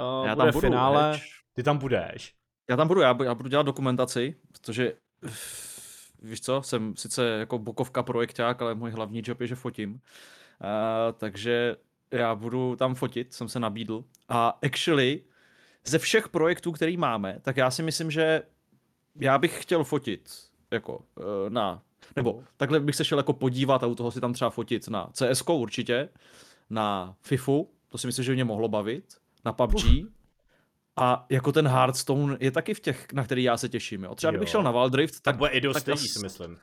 Uh, 0.00 0.26
Já 0.26 0.34
bude 0.34 0.44
tam 0.44 0.52
budu, 0.52 0.60
finále. 0.60 1.12
heč. 1.12 1.40
Ty 1.52 1.62
tam 1.62 1.78
budeš. 1.78 2.34
Já 2.70 2.76
tam 2.76 2.88
budu, 2.88 3.00
já, 3.00 3.16
já 3.24 3.34
budu 3.34 3.48
dělat 3.48 3.66
dokumentaci, 3.66 4.36
protože 4.52 4.92
víš 6.22 6.40
co, 6.40 6.62
jsem 6.62 6.96
sice 6.96 7.24
jako 7.28 7.58
bokovka 7.58 8.02
projekták, 8.02 8.62
ale 8.62 8.74
můj 8.74 8.90
hlavní 8.90 9.22
job 9.24 9.40
je, 9.40 9.46
že 9.46 9.54
fotím. 9.54 9.92
Uh, 9.92 9.98
takže 11.18 11.76
já 12.10 12.34
budu 12.34 12.76
tam 12.76 12.94
fotit, 12.94 13.34
jsem 13.34 13.48
se 13.48 13.60
nabídl. 13.60 14.04
A 14.28 14.58
actually, 14.62 15.22
ze 15.84 15.98
všech 15.98 16.28
projektů, 16.28 16.72
který 16.72 16.96
máme, 16.96 17.38
tak 17.42 17.56
já 17.56 17.70
si 17.70 17.82
myslím, 17.82 18.10
že 18.10 18.42
já 19.20 19.38
bych 19.38 19.62
chtěl 19.62 19.84
fotit 19.84 20.30
jako 20.70 20.96
uh, 20.96 21.24
na, 21.48 21.82
nebo 22.16 22.42
takhle 22.56 22.80
bych 22.80 22.96
se 22.96 23.04
šel 23.04 23.18
jako 23.18 23.32
podívat 23.32 23.82
a 23.82 23.86
u 23.86 23.94
toho 23.94 24.10
si 24.10 24.20
tam 24.20 24.32
třeba 24.32 24.50
fotit 24.50 24.88
na 24.88 25.10
CSK 25.12 25.50
určitě, 25.50 26.08
na 26.70 27.16
FIFU, 27.22 27.70
to 27.88 27.98
si 27.98 28.06
myslím, 28.06 28.24
že 28.24 28.32
by 28.32 28.34
mě 28.34 28.44
mohlo 28.44 28.68
bavit, 28.68 29.04
na 29.46 29.52
PUBG, 29.52 29.84
a 30.96 31.26
jako 31.30 31.52
ten 31.52 31.68
Hearthstone 31.68 32.36
je 32.40 32.50
taky 32.50 32.74
v 32.74 32.80
těch, 32.80 33.12
na 33.12 33.24
který 33.24 33.42
já 33.42 33.56
se 33.56 33.68
těším. 33.68 34.04
Jo. 34.04 34.14
Třeba 34.14 34.30
kdybych 34.30 34.48
Jo. 34.48 34.50
šel 34.50 34.62
na 34.62 34.70
Wildrift, 34.70 35.14
Tak 35.14 35.22
tak, 35.22 35.36
bude 35.36 35.50
i 35.50 35.60
dost 35.60 35.82
tak 35.82 35.86
lidí, 35.94 36.08
si 36.08 36.18
myslím. 36.18 36.56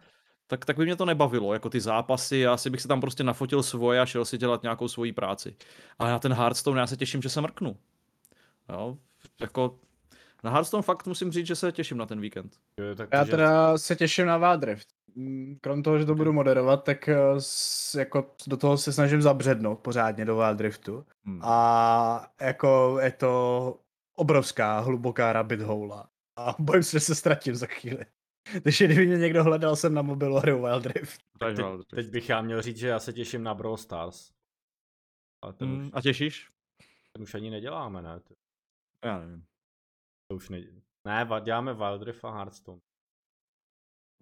tak, 0.48 0.66
tak 0.66 0.78
by 0.78 0.86
mě 0.86 0.96
to 0.96 1.06
nebavilo, 1.06 1.54
jako 1.54 1.70
ty 1.70 1.82
zápasy, 1.82 2.38
já 2.38 2.58
si 2.58 2.70
bych 2.70 2.82
se 2.82 2.88
tam 2.88 3.02
prostě 3.02 3.24
nafotil 3.24 3.64
svoje 3.64 4.02
a 4.02 4.06
šel 4.06 4.26
si 4.26 4.38
dělat 4.38 4.64
nějakou 4.64 4.88
svoji 4.88 5.14
práci. 5.14 5.56
Ale 6.00 6.12
na 6.12 6.20
ten 6.20 6.34
Hearthstone 6.34 6.80
já 6.82 6.88
se 6.88 6.98
těším, 6.98 7.22
že 7.22 7.30
se 7.30 7.42
mrknu. 7.42 7.78
Jo, 8.70 8.98
jako 9.42 9.80
na 10.44 10.52
Hearthstone 10.52 10.84
fakt 10.84 11.08
musím 11.08 11.32
říct, 11.32 11.48
že 11.48 11.56
se 11.56 11.72
těším 11.72 11.98
na 11.98 12.06
ten 12.06 12.22
víkend. 12.22 12.56
Jo, 12.78 12.96
tak 12.96 13.10
Já 13.14 13.24
že- 13.26 13.32
teda 13.32 13.78
se 13.78 13.96
těším 13.96 14.26
na 14.26 14.38
Wildrift. 14.38 14.88
Mm, 15.16 15.58
Krom 15.62 15.84
toho, 15.84 16.00
že 16.00 16.06
to 16.06 16.16
budu 16.16 16.34
moderovat, 16.34 16.84
tak 16.84 17.10
eh, 17.10 17.18
s- 17.38 17.96
jako 17.96 18.36
do 18.48 18.58
toho 18.58 18.78
se 18.78 18.94
snažím 18.94 19.22
zabřednout 19.22 19.80
pořádně 19.80 20.26
do 20.26 20.36
Wildriftu. 20.38 21.06
Hmm. 21.26 21.40
A 21.44 22.28
jako 22.42 22.98
je 23.02 23.12
to 23.12 23.80
obrovská, 24.16 24.80
hluboká 24.80 25.34
rabbit 25.34 25.62
hole. 25.62 26.04
A 26.40 26.56
bojím 26.60 26.84
se, 26.84 26.92
že 26.92 27.00
se 27.00 27.16
ztratím 27.16 27.56
za 27.56 27.66
chvíli. 27.68 28.06
Takže 28.64 28.86
kdyby 28.86 29.08
mě 29.08 29.18
někdo 29.18 29.44
hledal, 29.44 29.76
jsem 29.76 29.94
na 29.94 30.02
mobilu 30.02 30.36
hraju 30.38 30.62
Wild 30.66 30.86
Rift. 30.86 31.22
Takže 31.40 31.56
teď, 31.56 31.66
Wildrift. 31.66 31.90
teď 31.96 32.10
bych 32.10 32.30
já 32.30 32.42
měl 32.42 32.62
říct, 32.62 32.78
že 32.78 32.88
já 32.88 33.00
se 33.00 33.14
těším 33.14 33.44
na 33.44 33.54
Brawl 33.54 33.78
Stars. 33.78 34.32
Ale 35.44 35.54
ten, 35.54 35.68
Hmm, 35.68 35.82
už, 35.86 35.90
a 35.94 36.02
těšíš? 36.02 36.50
ten 37.14 37.24
už 37.24 37.34
ani 37.36 37.50
neděláme, 37.50 38.02
ne? 38.02 38.20
To, 38.20 38.34
Já 39.06 39.20
nevím. 39.20 39.46
to 40.28 40.36
už 40.36 40.50
ne... 40.50 40.62
Ne, 41.06 41.28
děláme 41.44 41.74
Wild 41.74 42.02
Rift 42.04 42.26
a 42.26 42.32
Hearthstone. 42.32 42.80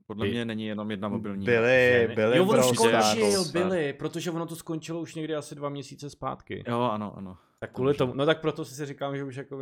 Podle 0.07 0.27
mě 0.27 0.45
není 0.45 0.65
jenom 0.65 0.91
jedna 0.91 1.07
mobilní. 1.07 1.45
Byly, 1.45 2.09
byly 2.15 2.37
jo, 2.37 2.47
on 2.47 2.63
skončil, 2.63 3.51
byli, 3.51 3.93
protože 3.93 4.31
ono 4.31 4.45
to 4.45 4.55
skončilo 4.55 5.01
už 5.01 5.15
někdy 5.15 5.35
asi 5.35 5.55
dva 5.55 5.69
měsíce 5.69 6.09
zpátky. 6.09 6.63
Jo, 6.67 6.79
ano, 6.79 7.17
ano. 7.17 7.37
Tak 7.59 7.71
kvůli 7.73 7.93
tomu, 7.93 8.13
no 8.13 8.25
tak 8.25 8.41
proto 8.41 8.65
si 8.65 8.85
říkám, 8.85 9.17
že 9.17 9.23
už 9.23 9.35
jako 9.35 9.59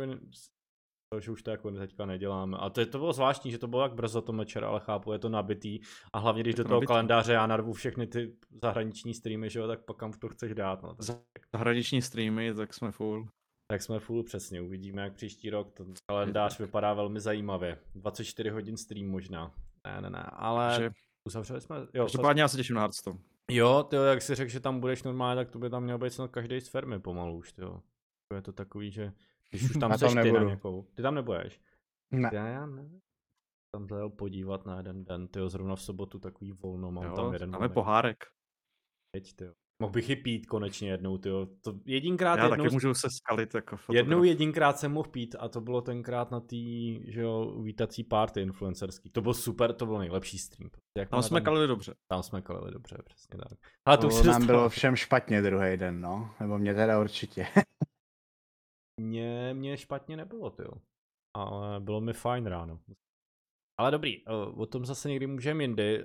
že 1.20 1.30
už 1.30 1.42
to 1.42 1.50
jako 1.50 1.70
teďka 1.70 2.06
neděláme. 2.06 2.56
A 2.60 2.70
to, 2.70 2.80
je, 2.80 2.86
to 2.86 2.98
bylo 2.98 3.12
zvláštní, 3.12 3.50
že 3.50 3.58
to 3.58 3.68
bylo 3.68 3.82
jak 3.82 3.94
brzo 3.94 4.22
to 4.22 4.32
večer, 4.32 4.64
ale 4.64 4.80
chápu, 4.80 5.12
je 5.12 5.18
to 5.18 5.28
nabitý. 5.28 5.80
A 6.12 6.18
hlavně, 6.18 6.42
když 6.42 6.52
Je 6.52 6.56
do 6.56 6.62
to 6.64 6.68
toho 6.68 6.76
nabitý. 6.80 6.86
kalendáře 6.86 7.32
já 7.32 7.46
narvu 7.46 7.72
všechny 7.72 8.06
ty 8.06 8.36
zahraniční 8.62 9.14
streamy, 9.14 9.50
že 9.50 9.58
jo, 9.58 9.66
tak 9.68 9.84
pak 9.84 9.96
kam 9.96 10.12
to 10.12 10.28
chceš 10.28 10.54
dát, 10.54 10.82
no. 10.82 10.94
Tak, 10.94 11.16
Zahraniční 11.56 12.02
streamy, 12.02 12.54
tak 12.54 12.74
jsme 12.74 12.92
full. 12.92 13.28
tak 13.70 13.82
jsme 13.82 13.98
full 13.98 14.22
přesně, 14.22 14.60
uvidíme 14.60 15.02
jak 15.02 15.14
příští 15.14 15.50
rok, 15.50 15.72
ten 15.72 15.94
kalendář 16.08 16.56
tak. 16.58 16.66
vypadá 16.66 16.94
velmi 16.94 17.20
zajímavě. 17.20 17.78
24 17.94 18.50
hodin 18.50 18.76
stream 18.76 19.06
možná. 19.06 19.54
Ne, 19.86 20.00
ne, 20.00 20.10
ne, 20.10 20.22
ale 20.22 20.70
Takže, 20.76 20.90
uzavřeli 21.26 21.60
jsme, 21.60 21.76
jo, 21.94 22.04
každopádně 22.04 22.42
já 22.42 22.48
se 22.48 22.56
těším 22.56 22.74
na 22.74 22.80
Hearthstone. 22.80 23.18
Jo, 23.50 23.82
ty 23.82 23.96
jak 23.96 24.22
si 24.22 24.34
řekl, 24.34 24.50
že 24.50 24.60
tam 24.60 24.80
budeš 24.80 25.02
normálně, 25.02 25.44
tak 25.44 25.50
to 25.52 25.58
by 25.58 25.70
tam 25.70 25.82
měl 25.84 25.98
být 25.98 26.12
snad 26.12 26.30
každý 26.30 26.60
z 26.60 26.68
firmy 26.68 27.00
pomalu 27.00 27.36
už, 27.36 27.54
jo. 27.58 27.82
Je 28.34 28.42
to 28.42 28.52
takový, 28.52 28.90
že 28.90 29.12
když 29.50 29.62
už 29.70 29.76
tam 29.80 29.98
seš 29.98 30.14
tam 30.14 30.22
ty 30.22 30.32
na 30.32 30.42
nějakou, 30.42 30.82
ty 30.94 31.02
tam 31.02 31.14
nebudeš. 31.14 31.60
Ne. 32.10 32.30
Já, 32.32 32.46
já 32.46 32.66
ne. 32.66 33.00
Tam 33.74 33.88
se 33.88 33.94
jel 33.94 34.10
podívat 34.10 34.66
na 34.66 34.76
jeden 34.76 35.04
den, 35.04 35.28
tyjo, 35.28 35.48
zrovna 35.48 35.76
v 35.76 35.82
sobotu 35.82 36.18
takový 36.18 36.52
volno, 36.52 36.90
mám 36.90 37.04
Jo, 37.04 37.16
tam 37.16 37.32
jeden 37.32 37.50
máme 37.50 37.68
pohárek. 37.68 38.24
teď, 39.14 39.36
tyjo. 39.36 39.54
Mohl 39.80 39.92
bych 39.92 40.10
i 40.10 40.16
pít 40.16 40.46
konečně 40.46 40.90
jednou, 40.90 41.18
tyjo. 41.18 41.46
To 41.60 41.74
jedinkrát 41.84 42.36
Já 42.38 42.44
jednou, 42.44 42.56
taky 42.64 42.72
můžu 42.74 42.94
se 42.94 43.08
skalit 43.10 43.54
jako 43.54 43.76
fotograf. 43.76 43.96
jednou 43.96 44.24
jedinkrát 44.24 44.78
jsem 44.78 44.92
mohl 44.92 45.08
pít 45.10 45.36
a 45.38 45.48
to 45.48 45.60
bylo 45.60 45.80
tenkrát 45.82 46.30
na 46.30 46.40
tý, 46.40 47.00
že 47.12 47.20
jo, 47.20 47.60
vítací 47.62 48.04
party 48.04 48.40
influencerský. 48.40 49.10
To 49.10 49.22
byl 49.22 49.34
super, 49.34 49.72
to 49.72 49.86
byl 49.86 49.98
nejlepší 49.98 50.38
stream. 50.38 50.70
Jak 50.98 51.08
Tam 51.08 51.22
jsme 51.22 51.40
kalili 51.40 51.66
dobře. 51.66 51.94
tam 52.08 52.22
jsme 52.22 52.42
kalili 52.42 52.70
dobře, 52.72 52.96
přesně 53.04 53.38
tak. 53.38 53.58
Ale 53.86 53.96
to, 53.96 54.00
To 54.00 54.06
už 54.06 54.12
nám 54.14 54.24
dostáváme. 54.24 54.46
bylo 54.46 54.68
všem 54.68 54.96
špatně 54.96 55.42
druhý 55.42 55.76
den, 55.76 56.00
no. 56.00 56.34
Nebo 56.40 56.58
mě 56.58 56.74
teda 56.74 57.00
určitě. 57.00 57.46
Mně, 59.00 59.54
mně 59.54 59.76
špatně 59.76 60.16
nebylo, 60.16 60.54
jo. 60.58 60.70
Ale 61.36 61.80
bylo 61.80 62.00
mi 62.00 62.12
fajn 62.12 62.46
ráno. 62.46 62.80
Ale 63.78 63.90
dobrý, 63.90 64.24
o 64.56 64.66
tom 64.66 64.84
zase 64.84 65.08
někdy 65.08 65.26
můžeme 65.26 65.64
jindy. 65.64 66.04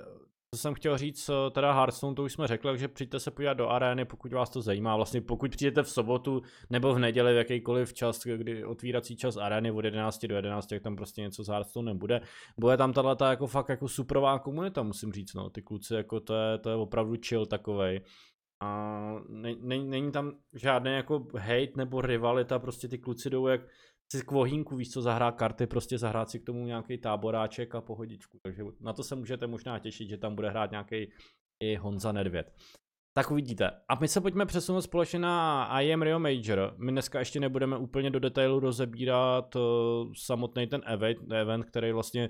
Co 0.53 0.59
jsem 0.59 0.73
chtěl 0.73 0.97
říct, 0.97 1.29
teda 1.51 1.73
Hearthstone, 1.73 2.15
to 2.15 2.23
už 2.23 2.33
jsme 2.33 2.47
řekli, 2.47 2.71
takže 2.71 2.87
přijďte 2.87 3.19
se 3.19 3.31
podívat 3.31 3.53
do 3.53 3.69
arény, 3.69 4.05
pokud 4.05 4.33
vás 4.33 4.49
to 4.49 4.61
zajímá. 4.61 4.95
Vlastně 4.95 5.21
pokud 5.21 5.51
přijdete 5.51 5.83
v 5.83 5.89
sobotu 5.89 6.41
nebo 6.69 6.93
v 6.93 6.99
neděli 6.99 7.33
v 7.33 7.37
jakýkoliv 7.37 7.93
čas, 7.93 8.23
kdy 8.25 8.65
otvírací 8.65 9.15
čas 9.15 9.37
arény 9.37 9.71
od 9.71 9.85
11 9.85 10.25
do 10.25 10.35
11, 10.35 10.67
tak 10.67 10.81
tam 10.81 10.95
prostě 10.95 11.21
něco 11.21 11.43
z 11.43 11.47
Hearthstone 11.47 11.93
nebude. 11.93 12.21
Bude 12.57 12.77
tam 12.77 12.93
tahle 12.93 13.15
ta 13.15 13.29
jako 13.29 13.47
fakt 13.47 13.69
jako 13.69 13.87
superová 13.87 14.39
komunita, 14.39 14.83
musím 14.83 15.13
říct, 15.13 15.33
no. 15.33 15.49
Ty 15.49 15.61
kluci, 15.61 15.93
jako 15.93 16.19
to 16.19 16.35
je, 16.35 16.57
to 16.57 16.69
je 16.69 16.75
opravdu 16.75 17.15
chill 17.27 17.45
takovej. 17.45 18.01
A 18.61 19.11
ne, 19.29 19.55
ne, 19.59 19.77
není 19.77 20.11
tam 20.11 20.31
žádný 20.53 20.91
jako 20.91 21.27
hate 21.37 21.71
nebo 21.75 22.01
rivalita, 22.01 22.59
prostě 22.59 22.87
ty 22.87 22.97
kluci 22.97 23.29
jdou 23.29 23.47
jak 23.47 23.61
si 24.11 24.25
k 24.25 24.31
vohínku, 24.31 24.75
víš 24.75 24.91
co, 24.91 25.01
zahrát 25.01 25.35
karty, 25.35 25.67
prostě 25.67 25.97
zahrát 25.97 26.29
si 26.29 26.39
k 26.39 26.45
tomu 26.45 26.65
nějaký 26.65 26.97
táboráček 26.97 27.75
a 27.75 27.81
pohodičku. 27.81 28.37
Takže 28.43 28.63
na 28.79 28.93
to 28.93 29.03
se 29.03 29.15
můžete 29.15 29.47
možná 29.47 29.79
těšit, 29.79 30.09
že 30.09 30.17
tam 30.17 30.35
bude 30.35 30.49
hrát 30.49 30.71
nějaký 30.71 31.11
i 31.59 31.75
Honza 31.75 32.11
Nedvěd. 32.11 32.53
Tak 33.17 33.31
uvidíte. 33.31 33.71
A 33.89 33.95
my 33.95 34.07
se 34.07 34.21
pojďme 34.21 34.45
přesunout 34.45 34.81
společně 34.81 35.19
na 35.19 35.65
I 35.65 35.93
am 35.93 36.01
Rio 36.01 36.19
Major. 36.19 36.75
My 36.77 36.91
dneska 36.91 37.19
ještě 37.19 37.39
nebudeme 37.39 37.77
úplně 37.77 38.09
do 38.09 38.19
detailu 38.19 38.59
rozebírat 38.59 39.55
uh, 39.55 39.61
samotný 40.25 40.67
ten 40.67 40.81
event, 40.85 41.31
event, 41.31 41.65
který 41.65 41.91
vlastně 41.91 42.29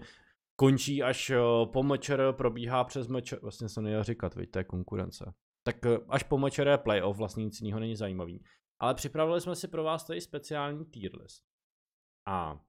končí 0.55 1.03
až 1.03 1.29
uh, 1.29 1.71
po 1.71 1.83
mečer, 1.83 2.33
probíhá 2.37 2.83
přes 2.83 3.07
mečer, 3.07 3.39
vlastně 3.41 3.69
jsem 3.69 3.83
nejel 3.83 4.03
říkat, 4.03 4.35
viď, 4.35 4.51
to 4.51 4.59
je 4.59 4.63
konkurence. 4.63 5.33
Tak 5.63 5.75
uh, 5.85 5.97
až 6.09 6.23
po 6.23 6.37
mečer 6.37 6.67
je 6.67 6.77
playoff, 6.77 7.17
vlastně 7.17 7.45
nic 7.45 7.61
jiného 7.61 7.79
není 7.79 7.95
zajímavý. 7.95 8.43
Ale 8.79 8.93
připravili 8.93 9.41
jsme 9.41 9.55
si 9.55 9.67
pro 9.67 9.83
vás 9.83 10.07
tady 10.07 10.21
speciální 10.21 10.85
tier 10.85 11.11
list. 11.21 11.43
A 12.25 12.59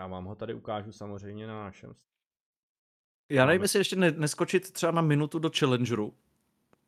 já 0.00 0.06
vám 0.06 0.24
ho 0.24 0.34
tady 0.34 0.54
ukážu 0.54 0.92
samozřejmě 0.92 1.46
na 1.46 1.64
našem. 1.64 1.94
Já 3.30 3.46
nevím, 3.46 3.62
jestli 3.62 3.80
ještě 3.80 3.96
ne, 3.96 4.10
neskočit 4.10 4.72
třeba 4.72 4.92
na 4.92 5.02
minutu 5.02 5.38
do 5.38 5.50
Challengeru. 5.58 6.14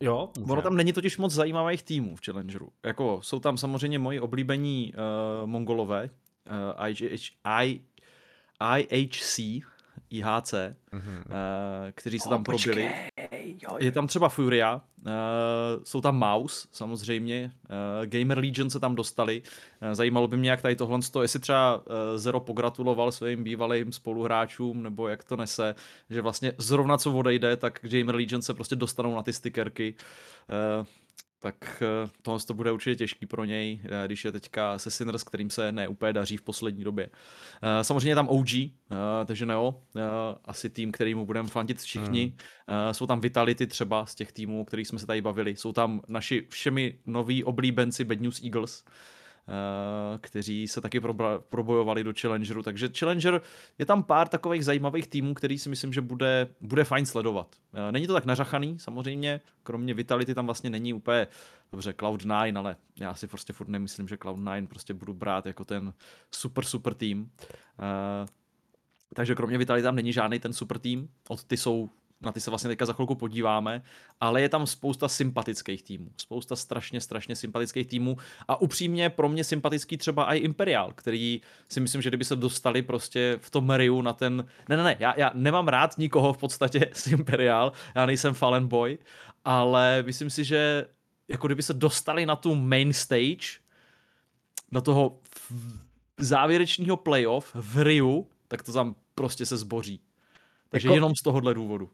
Jo, 0.03 0.31
Ono 0.49 0.61
tam 0.61 0.77
není 0.77 0.93
totiž 0.93 1.17
moc 1.17 1.33
zajímavých 1.33 1.83
týmů 1.83 2.15
v 2.15 2.21
Challengeru. 2.25 2.69
Jako, 2.85 3.21
jsou 3.21 3.39
tam 3.39 3.57
samozřejmě 3.57 3.99
moji 3.99 4.19
oblíbení 4.19 4.93
uh, 4.93 5.47
Mongolové, 5.47 6.09
uh, 6.79 6.87
IH, 6.87 7.31
I, 7.43 7.81
IHC, 8.77 9.39
IHC, 10.09 10.53
Mhm. 10.91 11.23
uh, 11.25 11.33
kteří 11.91 12.19
se 12.19 12.29
tam 12.29 12.43
probili. 12.43 12.91
Je 13.79 13.91
tam 13.91 14.07
třeba 14.07 14.29
Furia, 14.29 14.81
uh, 15.05 15.11
jsou 15.83 16.01
tam 16.01 16.17
Mouse 16.17 16.67
samozřejmě, 16.71 17.51
uh, 17.63 18.05
Gamer 18.05 18.37
Legion 18.39 18.69
se 18.69 18.79
tam 18.79 18.95
dostali. 18.95 19.41
Zajímalo 19.93 20.27
by 20.27 20.37
mě, 20.37 20.49
jak 20.49 20.61
tady 20.61 20.75
tohle, 20.75 20.99
jestli 21.21 21.39
třeba 21.39 21.83
Zero 22.15 22.39
pogratuloval 22.39 23.11
svým 23.11 23.43
bývalým 23.43 23.91
spoluhráčům, 23.91 24.83
nebo 24.83 25.07
jak 25.07 25.23
to 25.23 25.35
nese, 25.37 25.75
že 26.09 26.21
vlastně 26.21 26.53
zrovna 26.57 26.97
co 26.97 27.11
odejde, 27.13 27.57
tak 27.57 27.79
Gamer 27.81 28.15
Legion 28.15 28.41
se 28.41 28.53
prostě 28.53 28.75
dostanou 28.75 29.15
na 29.15 29.23
ty 29.23 29.33
stickerky. 29.33 29.95
Tak 31.41 31.83
eh, 31.85 32.09
tohle 32.21 32.39
to 32.39 32.53
bude 32.53 32.71
určitě 32.71 32.95
těžký 32.95 33.25
pro 33.25 33.45
něj, 33.45 33.81
eh, 33.83 34.05
když 34.05 34.25
je 34.25 34.31
teďka 34.31 34.79
se 34.79 34.91
Sinners, 34.91 35.23
kterým 35.23 35.49
se 35.49 35.71
neúplně 35.71 36.13
daří 36.13 36.37
v 36.37 36.41
poslední 36.41 36.83
době. 36.83 37.09
Eh, 37.61 37.83
Samozřejmě 37.83 38.11
je 38.11 38.15
tam 38.15 38.27
OG, 38.27 38.49
takže 39.25 39.45
Neo, 39.45 39.81
asi 40.45 40.69
tým, 40.69 40.91
který 40.91 41.15
mu 41.15 41.25
budeme 41.25 41.49
fandit 41.49 41.79
všichni. 41.81 42.35
Eh, 42.67 42.93
Jsou 42.93 43.07
tam 43.07 43.21
Vitality 43.21 43.67
třeba 43.67 44.05
z 44.05 44.15
těch 44.15 44.31
týmů, 44.31 44.61
o 44.61 44.65
kterých 44.65 44.87
jsme 44.87 44.99
se 44.99 45.05
tady 45.07 45.21
bavili. 45.21 45.55
Jsou 45.55 45.73
tam 45.73 46.01
naši 46.07 46.47
všemi 46.49 46.99
noví 47.05 47.43
oblíbenci 47.43 48.03
Bad 48.03 48.19
News 48.19 48.43
Eagles, 48.43 48.83
kteří 50.21 50.67
se 50.67 50.81
taky 50.81 51.01
probojovali 51.49 52.03
do 52.03 52.13
Challengeru. 52.21 52.63
Takže 52.63 52.89
Challenger 52.99 53.41
je 53.77 53.85
tam 53.85 54.03
pár 54.03 54.27
takových 54.27 54.65
zajímavých 54.65 55.07
týmů, 55.07 55.33
který 55.33 55.59
si 55.59 55.69
myslím, 55.69 55.93
že 55.93 56.01
bude, 56.01 56.47
bude 56.61 56.83
fajn 56.83 57.05
sledovat. 57.05 57.55
Eh, 57.73 57.91
Není 57.91 58.07
to 58.07 58.13
tak 58.13 58.25
nařachaný, 58.25 58.79
samozřejmě, 58.79 59.41
kromě 59.63 59.93
Vitality 59.93 60.35
tam 60.35 60.45
vlastně 60.45 60.69
není 60.69 60.93
úplně 60.93 61.27
dobře 61.71 61.91
Cloud9, 61.91 62.57
ale 62.57 62.75
já 62.99 63.13
si 63.13 63.27
prostě 63.27 63.53
furt 63.53 63.69
nemyslím, 63.69 64.07
že 64.07 64.15
Cloud9 64.15 64.67
prostě 64.67 64.93
budu 64.93 65.13
brát 65.13 65.45
jako 65.45 65.65
ten 65.65 65.93
super, 66.31 66.65
super 66.65 66.93
tým. 66.93 67.31
Eh, 67.79 68.27
takže 69.13 69.35
kromě 69.35 69.57
Vitality 69.57 69.83
tam 69.83 69.95
není 69.95 70.13
žádný 70.13 70.39
ten 70.39 70.53
super 70.53 70.79
tým, 70.79 71.09
od 71.27 71.43
ty 71.43 71.57
jsou 71.57 71.89
na 72.21 72.31
ty 72.31 72.41
se 72.41 72.51
vlastně 72.51 72.67
teďka 72.67 72.85
za 72.85 72.93
chvilku 72.93 73.15
podíváme, 73.15 73.81
ale 74.19 74.41
je 74.41 74.49
tam 74.49 74.67
spousta 74.67 75.07
sympatických 75.07 75.83
týmů. 75.83 76.11
Spousta 76.17 76.55
strašně, 76.55 77.01
strašně 77.01 77.35
sympatických 77.35 77.87
týmů 77.87 78.17
a 78.47 78.61
upřímně 78.61 79.09
pro 79.09 79.29
mě 79.29 79.43
sympatický 79.43 79.97
třeba 79.97 80.33
i 80.33 80.37
Imperial, 80.37 80.91
který 80.95 81.41
si 81.69 81.79
myslím, 81.79 82.01
že 82.01 82.09
kdyby 82.09 82.25
se 82.25 82.35
dostali 82.35 82.81
prostě 82.81 83.39
v 83.41 83.49
tom 83.49 83.69
Riu 83.69 84.01
na 84.01 84.13
ten... 84.13 84.45
Ne, 84.69 84.77
ne, 84.77 84.83
ne, 84.83 84.95
já, 84.99 85.13
já 85.19 85.31
nemám 85.33 85.67
rád 85.67 85.97
nikoho 85.97 86.33
v 86.33 86.37
podstatě 86.37 86.89
z 86.93 87.07
Imperial, 87.07 87.71
já 87.95 88.05
nejsem 88.05 88.33
Fallen 88.33 88.67
Boy, 88.67 88.97
ale 89.45 90.03
myslím 90.05 90.29
si, 90.29 90.43
že 90.43 90.85
jako 91.27 91.47
kdyby 91.47 91.63
se 91.63 91.73
dostali 91.73 92.25
na 92.25 92.35
tu 92.35 92.55
main 92.55 92.93
stage, 92.93 93.59
na 94.71 94.81
toho 94.81 95.19
závěrečního 96.17 96.97
playoff 96.97 97.51
v 97.55 97.83
Riu, 97.83 98.27
tak 98.47 98.63
to 98.63 98.73
tam 98.73 98.95
prostě 99.15 99.45
se 99.45 99.57
zboří. 99.57 100.01
Takže 100.69 100.87
Jako- 100.87 100.95
jenom 100.95 101.15
z 101.15 101.23
tohohle 101.23 101.53
důvodu. 101.53 101.89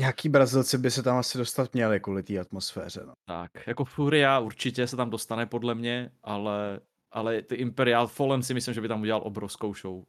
Nějaký 0.00 0.28
Brazilci 0.28 0.78
by 0.78 0.90
se 0.90 1.02
tam 1.02 1.16
asi 1.16 1.38
dostat 1.38 1.74
měli 1.74 2.00
kvůli 2.00 2.22
té 2.22 2.38
atmosféře. 2.38 3.02
No. 3.06 3.12
Tak, 3.24 3.66
jako 3.66 3.84
Furia 3.84 4.38
určitě 4.38 4.86
se 4.86 4.96
tam 4.96 5.10
dostane 5.10 5.46
podle 5.46 5.74
mě, 5.74 6.12
ale, 6.22 6.80
ale 7.10 7.42
ty 7.42 7.54
Imperial 7.54 8.06
Fallen 8.06 8.42
si 8.42 8.54
myslím, 8.54 8.74
že 8.74 8.80
by 8.80 8.88
tam 8.88 9.00
udělal 9.00 9.22
obrovskou 9.24 9.74
show. 9.74 10.04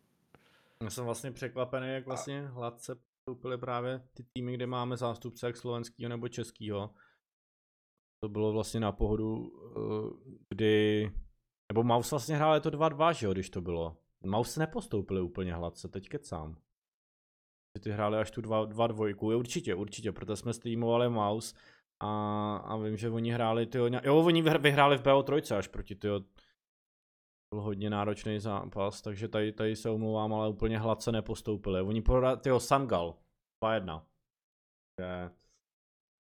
Já 0.84 0.90
jsem 0.90 1.06
vlastně 1.06 1.32
překvapený, 1.32 1.88
jak 1.94 2.06
vlastně 2.06 2.42
hladce 2.42 2.96
postoupily 2.96 3.58
právě 3.58 4.02
ty 4.14 4.24
týmy, 4.34 4.54
kde 4.54 4.68
máme 4.68 4.98
zástupce 4.98 5.48
jak 5.48 5.58
slovenského 5.58 6.10
nebo 6.10 6.28
českého. 6.28 6.90
To 8.24 8.30
bylo 8.30 8.52
vlastně 8.52 8.80
na 8.80 8.92
pohodu, 8.92 9.52
eh, 9.76 10.32
kdy... 10.50 11.12
Nebo 11.74 11.84
Maus 11.84 12.12
vlastně 12.12 12.36
hrál 12.36 12.60
to 12.60 12.70
2-2, 12.70 13.12
že 13.12 13.26
jo, 13.26 13.34
když 13.34 13.50
to 13.50 13.62
bylo. 13.62 13.98
Maus 14.26 14.58
nepostoupili 14.58 15.22
úplně 15.22 15.54
hladce, 15.54 15.88
teď 15.88 16.10
kecám. 16.10 16.58
Že 17.78 17.82
ty 17.82 17.92
hráli 17.92 18.18
až 18.18 18.32
tu 18.32 18.42
2-2, 18.42 19.38
určitě, 19.38 19.76
určitě, 19.76 20.12
protože 20.12 20.36
jsme 20.36 20.54
streamovali 20.54 21.10
Maus 21.10 21.56
a, 22.04 22.56
a 22.58 22.78
vím, 22.78 22.98
že 22.98 23.10
oni 23.10 23.32
hráli, 23.32 23.66
tyjo, 23.66 23.90
jo, 24.04 24.18
oni 24.18 24.44
vyhr- 24.44 24.62
vyhráli 24.62 24.98
v 24.98 25.02
BO3 25.02 25.58
až 25.58 25.68
proti, 25.68 25.96
tyjo, 25.96 26.20
byl 27.54 27.62
hodně 27.62 27.90
náročný 27.90 28.40
zápas, 28.40 29.02
takže 29.02 29.28
tady, 29.28 29.52
tady 29.52 29.76
se 29.76 29.90
omlouvám, 29.90 30.34
ale 30.34 30.50
úplně 30.50 30.80
hladce 30.80 31.12
nepostoupili. 31.12 31.82
Oni 31.82 32.02
pohrali, 32.02 32.38
tyjo, 32.38 32.60
Sangal, 32.60 33.18
2-1. 33.64 34.06
Takže 34.96 35.30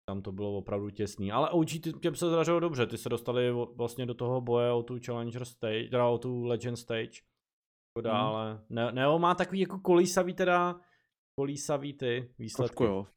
tam 0.10 0.22
to 0.22 0.32
bylo 0.32 0.58
opravdu 0.58 0.90
těsný. 0.90 1.32
Ale 1.32 1.50
OG 1.50 1.68
těm 2.02 2.16
se 2.16 2.30
zdařilo 2.30 2.60
dobře, 2.60 2.88
ty 2.88 2.98
se 2.98 3.10
dostali 3.10 3.52
vlastně 3.52 4.06
do 4.06 4.14
toho 4.14 4.42
boje 4.42 4.72
o 4.72 4.84
tu 4.84 5.00
Challenger 5.06 5.46
stage, 5.46 5.90
teda 5.90 6.08
o 6.08 6.18
tu 6.18 6.44
Legend 6.44 6.78
stage. 6.78 7.22
Dále. 8.02 8.64
Ne, 8.70 8.92
Neo 8.92 9.20
má 9.20 9.36
takový 9.36 9.60
jako 9.60 9.80
kolísavý 9.80 10.34
teda, 10.34 10.80
kolísavý 11.40 11.94
ty 11.94 12.34
výsledky. 12.40 12.76
Trošku 12.76 12.84
jo. 12.84 13.08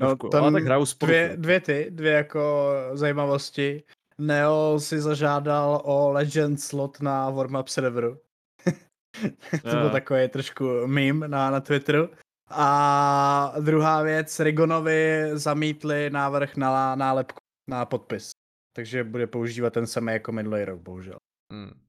No, 0.00 0.06
Trošku, 0.08 0.28
tam 0.28 0.42
ale 0.42 0.52
tak 0.52 0.64
hraju. 0.64 0.84
Dvě, 1.00 1.36
dvě 1.36 1.60
ty, 1.60 1.86
dvě 1.90 2.12
jako 2.12 2.70
zajímavosti. 2.92 3.82
Neo 4.18 4.80
si 4.80 5.00
zažádal 5.00 5.82
o 5.84 6.10
Legend 6.12 6.60
slot 6.60 7.00
na 7.00 7.30
warm-up 7.30 7.66
serveru. 7.66 8.20
to 9.62 9.68
byl 9.70 9.84
Jo. 9.84 9.90
takový 9.90 10.28
trošku 10.28 10.64
meme 10.86 11.28
na, 11.28 11.50
na 11.50 11.60
Twitteru. 11.60 12.08
A 12.50 13.54
druhá 13.60 14.02
věc, 14.02 14.40
Rigonovi 14.40 15.30
zamítli 15.38 16.10
návrh 16.10 16.56
na 16.56 16.94
nálepku, 16.94 17.38
na 17.70 17.84
podpis. 17.86 18.30
Takže 18.76 19.04
bude 19.04 19.26
používat 19.26 19.72
ten 19.72 19.86
samý 19.86 20.12
jako 20.12 20.32
minulý 20.32 20.64
rok, 20.64 20.80
bohužel. 20.80 21.16
Hmm. 21.52 21.80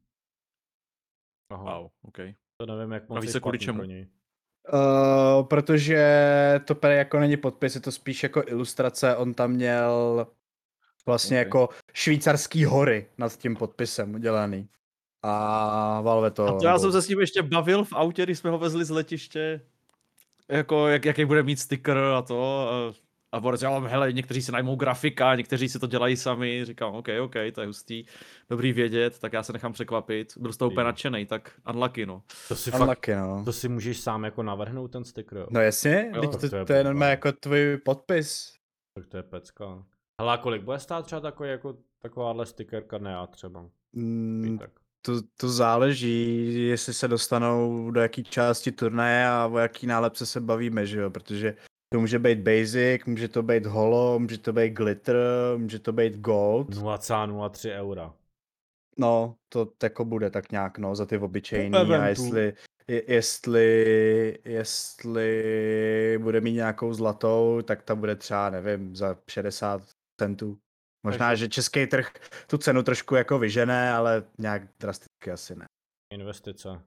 Aha, 1.53 1.79
Wow, 1.79 1.89
OK. 2.07 2.17
to 2.61 2.65
nevím, 2.65 2.91
jak 2.91 3.03
A 3.03 3.13
moc 3.13 3.21
víš 3.21 3.27
je 3.29 3.31
se 3.33 3.39
kvůli 3.39 3.59
čemu? 3.59 3.77
pro 3.77 3.85
něj. 3.85 4.07
Uh, 4.73 5.47
protože 5.47 6.05
to 6.65 6.75
pere 6.75 6.95
jako 6.95 7.19
není 7.19 7.37
podpis, 7.37 7.75
je 7.75 7.81
to 7.81 7.91
spíš 7.91 8.23
jako 8.23 8.43
ilustrace, 8.47 9.15
on 9.15 9.33
tam 9.33 9.51
měl 9.51 10.27
vlastně 11.05 11.37
Ok. 11.37 11.45
jako 11.45 11.69
švýcarský 11.93 12.65
hory 12.65 13.07
nad 13.17 13.37
tím 13.37 13.55
podpisem 13.55 14.13
udělaný. 14.15 14.67
A 15.23 16.01
Valve 16.01 16.31
to... 16.31 16.45
A 16.45 16.59
to 16.59 16.65
já 16.65 16.79
jsem 16.79 16.91
se 16.91 17.01
s 17.01 17.07
ním 17.07 17.19
ještě 17.19 17.41
bavil 17.41 17.83
v 17.83 17.93
autě, 17.93 18.23
když 18.23 18.39
jsme 18.39 18.49
ho 18.49 18.57
vezli 18.57 18.85
z 18.85 18.89
letiště. 18.89 19.61
Jako, 20.49 20.87
jak, 20.87 21.05
jaký 21.05 21.25
bude 21.25 21.43
mít 21.43 21.59
sticker 21.59 21.97
a 21.97 22.21
to. 22.21 22.69
A, 22.69 22.93
a 23.33 23.39
Boris, 23.39 23.61
já 23.61 23.79
hele, 23.79 24.13
někteří 24.13 24.41
si 24.41 24.51
najmou 24.51 24.75
grafika, 24.75 25.35
někteří 25.35 25.69
si 25.69 25.79
to 25.79 25.87
dělají 25.87 26.17
sami. 26.17 26.65
Říkám, 26.65 26.93
OK, 26.95 27.07
OK, 27.21 27.33
to 27.53 27.61
je 27.61 27.67
hustý. 27.67 28.05
Dobrý 28.49 28.73
vědět, 28.73 29.19
tak 29.19 29.33
já 29.33 29.43
se 29.43 29.53
nechám 29.53 29.73
překvapit. 29.73 30.37
Byl 30.37 30.53
z 30.53 30.57
toho 30.57 30.71
úplně 30.71 30.83
nadšený, 30.83 31.25
tak 31.25 31.51
unlucky, 31.69 32.05
no. 32.05 32.23
To 32.47 32.55
si 32.55 32.71
fakt, 32.71 32.81
Unlucky, 32.81 33.15
no. 33.15 33.41
to 33.45 33.53
si 33.53 33.69
můžeš 33.69 33.99
sám 33.99 34.23
jako 34.23 34.43
navrhnout 34.43 34.91
ten 34.91 35.03
sticker, 35.03 35.37
jo. 35.37 35.47
No 35.49 35.61
jasně, 35.61 36.11
Jo, 36.15 36.21
to, 36.21 36.49
to 36.49 36.55
je 36.55 36.65
to, 36.65 36.73
je 36.73 36.83
normálně 36.83 37.11
jako 37.11 37.31
tvůj 37.31 37.77
podpis. 37.85 38.53
Tak 38.95 39.07
to 39.07 39.17
je 39.17 39.23
pecka. 39.23 39.83
Hele, 40.21 40.33
a 40.33 40.37
kolik 40.37 40.61
bude 40.63 40.79
stát 40.79 41.05
třeba 41.05 41.21
takový, 41.21 41.49
jako, 41.49 41.77
takováhle 42.01 42.45
stickerka, 42.45 42.97
ne 42.97 43.11
já 43.11 43.27
třeba. 43.27 43.65
Mm, 43.93 44.57
Tak. 44.59 44.69
to, 45.01 45.13
to 45.37 45.49
záleží, 45.49 46.53
jestli 46.67 46.93
se 46.93 47.07
dostanou 47.07 47.91
do 47.91 48.01
jaký 48.01 48.23
části 48.23 48.71
turnaje 48.71 49.27
a 49.27 49.49
o 49.51 49.57
jaký 49.57 49.87
nálepce 49.87 50.25
se 50.25 50.41
bavíme, 50.41 50.85
že 50.85 50.99
jo, 50.99 51.09
protože 51.09 51.55
to 51.93 51.99
může 51.99 52.19
být 52.19 52.39
basic, 52.39 53.05
může 53.05 53.27
to 53.27 53.43
být 53.43 53.65
holo, 53.65 54.19
může 54.19 54.37
to 54.37 54.53
být 54.53 54.69
glitter, 54.73 55.15
může 55.57 55.79
to 55.79 55.91
být 55.91 56.17
gold. 56.17 56.69
0,03 56.69 57.71
eura. 57.79 58.13
No, 58.99 59.35
to 59.49 59.71
jako 59.83 60.05
bude 60.05 60.29
tak 60.29 60.51
nějak, 60.51 60.77
no, 60.77 60.95
za 60.95 61.05
ty 61.05 61.17
obyčejný 61.17 61.77
a 61.77 62.07
jestli, 62.07 62.53
je- 62.87 63.03
jestli, 63.13 64.39
jestli 64.45 66.19
bude 66.21 66.41
mít 66.41 66.51
nějakou 66.53 66.93
zlatou, 66.93 67.61
tak 67.61 67.83
ta 67.83 67.95
bude 67.95 68.15
třeba, 68.15 68.49
nevím, 68.49 68.95
za 68.95 69.17
60 69.29 69.81
centů. 70.21 70.57
Možná, 71.05 71.27
Takže- 71.29 71.45
že 71.45 71.49
český 71.49 71.87
trh 71.87 72.11
tu 72.47 72.57
cenu 72.57 72.83
trošku 72.83 73.15
jako 73.15 73.39
vyžené, 73.39 73.91
ale 73.91 74.23
nějak 74.37 74.63
drasticky 74.79 75.31
asi 75.31 75.55
ne. 75.55 75.65
Investice 76.13 76.81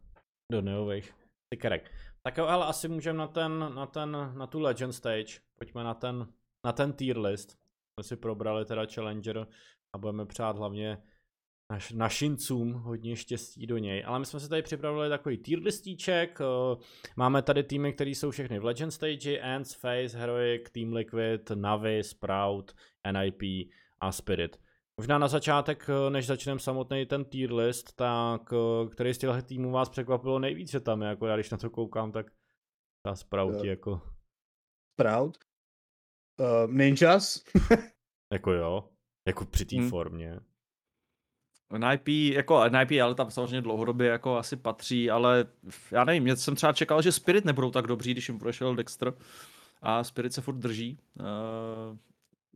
do 0.52 0.62
neových 0.62 1.14
stickerek. 1.46 1.90
Tak 2.26 2.36
jo, 2.38 2.46
ale 2.46 2.66
asi 2.66 2.88
můžeme 2.88 3.18
na 3.18 3.26
ten, 3.26 3.74
na 3.74 3.86
ten, 3.86 4.32
na 4.34 4.46
tu 4.46 4.60
Legend 4.60 4.92
Stage. 4.94 5.40
Pojďme 5.58 5.84
na 5.84 5.94
ten, 5.94 6.28
na 6.64 6.72
ten 6.72 6.92
tier 6.92 7.18
list. 7.18 7.50
Jsme 7.50 8.04
si 8.04 8.16
probrali 8.16 8.64
teda 8.64 8.86
Challenger 8.94 9.46
a 9.92 9.98
budeme 9.98 10.26
přát 10.26 10.56
hlavně 10.56 11.02
naš, 11.72 11.92
našincům 11.92 12.72
hodně 12.72 13.16
štěstí 13.16 13.66
do 13.66 13.78
něj. 13.78 14.04
Ale 14.06 14.18
my 14.18 14.26
jsme 14.26 14.40
si 14.40 14.48
tady 14.48 14.62
připravili 14.62 15.08
takový 15.08 15.38
tier 15.38 15.58
listíček. 15.58 16.38
eh, 16.40 16.76
Máme 17.16 17.42
tady 17.42 17.62
týmy, 17.62 17.92
které 17.92 18.10
jsou 18.10 18.30
všechny 18.30 18.58
v 18.58 18.64
Legend 18.64 18.92
Stage, 18.92 19.40
Ants, 19.40 19.74
Face, 19.74 20.18
Heroic, 20.18 20.70
Team 20.72 20.92
Liquid, 20.92 21.50
Navi, 21.54 22.04
Sprout, 22.04 22.72
NIP 23.12 23.70
a 24.00 24.12
Spirit. 24.12 24.63
Možná 25.00 25.18
na 25.18 25.28
začátek, 25.28 25.86
eh, 25.88 26.10
než 26.10 26.26
začneme 26.26 26.60
samotný 26.60 27.06
ten 27.06 27.24
tier 27.24 27.52
list, 27.52 27.92
tak 27.96 28.52
eh, 28.52 28.88
který 28.88 29.14
z 29.14 29.18
těchto 29.18 29.42
týmů 29.42 29.70
vás 29.70 29.88
překvapilo 29.88 30.38
nejvíc, 30.38 30.70
že 30.70 30.80
tam 30.80 31.02
jako 31.02 31.26
já 31.26 31.34
když 31.36 31.50
na 31.50 31.58
to 31.58 31.70
koukám, 31.70 32.12
tak 32.12 32.26
ta 33.06 33.14
Sprouti 33.14 33.66
Jo. 33.66 33.70
jako, 33.70 34.00
Sprout? 34.94 35.38
Uh, 36.40 36.72
Ninjas? 36.72 37.44
jako 38.32 38.52
jo, 38.52 38.88
jako 39.28 39.44
při 39.44 39.64
té 39.64 39.76
Hmm. 39.76 39.90
formě. 39.90 40.40
NIP, 41.78 42.08
jako 42.34 42.62
NIP, 42.68 43.02
ale 43.02 43.14
tam 43.14 43.30
samozřejmě 43.30 43.60
dlouhodobě 43.60 44.08
jako 44.08 44.36
asi 44.36 44.56
patří, 44.56 45.10
ale 45.10 45.46
já 45.90 46.04
nevím, 46.04 46.26
já 46.26 46.36
jsem 46.36 46.54
třeba 46.54 46.72
čekal, 46.72 47.02
že 47.02 47.12
Spirit 47.12 47.44
nebudou 47.44 47.70
tak 47.70 47.86
dobří, 47.86 48.10
když 48.10 48.28
jim 48.28 48.38
prošel 48.38 48.74
Dexter 48.74 49.14
a 49.82 50.04
Spirit 50.04 50.32
se 50.32 50.40
furt 50.40 50.56
drží. 50.56 50.98
Uh, 51.20 51.96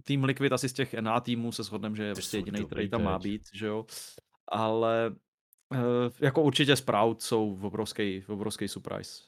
tým 0.04 0.24
Liquid 0.24 0.52
asi 0.52 0.68
z 0.68 0.72
těch 0.72 0.94
NA 0.94 1.20
týmů 1.20 1.52
se 1.52 1.62
shodneme, 1.62 1.96
že 1.96 2.02
je 2.02 2.14
prostě 2.14 2.36
jediný, 2.36 2.66
který 2.66 2.88
tam 2.88 3.02
má 3.02 3.18
být, 3.18 3.42
že 3.52 3.66
jo. 3.66 3.86
Ale 4.48 5.14
uh, 5.70 5.78
jako 6.20 6.42
určitě 6.42 6.76
Sprout 6.76 7.22
jsou 7.22 7.58
obrovský, 7.62 8.24
obrovský 8.28 8.68
surprise. 8.68 9.22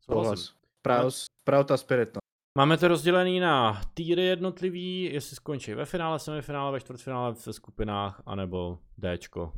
Souhlasím. 0.00 0.54
Sprout, 0.78 1.14
Sprout 1.14 1.70
a 1.70 1.76
Spirit, 1.76 2.14
no. 2.14 2.20
Máme 2.58 2.78
to 2.78 2.88
rozdělený 2.88 3.40
na 3.40 3.80
týry 3.94 4.22
jednotlivý, 4.22 5.02
jestli 5.02 5.36
skončí 5.36 5.74
ve 5.74 5.84
finále, 5.84 6.18
semifinále, 6.18 6.72
ve 6.72 6.80
čtvrtfinále, 6.80 7.34
ve 7.46 7.52
skupinách, 7.52 8.22
anebo 8.26 8.78
Dčko. 9.00 9.52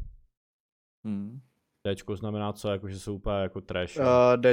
Hmm. 1.05 1.41
Dčko 1.93 2.17
znamená 2.17 2.53
co, 2.53 2.69
jako 2.71 2.89
že 2.89 2.99
jsou 2.99 3.15
úplně 3.15 3.37
jako 3.37 3.61
trash. 3.61 3.97
Uh, 3.97 4.05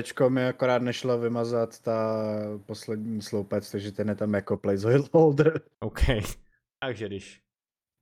Dčko 0.01 0.29
mi 0.29 0.45
akorát 0.47 0.81
nešlo 0.81 1.17
vymazat 1.19 1.79
ta 1.79 2.23
poslední 2.65 3.21
sloupec, 3.21 3.71
takže 3.71 3.91
ten 3.91 4.09
je 4.09 4.15
tam 4.15 4.33
jako 4.33 4.57
placeholder. 4.57 5.61
OK. 5.79 5.99
Takže 6.83 7.07
když. 7.07 7.41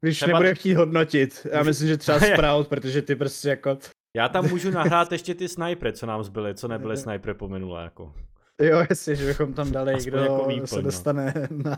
Když 0.02 0.18
Třeba- 0.18 0.32
nebude 0.40 0.56
chtít 0.56 0.74
hodnotit, 0.74 1.48
já 1.52 1.64
myslím, 1.64 1.88
že 1.88 1.98
třeba 1.98 2.20
Sprout, 2.34 2.68
protože 2.68 3.02
ty 3.02 3.16
prostě 3.16 3.50
jako, 3.50 3.78
Já 4.18 4.30
tam 4.30 4.50
můžu 4.50 4.72
nahrát 4.72 5.12
ještě 5.12 5.36
ty 5.36 5.48
snipery, 5.48 5.94
co 5.94 6.06
nám 6.06 6.24
zbyly, 6.24 6.56
co 6.56 6.68
nebyly 6.68 6.98
snipery 7.04 7.34
po 7.34 7.48
minulé, 7.48 7.84
jako. 7.84 8.14
jo, 8.62 8.86
jestli, 8.90 9.16
že 9.16 9.26
bychom 9.26 9.54
tam 9.54 9.72
dali, 9.72 9.94
Aspoň 9.94 10.12
kdo 10.12 10.20
jako 10.22 10.46
výplň, 10.48 10.68
se 10.68 10.76
no. 10.76 10.82
dostane 10.82 11.34
na, 11.52 11.78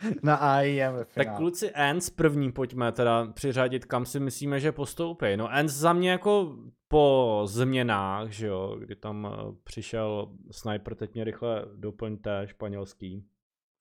na 0.22 0.36
AI 0.36 0.82
a 0.82 0.90
ve 0.90 1.04
Tak 1.04 1.36
kluci 1.36 1.72
Ants 1.72 2.10
první 2.10 2.52
pojďme 2.52 2.92
teda 2.92 3.26
přiřadit, 3.32 3.84
kam 3.84 4.06
si 4.06 4.20
myslíme, 4.20 4.60
že 4.60 4.72
postoupí. 4.72 5.36
No 5.36 5.52
Ants 5.52 5.74
za 5.74 5.92
mě 5.92 6.10
jako 6.10 6.56
po 6.88 7.42
změnách, 7.44 8.30
že 8.30 8.46
jo, 8.46 8.76
kdy 8.78 8.96
tam 8.96 9.28
eh, 9.32 9.52
přišel 9.64 10.32
sniper, 10.50 10.94
teď 10.94 11.14
mě 11.14 11.24
rychle 11.24 11.64
doplňte, 11.76 12.42
španělský, 12.46 13.24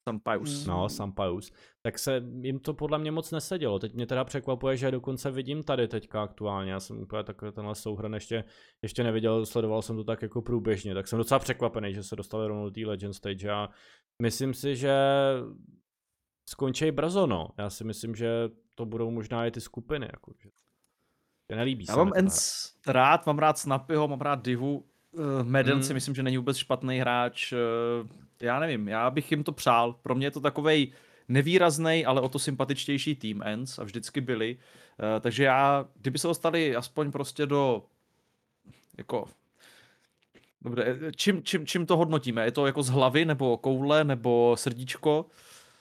Sunpius. 0.09 0.65
no, 0.65 0.89
Sampaus, 0.89 1.51
tak 1.81 1.99
se 1.99 2.23
jim 2.41 2.59
to 2.59 2.73
podle 2.73 2.97
mě 2.97 3.11
moc 3.11 3.31
nesedělo. 3.31 3.79
Teď 3.79 3.93
mě 3.93 4.05
teda 4.05 4.23
překvapuje, 4.23 4.77
že 4.77 4.91
dokonce 4.91 5.31
vidím 5.31 5.63
tady 5.63 5.87
teďka 5.87 6.23
aktuálně, 6.23 6.71
já 6.71 6.79
jsem 6.79 6.99
úplně 6.99 7.23
takhle 7.23 7.51
tenhle 7.51 7.75
souhrn 7.75 8.13
ještě, 8.13 8.43
ještě 8.81 9.03
neviděl, 9.03 9.45
sledoval 9.45 9.81
jsem 9.81 9.95
to 9.95 10.03
tak 10.03 10.21
jako 10.21 10.41
průběžně, 10.41 10.93
tak 10.93 11.07
jsem 11.07 11.17
docela 11.17 11.39
překvapený, 11.39 11.93
že 11.93 12.03
se 12.03 12.15
dostali 12.15 12.47
rovnou 12.47 12.65
do 12.65 12.71
té 12.71 12.81
Legend 12.81 13.15
Stage. 13.15 13.49
A 13.51 13.69
myslím 14.21 14.53
si, 14.53 14.75
že 14.75 14.93
skončí 16.45 16.91
brzo, 16.91 17.27
no. 17.27 17.47
Já 17.57 17.69
si 17.69 17.83
myslím, 17.83 18.15
že 18.15 18.29
to 18.75 18.85
budou 18.85 19.11
možná 19.11 19.45
i 19.45 19.51
ty 19.51 19.61
skupiny, 19.61 20.07
jako, 20.11 20.31
že 20.39 20.49
nelíbí 21.55 21.85
Já 21.89 21.93
se 21.93 21.97
mám 21.97 22.11
Ents 22.15 22.73
rád, 22.87 23.25
mám 23.25 23.39
rád 23.39 23.57
Snappyho, 23.57 24.07
mám 24.07 24.21
rád 24.21 24.45
Divu. 24.45 24.85
Uh, 25.11 25.43
Madden 25.43 25.77
Mm. 25.77 25.83
si 25.83 25.93
myslím, 25.93 26.15
že 26.15 26.23
není 26.23 26.37
vůbec 26.37 26.57
špatný 26.57 26.99
hráč. 26.99 27.53
Uh, 27.53 27.59
já 28.41 28.59
nevím, 28.59 28.87
já 28.87 29.09
bych 29.09 29.31
jim 29.31 29.43
to 29.43 29.51
přál. 29.51 29.93
Pro 29.93 30.15
mě 30.15 30.27
je 30.27 30.31
to 30.31 30.39
takovej 30.41 30.93
nevýrazný, 31.27 32.05
ale 32.05 32.21
o 32.21 32.29
to 32.29 32.39
sympatičtější 32.39 33.15
tým 33.15 33.43
Ents 33.45 33.79
a 33.79 33.83
vždycky 33.83 34.21
byli. 34.21 34.57
Uh, 34.57 35.19
takže 35.21 35.43
já, 35.43 35.85
kdyby 36.01 36.19
se 36.19 36.27
dostali 36.27 36.75
aspoň 36.75 37.11
prostě 37.11 37.45
do 37.45 37.85
jako 38.97 39.25
Dobře, 40.61 40.97
čím, 41.15 41.43
čím, 41.43 41.67
čím 41.67 41.85
to 41.85 41.97
hodnotíme? 41.97 42.45
Je 42.45 42.51
to 42.51 42.65
jako 42.65 42.83
z 42.83 42.89
hlavy, 42.89 43.25
nebo 43.25 43.57
koule, 43.57 44.03
nebo 44.03 44.55
srdíčko? 44.57 45.25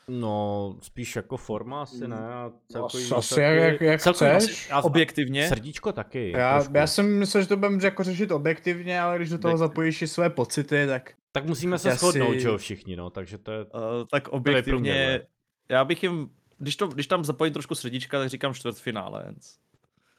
No, 0.09 0.77
spíš 0.83 1.17
jako 1.17 1.37
forma 1.37 1.83
asi 1.83 2.09
ne. 2.09 2.17
A 2.17 2.53
celkový 2.73 3.05
asi 3.05 3.15
výsledky- 3.15 3.57
jak- 3.57 3.81
jak 3.81 4.01
celkový 4.01 4.31
chceš. 4.31 4.51
asi- 4.51 4.71
já- 4.71 4.81
Objektivně? 4.81 5.49
Srdíčko 5.49 5.93
taky. 5.93 6.31
Já, 6.37 6.55
trošku. 6.59 6.77
já 6.77 6.87
jsem 6.87 7.19
myslel, 7.19 7.43
že 7.43 7.49
to 7.49 7.57
budeme 7.57 7.79
jako 7.85 8.05
řešit 8.05 8.31
objektivně, 8.31 9.01
ale 9.01 9.17
když 9.17 9.31
do 9.31 9.39
toho 9.39 9.57
zapojíš 9.57 10.03
i 10.03 10.07
své 10.07 10.31
pocity, 10.31 10.87
tak 10.87 11.13
Tak 11.33 11.45
musíme 11.47 11.79
se 11.79 11.91
shodnout, 11.95 12.33
si- 12.33 12.41
že 12.41 12.49
jo, 12.49 12.59
všichni, 12.59 12.97
no, 12.97 13.11
takže 13.11 13.39
to 13.39 13.53
je... 13.53 13.65
Uh, 13.65 13.71
tak 14.11 14.29
objektivně, 14.29 14.93
ne? 14.93 15.21
já 15.69 15.85
bych 15.85 16.03
jim, 16.03 16.31
když, 16.59 16.77
to, 16.77 16.87
když 16.89 17.07
tam 17.07 17.25
zapojím 17.25 17.53
trošku 17.53 17.75
srdíčka, 17.75 18.19
tak 18.19 18.29
říkám 18.29 18.55
čtvrtfinále. 18.55 19.35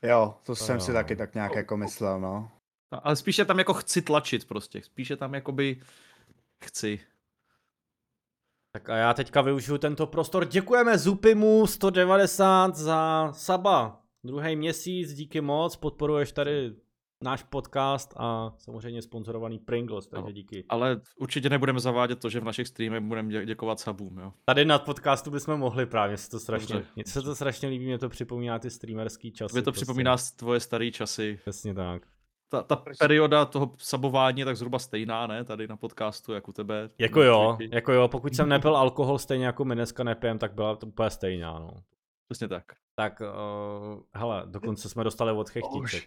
Jo, 0.04 0.34
to 0.44 0.46
To 0.46 0.56
jsem 0.56 0.80
si 0.80 0.92
jo. 0.92 0.96
taky 0.96 1.16
tak 1.16 1.34
nějak 1.36 1.56
jako 1.56 1.78
myslel, 1.78 2.20
no. 2.20 2.52
No, 2.92 3.08
Ale 3.08 3.16
spíše 3.16 3.46
tam 3.46 3.60
jako 3.60 3.74
chci 3.74 4.02
tlačit 4.02 4.46
prostě. 4.48 4.82
Spíše 4.82 5.18
tam 5.18 5.34
jakoby 5.34 5.78
chci. 6.66 7.00
Tak 8.76 8.90
a 8.90 8.96
já 8.96 9.14
teďka 9.14 9.42
využiju 9.42 9.78
tento 9.78 10.08
prostor. 10.08 10.46
Děkujeme 10.46 10.98
Zupimu 10.98 11.68
190 11.68 12.76
za 12.76 13.30
Saba. 13.34 14.02
Druhý 14.24 14.56
měsíc, 14.56 15.14
díky 15.14 15.42
moc, 15.42 15.76
podporuješ 15.76 16.32
tady 16.32 16.74
náš 17.24 17.44
podcast 17.44 18.14
a 18.18 18.54
samozřejmě 18.58 19.02
sponzorovaný 19.02 19.60
Pringles, 19.60 20.08
takže 20.08 20.26
No. 20.26 20.32
díky. 20.32 20.66
Ale 20.70 21.02
určitě 21.20 21.50
nebudeme 21.50 21.80
zavádět 21.80 22.20
to, 22.20 22.30
že 22.30 22.40
v 22.40 22.44
našich 22.44 22.68
streamech 22.68 23.02
budeme 23.04 23.30
dě- 23.30 23.46
děkovat 23.46 23.80
sabům, 23.80 24.18
jo. 24.18 24.34
Tady 24.46 24.66
na 24.66 24.80
podcastu 24.80 25.32
bychom 25.32 25.60
mohli 25.60 25.86
právě, 25.86 26.18
se 26.18 26.30
to 26.30 26.40
strašně, 26.40 26.84
mně 26.96 27.04
se 27.08 27.22
to 27.22 27.36
strašně 27.36 27.70
líbí, 27.70 27.86
mě 27.86 27.98
to 27.98 28.10
připomíná 28.10 28.60
ty 28.60 28.70
streamerský 28.70 29.32
časy. 29.32 29.50
Tobě 29.52 29.62
to 29.64 29.72
prostě. 29.72 29.86
připomíná 29.86 30.16
tvoje 30.36 30.60
staré 30.60 30.92
časy. 30.92 31.38
Přesně 31.42 31.74
tak. 31.74 32.02
Ta, 32.50 32.64
ta 32.64 32.84
perioda 33.00 33.46
toho 33.46 33.72
sabování 33.78 34.40
je 34.40 34.46
tak 34.46 34.58
zhruba 34.58 34.80
stejná, 34.80 35.28
ne? 35.28 35.44
Tady 35.44 35.68
na 35.68 35.78
podcastu, 35.78 36.34
jak 36.34 36.48
u 36.48 36.54
tebe. 36.54 36.90
Jako 37.00 37.22
jo, 37.22 37.58
jako 37.72 37.94
jo, 37.94 38.08
pokud 38.08 38.36
jsem 38.36 38.50
nepil 38.50 38.78
alkohol 38.78 39.20
stejně 39.20 39.46
jako 39.46 39.66
my 39.66 39.76
dneska 39.76 40.04
nepijem, 40.04 40.40
tak 40.40 40.54
byla 40.54 40.76
to 40.76 40.88
úplně 40.88 41.10
stejná, 41.10 41.60
no. 41.60 41.74
Přesně 42.30 42.48
tak. 42.48 42.64
Tak, 42.96 43.22
uh, 43.22 44.02
hele, 44.16 44.44
dokonce 44.46 44.90
jsme 44.90 45.04
dostali 45.04 45.32
od 45.32 45.50
chechtice. 45.50 45.98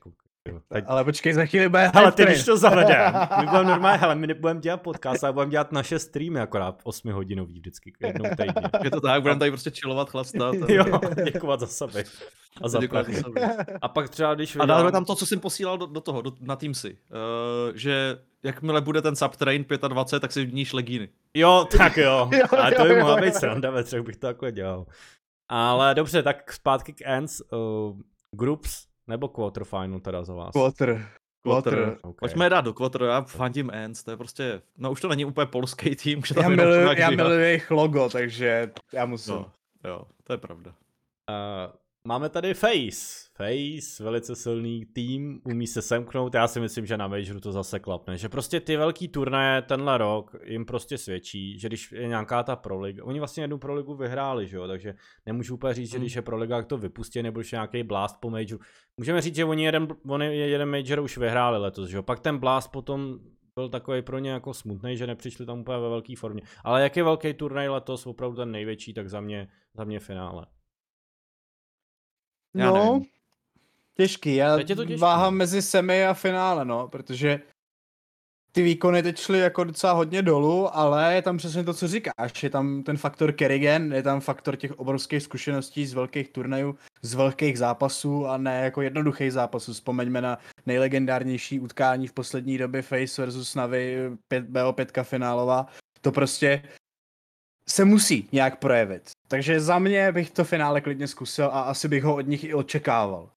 Teď, 0.68 0.84
Ale 0.88 1.04
počkej, 1.04 1.32
za 1.32 1.46
chvíli 1.46 1.68
bude 1.68 1.82
hype 1.84 2.12
ty 2.12 2.24
když 2.24 2.44
to 2.44 2.56
zavedem, 2.56 3.14
my 3.40 3.46
budeme 3.46 3.68
normálně, 3.68 3.98
hele, 3.98 4.14
my 4.14 4.26
nebudeme 4.26 4.60
dělat 4.60 4.82
podcast, 4.82 5.24
ale 5.24 5.32
budeme 5.32 5.50
dělat 5.50 5.72
naše 5.72 5.98
streamy 5.98 6.40
akorát 6.40 6.80
8 6.84 7.12
hodinový 7.12 7.54
vždycky, 7.54 7.92
jednou 8.00 8.24
týdně. 8.30 8.68
Je 8.84 8.90
to 8.90 9.00
tak, 9.00 9.22
budeme 9.22 9.38
tady 9.38 9.50
prostě 9.50 9.70
chillovat, 9.70 10.10
chlastat. 10.10 10.54
a- 10.62 10.72
jo, 10.72 11.00
děkovat 11.24 11.60
za 11.60 11.66
sebe. 11.66 12.04
A 12.62 12.68
za 12.68 12.80
za 12.80 13.12
sebe. 13.12 13.56
A 13.82 13.88
pak 13.88 14.08
třeba, 14.08 14.34
když 14.34 14.56
A 14.60 14.66
dáme 14.66 14.92
tam 14.92 15.04
to, 15.04 15.14
co 15.14 15.26
jsem 15.26 15.40
posílal 15.40 15.78
do, 15.78 15.86
do 15.86 16.00
toho, 16.00 16.22
do, 16.22 16.32
na 16.40 16.56
Teamsy. 16.56 16.98
Uh, 17.10 17.76
že 17.76 18.18
jakmile 18.42 18.80
bude 18.80 19.02
ten 19.02 19.16
subtrain 19.16 19.64
25, 19.88 20.20
tak 20.20 20.32
si 20.32 20.44
vníš 20.44 20.72
legíny. 20.72 21.08
Jo, 21.34 21.66
tak 21.76 21.96
jo. 21.96 22.30
Jo, 22.32 22.46
Ale 22.58 22.72
to 22.72 22.84
by 22.84 23.00
mohla 23.00 23.16
být 23.20 23.34
sranda, 23.34 23.70
ve 23.70 23.84
třech 23.84 24.02
bych 24.02 24.16
to 24.16 24.26
takhle 24.26 24.52
dělal. 24.52 24.86
Ale 25.48 25.94
dobře, 25.94 26.22
tak 26.22 26.52
zpátky 26.52 26.92
k 26.92 27.00
Ends. 27.04 27.40
Uh, 27.40 28.00
groups 28.32 28.86
nebo 29.06 29.28
quarterfinal 29.28 30.00
teda 30.00 30.24
za 30.24 30.34
vás? 30.34 30.52
Quarter. 30.52 31.08
Quarter. 31.42 31.98
Okay. 32.02 32.14
Pojďme 32.18 32.46
je 32.46 32.50
dát 32.50 32.60
do 32.60 32.74
quarter, 32.74 33.02
já 33.02 33.22
fandím 33.22 33.70
Ends, 33.70 34.02
to 34.02 34.10
je 34.10 34.16
prostě, 34.16 34.62
no 34.76 34.92
už 34.92 35.00
to 35.00 35.08
není 35.08 35.24
úplně 35.24 35.46
polský 35.46 35.96
tým, 35.96 36.22
že 36.24 36.34
tam 36.34 36.58
Já 36.96 37.10
miluji 37.10 37.40
jejich 37.40 37.70
logo, 37.70 38.08
takže 38.08 38.70
já 38.92 39.06
musím. 39.06 39.34
No, 39.34 39.52
jo, 39.84 40.02
to 40.24 40.32
je 40.32 40.36
pravda. 40.36 40.74
Uh, 41.30 41.72
máme 42.04 42.28
tady 42.28 42.54
Face. 42.54 43.28
Face, 43.36 44.04
velice 44.04 44.36
silný 44.36 44.84
tým, 44.84 45.40
umí 45.44 45.66
se 45.66 45.82
semknout, 45.82 46.34
já 46.34 46.48
si 46.48 46.60
myslím, 46.60 46.86
že 46.86 46.96
na 46.96 47.08
Majoru 47.08 47.40
to 47.40 47.52
zase 47.52 47.78
klapne. 47.78 48.16
Že 48.18 48.28
prostě 48.28 48.60
ty 48.60 48.76
velký 48.76 49.08
turnaje 49.08 49.62
tenhle 49.62 49.98
rok 49.98 50.36
jim 50.44 50.64
prostě 50.64 50.98
svědčí, 50.98 51.58
že 51.58 51.68
když 51.68 51.92
je 51.92 52.08
nějaká 52.08 52.42
ta 52.42 52.56
proliga, 52.56 53.04
oni 53.04 53.18
vlastně 53.18 53.42
jednu 53.42 53.58
proligu 53.58 53.94
vyhráli, 53.94 54.48
že 54.48 54.56
jo, 54.56 54.66
takže 54.68 54.94
nemůžu 55.26 55.54
úplně 55.54 55.74
říct, 55.74 55.90
že 55.90 55.96
Hmm. 55.96 56.02
když 56.04 56.16
je 56.16 56.22
proliga, 56.22 56.56
jak 56.56 56.66
to 56.66 56.78
vypustí, 56.78 57.22
nebo 57.22 57.40
je 57.40 57.46
nějaký 57.52 57.82
blast 57.82 58.16
po 58.20 58.30
Majoru. 58.30 58.58
Můžeme 58.96 59.20
říct, 59.20 59.36
že 59.36 59.44
oni 59.44 59.64
jeden, 59.64 59.88
oni 60.08 60.36
jeden 60.36 60.70
Major 60.70 61.00
už 61.00 61.18
vyhráli 61.18 61.58
letos, 61.58 61.88
že 61.88 61.96
jo, 61.96 62.02
pak 62.02 62.20
ten 62.20 62.38
blast 62.38 62.68
potom 62.72 63.18
byl 63.54 63.68
takový 63.68 64.02
pro 64.02 64.18
ně 64.18 64.30
jako 64.30 64.54
smutný, 64.54 64.96
že 64.96 65.06
nepřišli 65.06 65.46
tam 65.46 65.60
úplně 65.60 65.78
ve 65.78 65.88
velké 65.88 66.16
formě. 66.16 66.42
Ale 66.64 66.82
jak 66.82 66.96
je 66.96 67.02
velký 67.02 67.34
turnaj 67.34 67.68
letos, 67.68 68.06
opravdu 68.06 68.36
ten 68.36 68.50
největší, 68.50 68.94
tak 68.94 69.08
za 69.08 69.20
mě, 69.20 69.48
za 69.74 69.84
mě 69.84 70.00
finále. 70.00 70.46
Já 72.54 72.66
no, 72.70 72.92
nevím. 72.92 73.04
těžký, 73.94 74.34
já 74.34 74.56
Teď 74.56 74.70
je 74.70 74.76
to 74.76 74.84
těžký. 74.84 75.00
váhám 75.00 75.34
mezi 75.34 75.62
semi 75.62 76.06
a 76.06 76.14
finále, 76.14 76.64
no, 76.64 76.88
protože 76.88 77.40
ty 78.52 78.62
výkony 78.62 79.02
teď 79.02 79.18
šly 79.18 79.38
jako 79.38 79.64
docela 79.64 79.92
hodně 79.92 80.22
dolů, 80.22 80.76
ale 80.76 81.14
je 81.14 81.22
tam 81.22 81.36
přesně 81.36 81.64
to, 81.64 81.74
co 81.74 81.88
říkáš, 81.88 82.42
je 82.42 82.50
tam 82.50 82.82
ten 82.82 82.96
faktor 82.96 83.32
Kerrigan, 83.32 83.92
je 83.92 84.02
tam 84.02 84.20
faktor 84.20 84.56
těch 84.56 84.78
obrovských 84.78 85.22
zkušeností 85.22 85.86
z 85.86 85.94
velkých 85.94 86.28
turnajů, 86.28 86.78
z 87.02 87.14
velkých 87.14 87.58
zápasů 87.58 88.26
a 88.26 88.36
ne 88.36 88.64
jako 88.64 88.82
jednoduchých 88.82 89.32
zápasů. 89.32 89.72
Vzpomeňme 89.72 90.20
na 90.20 90.38
nejlegendárnější 90.66 91.60
utkání 91.60 92.06
v 92.06 92.12
poslední 92.12 92.58
době 92.58 92.82
Face 92.82 93.22
versus 93.22 93.54
Navi 93.54 93.96
5, 94.28 94.44
BO5 94.50 95.04
finálová. 95.04 95.66
To 96.00 96.12
prostě 96.12 96.62
se 97.70 97.84
musí 97.84 98.28
nějak 98.32 98.58
projevit. 98.58 99.10
Takže 99.28 99.60
za 99.60 99.78
mě 99.78 100.12
bych 100.12 100.30
to 100.30 100.44
finále 100.44 100.80
klidně 100.80 101.06
zkusil 101.06 101.46
a 101.46 101.60
asi 101.60 101.88
bych 101.88 102.04
ho 102.04 102.16
od 102.16 102.26
nich 102.26 102.44
i 102.44 102.54
očekával. 102.54 103.30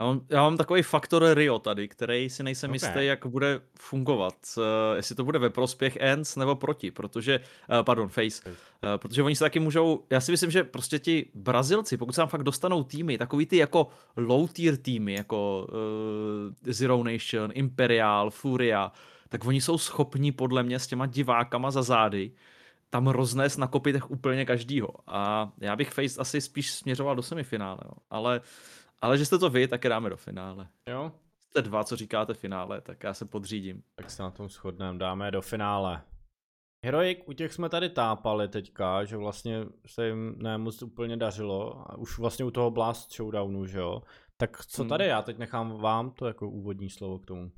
Já 0.00 0.06
mám, 0.06 0.20
já 0.30 0.42
mám 0.42 0.56
takový 0.56 0.82
faktor 0.82 1.34
Rio 1.34 1.58
tady, 1.58 1.88
který 1.88 2.30
si 2.30 2.42
nejsem 2.42 2.70
Ok. 2.70 2.76
okay. 2.76 2.88
jistý, 2.88 3.06
jak 3.06 3.26
bude 3.26 3.60
fungovat. 3.78 4.34
Uh, 4.56 4.62
jestli 4.96 5.14
to 5.14 5.24
bude 5.24 5.38
ve 5.38 5.50
prospěch 5.50 5.96
Ends 5.96 6.36
nebo 6.36 6.56
proti, 6.56 6.90
protože, 6.90 7.38
uh, 7.38 7.82
pardon, 7.82 8.08
Face, 8.08 8.50
uh, 8.50 8.54
protože 8.96 9.22
oni 9.22 9.36
se 9.36 9.44
taky 9.44 9.60
můžou, 9.60 10.02
já 10.10 10.20
si 10.20 10.32
myslím, 10.32 10.50
že 10.50 10.64
prostě 10.64 10.98
ti 10.98 11.30
Brazilci, 11.34 11.96
pokud 11.96 12.12
se 12.12 12.20
tam 12.20 12.28
fakt 12.28 12.42
dostanou 12.42 12.84
týmy, 12.84 13.18
takový 13.18 13.46
ty 13.46 13.56
jako 13.56 13.88
low 14.16 14.50
tier 14.50 14.76
týmy, 14.76 15.14
jako 15.14 15.66
uh, 15.68 16.72
Zero 16.72 17.04
Nation, 17.04 17.50
Imperial, 17.54 18.30
Furia, 18.30 18.92
tak 19.28 19.44
oni 19.44 19.60
jsou 19.60 19.78
schopní 19.78 20.32
podle 20.32 20.62
mě 20.62 20.78
s 20.78 20.86
těma 20.86 21.06
divákama 21.06 21.70
za 21.70 21.82
zády 21.82 22.32
tam 22.90 23.06
roznést 23.06 23.56
na 23.56 23.66
kopitech 23.66 24.10
úplně 24.10 24.44
každýho. 24.44 24.88
A 25.06 25.52
já 25.60 25.76
bych 25.76 25.90
Face 25.90 26.20
asi 26.20 26.40
spíš 26.40 26.72
směřoval 26.72 27.16
do 27.16 27.22
semifinále, 27.22 27.78
no. 27.84 27.92
ale 28.10 28.40
ale 29.00 29.18
že 29.18 29.26
jste 29.26 29.38
to 29.38 29.50
vy, 29.50 29.68
tak 29.68 29.84
je 29.84 29.90
dáme 29.90 30.10
do 30.10 30.16
finále. 30.16 30.68
Jo? 30.88 31.12
Jste 31.50 31.62
dva, 31.62 31.84
co 31.84 31.96
říkáte 31.96 32.34
finále, 32.34 32.80
tak 32.80 33.02
já 33.02 33.14
se 33.14 33.24
podřídím. 33.24 33.82
Tak 33.94 34.10
se 34.10 34.22
na 34.22 34.30
tom 34.30 34.48
shodneme, 34.48 34.98
dáme 34.98 35.30
do 35.30 35.42
finále. 35.42 36.02
Heroic, 36.84 37.18
u 37.26 37.32
těch 37.32 37.52
jsme 37.52 37.68
tady 37.68 37.88
tápali 37.88 38.48
teďka, 38.48 39.04
že 39.04 39.16
vlastně 39.16 39.64
se 39.86 40.06
jim 40.08 40.34
nemoc 40.38 40.82
úplně 40.82 41.16
dařilo, 41.16 41.90
a 41.90 41.98
už 41.98 42.18
vlastně 42.18 42.44
u 42.44 42.50
toho 42.50 42.70
Blast 42.70 43.12
Showdownu, 43.12 43.66
že 43.66 43.78
jo. 43.78 44.02
Tak 44.36 44.66
co 44.66 44.82
Hmm. 44.82 44.88
tady, 44.88 45.06
já 45.06 45.22
teď 45.22 45.38
nechám 45.38 45.80
vám 45.80 46.10
to 46.10 46.26
jako 46.26 46.50
úvodní 46.50 46.90
slovo 46.90 47.18
k 47.18 47.26
tomu. 47.26 47.50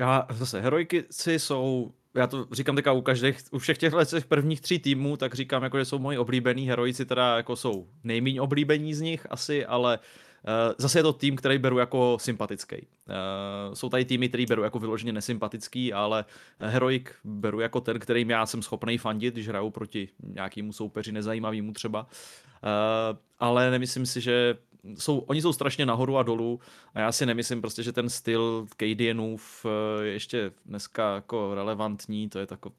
Já 0.00 0.26
zase, 0.30 0.60
heroikici 0.60 1.38
jsou, 1.38 1.92
já 2.14 2.26
to 2.26 2.46
říkám 2.52 2.76
teďka 2.76 2.92
u 2.92 3.00
každých, 3.00 3.38
u 3.50 3.58
všech 3.58 3.78
těchto 3.78 4.04
těch 4.04 4.26
prvních 4.26 4.60
tří 4.60 4.78
týmů, 4.78 5.16
tak 5.16 5.34
říkám 5.34 5.62
jako, 5.62 5.78
že 5.78 5.84
jsou 5.84 5.98
moji 5.98 6.18
oblíbený, 6.18 6.68
heroici 6.68 7.06
teda 7.06 7.36
jako 7.36 7.56
jsou 7.56 7.88
nejméně 8.04 8.40
oblíbení 8.40 8.94
z 8.94 9.00
nich 9.00 9.26
asi, 9.30 9.66
ale 9.66 9.98
uh, 9.98 10.74
zase 10.78 10.98
je 10.98 11.02
to 11.02 11.12
tým, 11.12 11.36
který 11.36 11.58
beru 11.58 11.78
jako 11.78 12.18
sympatický. 12.20 12.76
Uh, 12.76 13.74
jsou 13.74 13.88
tady 13.88 14.04
týmy, 14.04 14.28
který 14.28 14.46
beru 14.46 14.62
jako 14.62 14.78
vyloženě 14.78 15.12
nesympatický, 15.12 15.92
ale 15.92 16.24
heroik 16.58 17.14
beru 17.24 17.60
jako 17.60 17.80
ten, 17.80 17.98
kterým 17.98 18.30
já 18.30 18.46
jsem 18.46 18.62
schopný 18.62 18.98
fandit, 18.98 19.34
když 19.34 19.48
hraju 19.48 19.70
proti 19.70 20.08
nějakému 20.22 20.72
soupeři 20.72 21.12
nezajímavému 21.12 21.72
třeba. 21.72 22.02
Uh, 22.02 23.18
ale 23.38 23.70
nemyslím 23.70 24.06
si, 24.06 24.20
že 24.20 24.56
jsou, 24.98 25.18
oni 25.18 25.42
jsou 25.42 25.52
strašně 25.52 25.86
nahoru 25.86 26.16
a 26.16 26.22
dolů 26.22 26.60
a 26.94 27.00
já 27.00 27.12
si 27.12 27.26
nemyslím 27.26 27.60
prostě, 27.60 27.82
že 27.82 27.92
ten 27.92 28.08
styl 28.08 28.66
Cadianův 28.76 29.66
eh, 29.66 30.04
je 30.04 30.12
ještě 30.12 30.52
dneska 30.66 31.14
jako 31.14 31.54
relevantní, 31.54 32.28
to 32.28 32.38
je 32.38 32.46
tako... 32.46 32.72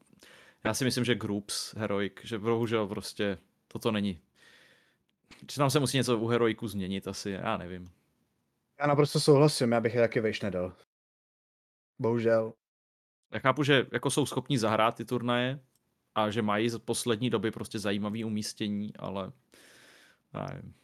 Já 0.64 0.74
si 0.74 0.84
myslím, 0.84 1.06
že 1.06 1.16
Groups, 1.16 1.74
Heroic, 1.76 2.14
že 2.24 2.39
bohužel 2.39 2.88
prostě 2.88 3.38
toto 3.68 3.91
není. 3.91 4.22
Že 5.52 5.58
tam 5.58 5.70
se 5.70 5.80
musí 5.80 5.97
něco 5.97 6.18
u 6.18 6.28
Heroiku 6.28 6.68
změnit 6.68 7.08
asi, 7.08 7.30
já 7.30 7.58
nevím. 7.58 7.91
Já 8.80 8.88
naprosto 8.88 9.20
souhlasím, 9.20 9.72
já 9.72 9.82
bych 9.82 9.95
je 9.95 10.02
taky 10.02 10.20
vejš 10.20 10.41
nedal. 10.41 10.74
Bohužel. 11.99 12.54
Já 13.34 13.39
chápu, 13.39 13.64
že 13.64 13.88
jako 13.91 14.10
jsou 14.10 14.26
schopní 14.26 14.58
zahrát 14.58 14.95
ty 14.95 15.06
turnaje 15.06 15.60
a 16.16 16.30
že 16.30 16.41
mají 16.41 16.70
z 16.70 16.78
poslední 16.78 17.30
doby 17.30 17.52
prostě 17.52 17.80
zajímavý 17.80 18.24
umístění, 18.24 18.93
ale 18.95 19.32
já 20.34 20.45
nevím. 20.45 20.80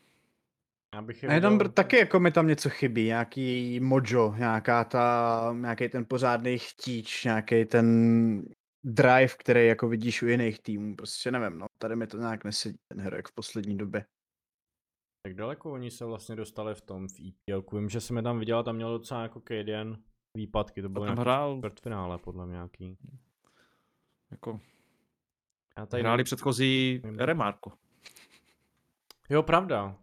Já 0.97 1.01
bych 1.01 1.23
je 1.23 1.29
A 1.29 1.33
je 1.33 1.41
tam 1.41 1.57
br- 1.57 1.71
taky 1.71 1.97
jako 1.97 2.19
mi 2.19 2.31
tam 2.31 2.47
něco 2.47 2.69
chybí, 2.69 3.05
nějaký 3.05 3.79
mojo, 3.79 4.35
nějaká 4.37 4.83
ta, 4.83 5.55
nějaký 5.57 5.89
ten 5.89 6.05
pořádný 6.05 6.57
chtíč, 6.57 7.23
nějaký 7.23 7.65
ten 7.65 7.87
drive, 8.83 9.27
který 9.27 9.67
jako 9.67 9.89
vidíš 9.89 10.21
u 10.21 10.27
jiných 10.27 10.59
týmů, 10.59 10.95
prostě 10.95 11.31
nevím, 11.31 11.59
no, 11.59 11.65
tady 11.77 11.95
mi 11.95 12.07
to 12.07 12.17
nějak 12.17 12.43
nesedí, 12.43 12.77
ten 12.87 13.01
herojek 13.01 13.27
v 13.27 13.35
poslední 13.35 13.77
době. 13.77 14.05
Jak 15.27 15.35
daleko 15.35 15.71
oni 15.71 15.91
se 15.91 16.05
vlastně 16.05 16.35
dostali 16.35 16.75
v 16.75 16.81
tom 16.81 17.07
v 17.07 17.19
EPL? 17.27 17.77
Vím, 17.77 17.89
že 17.89 18.01
jsem 18.01 18.17
je 18.17 18.23
tam 18.23 18.39
viděl, 18.39 18.63
tam 18.63 18.75
měl 18.75 18.97
docela 18.97 19.23
jako 19.23 19.41
Cadian 19.47 19.97
výpadky, 20.37 20.81
to 20.81 20.89
bylo 20.89 21.05
tam 21.05 21.15
nějaký 21.15 21.29
hrál- 21.29 21.57
čtvrtfinále 21.57 22.17
podle 22.17 22.45
mě 22.45 22.53
nějaký. 22.53 22.97
Jako 24.31 24.59
Já 25.77 25.85
tady 25.85 26.03
hráli 26.03 26.23
předchozí 26.23 27.01
nevím. 27.03 27.19
Remarko. 27.19 27.71
Jo, 29.29 29.43
pravda. 29.43 29.97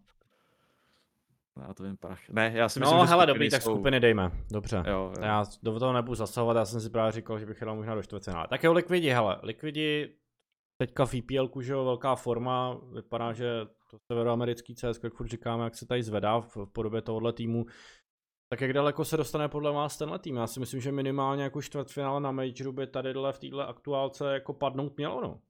Já 1.60 1.74
to 1.74 1.82
vím 1.84 1.96
prach. 1.96 2.28
Ne, 2.28 2.52
já 2.54 2.68
si 2.68 2.80
myslím, 2.80 2.98
No 2.98 3.04
že 3.04 3.10
hele, 3.10 3.26
dobrý, 3.26 3.50
tak 3.50 3.62
jsou... 3.62 3.74
skupiny 3.74 4.00
dejme. 4.00 4.30
Dobře. 4.52 4.76
Jo, 4.86 5.12
jo. 5.16 5.24
Já 5.24 5.44
do 5.62 5.78
toho 5.78 5.92
nebudu 5.92 6.14
zasahovat, 6.14 6.56
já 6.56 6.64
jsem 6.64 6.80
si 6.80 6.90
právě 6.90 7.12
říkal, 7.12 7.38
že 7.38 7.46
bych 7.46 7.60
je 7.60 7.64
dal 7.64 7.76
možná 7.76 7.94
do 7.94 8.02
čtvrtfinále. 8.02 8.46
Tak 8.48 8.64
jo, 8.64 8.72
Liquidi, 8.72 9.08
hele, 9.08 9.38
Liquidi 9.42 10.16
teďka 10.80 11.06
v 11.06 11.14
EPL, 11.14 11.60
že 11.60 11.72
jo, 11.72 11.84
velká 11.84 12.14
forma, 12.14 12.80
vypadá, 12.92 13.32
že 13.32 13.66
to 13.90 13.98
severoamerický 14.12 14.74
CS, 14.74 15.00
jak 15.04 15.14
furt 15.14 15.26
říkáme, 15.28 15.64
jak 15.64 15.74
se 15.74 15.86
tady 15.86 16.02
zvedá 16.02 16.40
v, 16.40 16.56
v 16.56 16.66
podobě 16.72 17.02
tohohle 17.02 17.32
týmu. 17.32 17.66
Tak 18.48 18.60
jak 18.60 18.72
daleko 18.72 19.04
se 19.04 19.16
dostane 19.16 19.48
podle 19.48 19.72
vás 19.72 19.96
tenhle 19.96 20.18
tým? 20.18 20.36
Já 20.36 20.46
si 20.46 20.60
myslím, 20.60 20.80
že 20.80 20.92
minimálně 20.92 21.42
jako 21.42 21.62
čtvrtfinále 21.62 22.20
na 22.20 22.32
Majoru 22.32 22.72
by 22.72 22.86
tadyhle 22.86 23.32
v 23.32 23.38
této 23.38 23.68
aktuálce 23.68 24.32
jako 24.32 24.52
padnout 24.52 24.96
mělo, 24.96 25.20
no. 25.20 25.40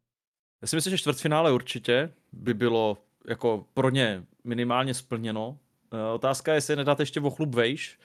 Já 0.63 0.69
si 0.69 0.77
myslím, 0.77 0.91
že 0.91 0.99
čtvrtfinále 0.99 1.53
určitě 1.53 2.13
by 2.33 2.55
bylo 2.55 2.99
jako 3.29 3.67
pro 3.75 3.91
ně 3.91 4.27
minimálně 4.45 4.95
splněno. 4.95 5.59
Eh, 5.95 6.13
Otázka 6.15 6.53
je, 6.53 6.57
jestli 6.57 6.77
nedat 6.77 7.01
ještě 7.01 7.21
o 7.21 7.31
chlup 7.31 7.55
vejš. 7.55 7.99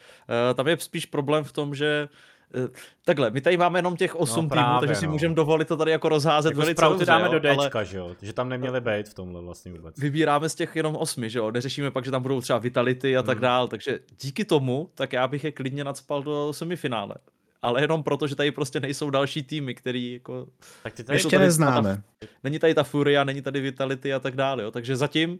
Eh, 0.51 0.53
Tam 0.53 0.67
je 0.67 0.77
spíš 0.77 1.05
problém 1.05 1.43
v 1.43 1.51
tom, 1.51 1.75
že 1.75 2.09
eh, 2.55 2.67
takhle, 3.05 3.31
my 3.31 3.41
tady 3.41 3.57
máme 3.57 3.79
jenom 3.79 3.97
těch 3.97 4.15
8 4.15 4.35
No 4.35 4.41
týmů, 4.41 4.49
právě, 4.49 4.87
takže 4.87 4.99
si 4.99 5.05
no. 5.05 5.11
můžeme 5.11 5.35
dovolit 5.35 5.67
to 5.67 5.77
tady 5.77 5.91
jako 5.91 6.09
rozházet 6.09 6.49
Jako 6.49 6.61
velice 6.61 6.81
dobře, 6.85 7.05
dáme 7.05 7.25
jo, 7.25 7.39
do 7.39 7.49
ale 7.49 7.67
Dčka, 7.69 7.83
že 7.83 7.97
jo, 7.97 8.15
že 8.21 8.33
tam 8.33 8.49
neměli 8.49 8.81
být 8.81 9.09
v 9.09 9.13
tomhle 9.13 9.41
vlastně 9.41 9.71
vůbec. 9.71 9.97
vybíráme 9.99 10.49
z 10.49 10.55
těch 10.55 10.75
jenom 10.75 10.95
osmi, 10.95 11.29
že 11.29 11.39
jo, 11.39 11.51
neřešíme 11.51 11.91
pak, 11.91 12.05
že 12.05 12.11
tam 12.11 12.21
budou 12.21 12.41
třeba 12.41 12.59
Vitality 12.59 13.17
a 13.17 13.23
tak 13.23 13.37
Mhm. 13.37 13.41
dál, 13.41 13.67
takže 13.67 13.99
díky 14.21 14.45
tomu, 14.45 14.89
tak 14.95 15.13
já 15.13 15.27
bych 15.27 15.43
je 15.43 15.51
klidně 15.51 15.83
nadspal 15.83 16.23
do 16.23 16.53
semifinále. 16.53 17.15
Ale 17.61 17.81
jenom 17.81 18.03
proto, 18.03 18.27
že 18.27 18.35
tady 18.35 18.51
prostě 18.51 18.79
nejsou 18.79 19.09
další 19.09 19.43
týmy, 19.43 19.75
který 19.75 20.13
jako 20.13 20.47
Tak 20.83 20.93
ty 20.93 21.03
tady 21.03 21.15
Ještě 21.15 21.29
tady 21.29 21.45
neznáme. 21.45 22.01
není 22.43 22.59
tady 22.59 22.73
ta 22.75 22.83
Furia, 22.83 23.23
není 23.23 23.41
tady 23.41 23.61
Vitality 23.61 24.13
a 24.13 24.19
tak 24.19 24.35
dále, 24.35 24.63
jo. 24.63 24.71
Takže 24.71 24.95
zatím 24.95 25.39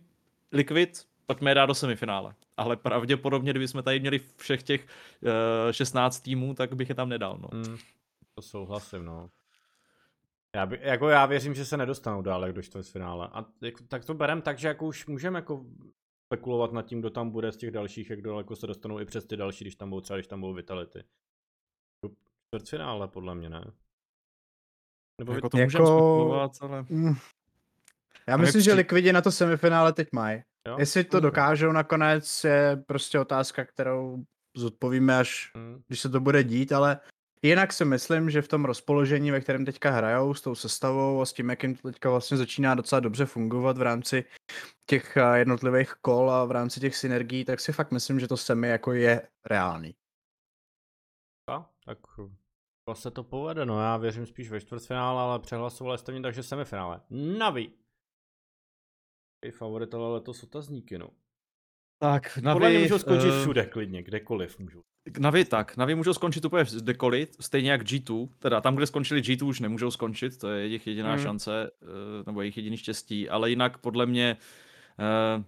Liquid, 0.52 1.02
pojďme 1.30 1.52
je 1.52 1.56
dát 1.56 1.66
do 1.66 1.76
semifinále. 1.76 2.36
Ale 2.58 2.76
pravděpodobně, 2.76 3.52
kdybychom 3.52 3.84
tady 3.84 4.00
měli 4.00 4.20
všech 4.38 4.64
těch 4.64 4.88
uh, 5.22 5.72
16 5.72 6.20
týmů, 6.20 6.54
tak 6.54 6.74
bych 6.74 6.90
je 6.90 6.96
tam 6.96 7.10
nedal, 7.10 7.38
no. 7.42 7.50
Mm, 7.54 7.78
to 8.36 8.42
souhlasím, 8.42 9.06
no. 9.06 9.30
Já, 10.56 10.66
by, 10.66 10.80
jako 10.82 11.10
já 11.10 11.26
věřím, 11.26 11.54
že 11.54 11.66
se 11.66 11.78
nedostanou 11.78 12.22
dále 12.22 12.54
do 12.54 12.62
čtvrtfinále. 12.62 13.30
A 13.34 13.46
jako, 13.62 13.84
tak 13.88 14.06
to 14.06 14.14
berem 14.14 14.42
tak, 14.42 14.60
že 14.60 14.68
jako 14.68 14.86
už 14.86 15.08
můžeme 15.08 15.40
jako 15.40 15.66
spekulovat 16.26 16.74
nad 16.74 16.82
tím, 16.82 17.00
kdo 17.00 17.10
tam 17.10 17.30
bude 17.30 17.52
z 17.52 17.58
těch 17.58 17.72
dalších, 17.72 18.10
jak 18.10 18.22
daleko 18.22 18.56
se 18.56 18.68
dostanou 18.68 19.00
i 19.00 19.06
přes 19.06 19.26
ty 19.26 19.38
další, 19.38 19.64
když 19.64 19.76
tam 19.76 19.90
budou 19.90 20.02
třeba, 20.02 20.18
když 20.18 20.28
tam 20.28 20.42
budou 20.42 20.54
Vitality. 20.54 21.04
Čtvrtfinále, 22.48 23.08
podle 23.08 23.36
mě, 23.36 23.50
ne? 23.50 23.72
Nebo 25.20 25.32
Jako 25.32 25.38
jako 25.38 25.50
to 25.50 25.58
Jako- 25.58 25.66
můžeme 25.66 25.86
spekulovat, 25.86 26.52
ale... 26.62 26.86
Mm. 26.90 27.16
Já 28.28 28.38
myslím, 28.38 28.62
že 28.62 28.74
Liquidi 28.74 29.14
na 29.14 29.22
to 29.22 29.32
semifinále 29.32 29.94
teď 29.94 30.08
mají. 30.12 30.44
Jo? 30.68 30.76
Jestli 30.80 31.03
to 31.03 31.20
dokážou 31.20 31.72
nakonec, 31.72 32.43
je 32.43 32.84
prostě 32.88 33.20
otázka, 33.20 33.66
kterou 33.66 34.24
zodpovíme 34.55 35.20
až 35.20 35.51
Mm, 35.55 35.82
když 35.88 35.99
se 35.99 36.10
to 36.10 36.20
bude 36.20 36.43
dít, 36.43 36.72
ale 36.72 36.99
jinak 37.41 37.74
si 37.74 37.86
myslím, 37.86 38.30
že 38.30 38.41
v 38.41 38.47
tom 38.47 38.66
rozpoložení, 38.66 39.32
ve 39.32 39.41
kterém 39.41 39.66
teďka 39.66 39.91
hrajou, 39.91 40.34
s 40.34 40.41
tou 40.41 40.55
sestavou 40.55 41.22
a 41.22 41.26
s 41.26 41.34
tím, 41.34 41.49
jak 41.49 41.64
jim 41.64 41.76
to 41.76 41.91
teďka 41.91 42.10
vlastně 42.10 42.38
začíná 42.38 42.76
docela 42.76 42.99
dobře 42.99 43.26
fungovat 43.26 43.78
v 43.78 43.82
rámci 43.82 44.26
těch 44.86 45.18
eh, 45.18 45.39
jednotlivých 45.39 45.93
kol 46.01 46.32
a 46.32 46.45
v 46.45 46.51
rámci 46.51 46.80
těch 46.80 46.95
synergií, 46.95 47.45
tak 47.45 47.60
si 47.60 47.72
fakt 47.72 47.91
myslím, 47.91 48.20
že 48.20 48.28
to 48.28 48.38
semi 48.38 48.68
jako 48.68 48.93
je 48.93 49.28
reálný. 49.45 49.95
a, 51.49 51.70
tak 51.86 51.97
vlastně 52.86 53.12
to 53.12 53.24
povede, 53.24 53.66
no 53.66 53.82
já 53.82 53.97
věřím 53.97 54.26
spíš 54.26 54.49
ve 54.49 54.62
čtvrtfinále, 54.62 55.22
ale 55.22 55.39
přehlasovali 55.39 55.97
jste 55.97 56.12
mě, 56.12 56.22
takže 56.22 56.43
semifinále. 56.43 57.01
Navi! 57.10 57.72
I 59.46 59.52
favorit, 59.52 59.94
ale 59.94 60.14
letos 60.14 60.44
otazníky, 60.44 60.98
no. 60.98 61.10
Tak, 62.02 62.38
Navi, 62.38 62.56
Podle 62.56 62.70
mě 62.70 62.80
můžou 62.80 62.98
skončit 63.00 63.30
eh, 63.30 63.42
všude 63.42 63.66
klidně, 63.66 64.04
kdekoliv 64.04 64.60
můžou. 64.60 64.82
Navi 65.20 65.46
tak, 65.46 65.78
Navi 65.78 65.96
můžou 65.96 66.14
skončit 66.14 66.46
úplně 66.46 66.64
kdekoliv, 66.82 67.30
stejně 67.40 67.72
jak 67.72 67.84
G2, 67.84 68.30
teda 68.40 68.62
tam, 68.62 68.76
kde 68.76 68.88
skončili 68.88 69.22
G2 69.22 69.48
už 69.48 69.60
nemůžou 69.60 69.92
skončit, 69.92 70.38
to 70.38 70.50
je 70.50 70.62
jejich 70.62 70.88
jediná 70.88 71.16
Mhm. 71.16 71.24
šance, 71.24 71.70
eh, 71.82 71.86
nebo 72.26 72.42
jejich 72.42 72.58
jediný 72.58 72.78
štěstí, 72.78 73.30
ale 73.30 73.50
jinak 73.50 73.78
podle 73.78 74.06
mě, 74.06 74.38
uh, 75.38 75.44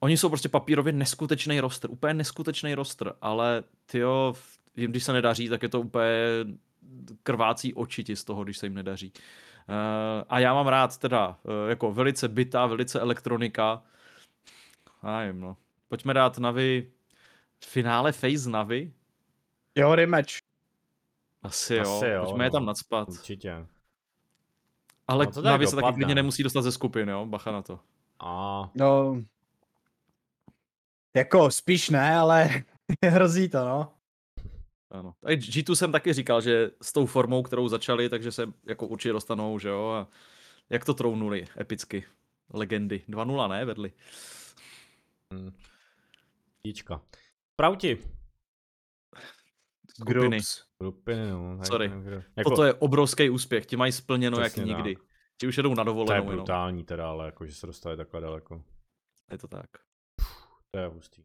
oni 0.00 0.16
jsou 0.16 0.28
prostě 0.28 0.48
papírově 0.48 0.92
neskutečný 0.92 1.60
roster, 1.60 1.90
úplně 1.90 2.14
neskutečný 2.14 2.74
roster, 2.74 3.12
ale 3.20 3.64
tyjo, 3.86 4.34
jim 4.76 4.90
když 4.90 5.04
se 5.04 5.12
nedaří, 5.12 5.48
tak 5.48 5.62
je 5.62 5.68
to 5.68 5.80
úplně 5.80 6.10
krvácí 7.22 7.74
oči 7.74 8.16
z 8.16 8.24
toho, 8.24 8.44
když 8.44 8.58
se 8.58 8.66
jim 8.66 8.74
nedaří. 8.74 9.12
Uh, 9.16 9.22
a 10.28 10.38
já 10.38 10.54
mám 10.54 10.66
rád 10.66 10.98
teda 10.98 11.28
uh, 11.42 11.52
jako 11.68 11.92
velice 11.92 12.28
bytá, 12.28 12.66
velice 12.66 13.00
elektronika, 13.00 13.82
nevím, 15.02 15.40
no. 15.40 15.56
Pojďme 15.88 16.14
dát 16.14 16.38
Navi 16.38 16.92
finále 17.64 18.12
Face 18.12 18.50
Navi, 18.50 18.92
Jo, 19.74 19.94
rematch. 19.94 20.32
asi 21.42 21.74
jo, 21.74 21.96
Asi 21.96 22.06
jo, 22.06 22.24
pojďme 22.24 22.44
je 22.44 22.48
no. 22.50 22.52
tam 22.52 22.66
nadspat. 22.66 23.08
Určitě. 23.08 23.66
Ale 25.08 25.26
No 25.36 25.42
Navi 25.42 25.66
se 25.66 25.76
taky 25.76 25.92
klidně 25.94 26.14
nemusí 26.14 26.42
dostat 26.42 26.62
ze 26.62 26.72
skupin, 26.72 27.08
jo, 27.08 27.26
bacha 27.26 27.52
na 27.52 27.62
to. 27.62 27.80
A 28.20 28.62
No, 28.74 29.22
jako 31.16 31.50
spíš 31.50 31.90
ne, 31.90 32.16
ale 32.16 32.50
hrozí 33.04 33.48
to, 33.48 33.58
no. 33.64 33.92
Ano. 34.92 35.14
A 35.24 35.30
G2 35.30 35.74
jsem 35.74 35.92
taky 35.92 36.12
říkal, 36.12 36.40
že 36.40 36.70
s 36.82 36.92
tou 36.92 37.06
formou, 37.06 37.42
kterou 37.42 37.68
začali, 37.68 38.08
takže 38.08 38.32
se 38.32 38.52
jako 38.66 38.86
určitě 38.86 39.12
dostanou, 39.12 39.58
že 39.58 39.68
jo, 39.68 39.88
a 39.90 40.08
jak 40.70 40.84
to 40.84 40.94
trounuli, 40.94 41.46
epicky. 41.60 42.04
Legendy. 42.52 43.02
2-0, 43.08 43.48
ne, 43.48 43.64
vedli. 43.64 43.92
Jíčka. 46.66 47.02
Prauti. 47.56 47.98
Skupiny. 49.94 50.28
Groups. 50.28 50.64
Grupiny, 50.80 51.30
no. 51.30 51.64
Sorry. 51.64 51.92
Jako, 52.36 52.50
Toto 52.50 52.64
je 52.64 52.74
obrovský 52.74 53.30
úspěch, 53.30 53.66
ti 53.66 53.76
mají 53.76 53.92
splněno 53.92 54.40
jak 54.40 54.52
Přesně 54.52 54.74
nikdy. 54.74 54.94
tak. 54.96 55.04
Ti 55.40 55.46
už 55.46 55.56
jedou 55.56 55.70
na 55.70 55.74
to 55.74 55.80
je 55.80 55.84
dovolenou 55.84 56.22
jenom. 56.24 56.36
brutální 56.36 56.84
teda, 56.84 57.08
ale 57.10 57.26
jako, 57.26 57.46
že 57.46 57.54
se 57.54 57.66
dostali 57.66 57.96
takhle 57.96 58.20
daleko. 58.20 58.64
Je 59.30 59.38
to 59.38 59.48
tak. 59.48 59.70
To 60.70 60.78
je 60.80 60.86
hustý. 60.86 61.24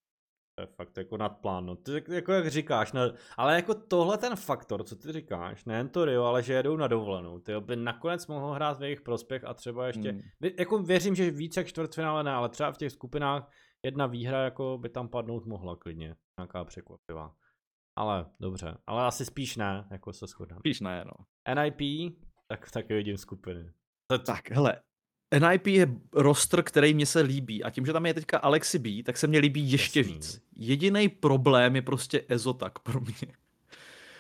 To 0.58 0.62
je 0.64 0.68
fakt 0.68 0.98
jako 0.98 1.18
nadplán, 1.18 1.66
no. 1.66 1.76
Ty, 1.76 2.04
jako 2.10 2.32
jak 2.34 2.48
říkáš, 2.48 2.92
no, 2.92 3.02
ale 3.38 3.56
jako 3.56 3.74
tohle 3.74 4.18
ten 4.18 4.36
faktor, 4.36 4.84
co 4.84 4.96
ty 4.96 5.12
říkáš, 5.12 5.66
nejen 5.66 5.90
to 5.90 6.06
Rio, 6.06 6.24
ale 6.24 6.44
že 6.44 6.54
jedou 6.54 6.78
na 6.78 6.88
dovolenou, 6.88 7.40
ty 7.40 7.52
by 7.60 7.76
nakonec 7.76 8.28
mohlo 8.28 8.52
hrát 8.52 8.80
v 8.80 8.84
jejich 8.84 9.02
prospěch 9.02 9.44
a 9.44 9.54
třeba 9.54 9.88
ještě, 9.88 10.12
Hmm. 10.12 10.22
jako 10.60 10.78
věřím, 10.80 11.16
že 11.16 11.32
víc 11.32 11.58
jak 11.58 11.68
čtvrtfinále 11.68 12.24
ne, 12.24 12.32
ale 12.32 12.50
třeba 12.50 12.72
v 12.72 12.78
těch 12.78 12.92
skupinách 12.92 13.52
jedna 13.86 14.06
výhra 14.06 14.44
jako 14.44 14.78
by 14.82 14.90
tam 14.90 15.08
padnout 15.10 15.46
mohla 15.46 15.76
klidně, 15.76 16.16
nějaká 16.40 16.66
překvapivá. 16.66 17.36
Ale 17.96 18.26
dobře, 18.40 18.78
ale 18.88 19.04
asi 19.06 19.26
spíš 19.26 19.58
ne, 19.58 19.88
jako 19.92 20.14
se 20.14 20.28
shodám. 20.28 20.60
Spíš 20.60 20.80
ne, 20.82 21.06
no. 21.06 21.26
NIP, 21.56 22.14
tak 22.48 22.72
taky 22.72 22.94
vidím 22.94 23.18
skupiny. 23.18 23.72
To, 24.12 24.20
Tak, 24.20 24.52
hele, 24.52 24.82
NIP 25.34 25.68
je 25.68 25.88
roster, 26.14 26.64
který 26.64 26.94
mně 26.94 27.06
se 27.06 27.22
líbí 27.22 27.64
a 27.64 27.70
tím, 27.70 27.86
že 27.86 27.94
tam 27.94 28.06
je 28.06 28.14
teďka 28.14 28.38
Alexi 28.38 28.80
B, 28.80 29.04
tak 29.04 29.18
se 29.18 29.28
mně 29.28 29.40
líbí 29.40 29.72
ještě 29.72 30.00
Jasný. 30.00 30.14
víc. 30.14 30.42
Jediný 30.56 31.10
problém 31.10 31.76
je 31.76 31.82
prostě 31.82 32.24
Ezotak 32.30 32.80
pro 32.80 33.00
mě. 33.00 33.34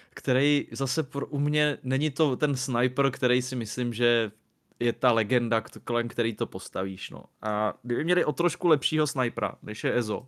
Který 0.10 0.68
zase 0.72 1.04
pro, 1.04 1.26
u 1.26 1.40
mě 1.40 1.78
není 1.84 2.12
to 2.12 2.36
ten 2.36 2.56
sniper, 2.56 3.12
který 3.12 3.42
si 3.42 3.56
myslím, 3.56 3.94
že 3.94 4.32
je 4.80 4.94
ta 4.94 5.12
legenda, 5.12 5.64
kolem 5.84 6.08
který 6.08 6.34
to 6.36 6.46
postavíš. 6.48 7.10
No. 7.10 7.24
A 7.42 7.74
kdyby 7.84 8.04
měli 8.04 8.26
o 8.26 8.34
trošku 8.34 8.68
lepšího 8.68 9.08
snipera, 9.08 9.56
než 9.64 9.84
je 9.84 9.98
Ezo, 9.98 10.28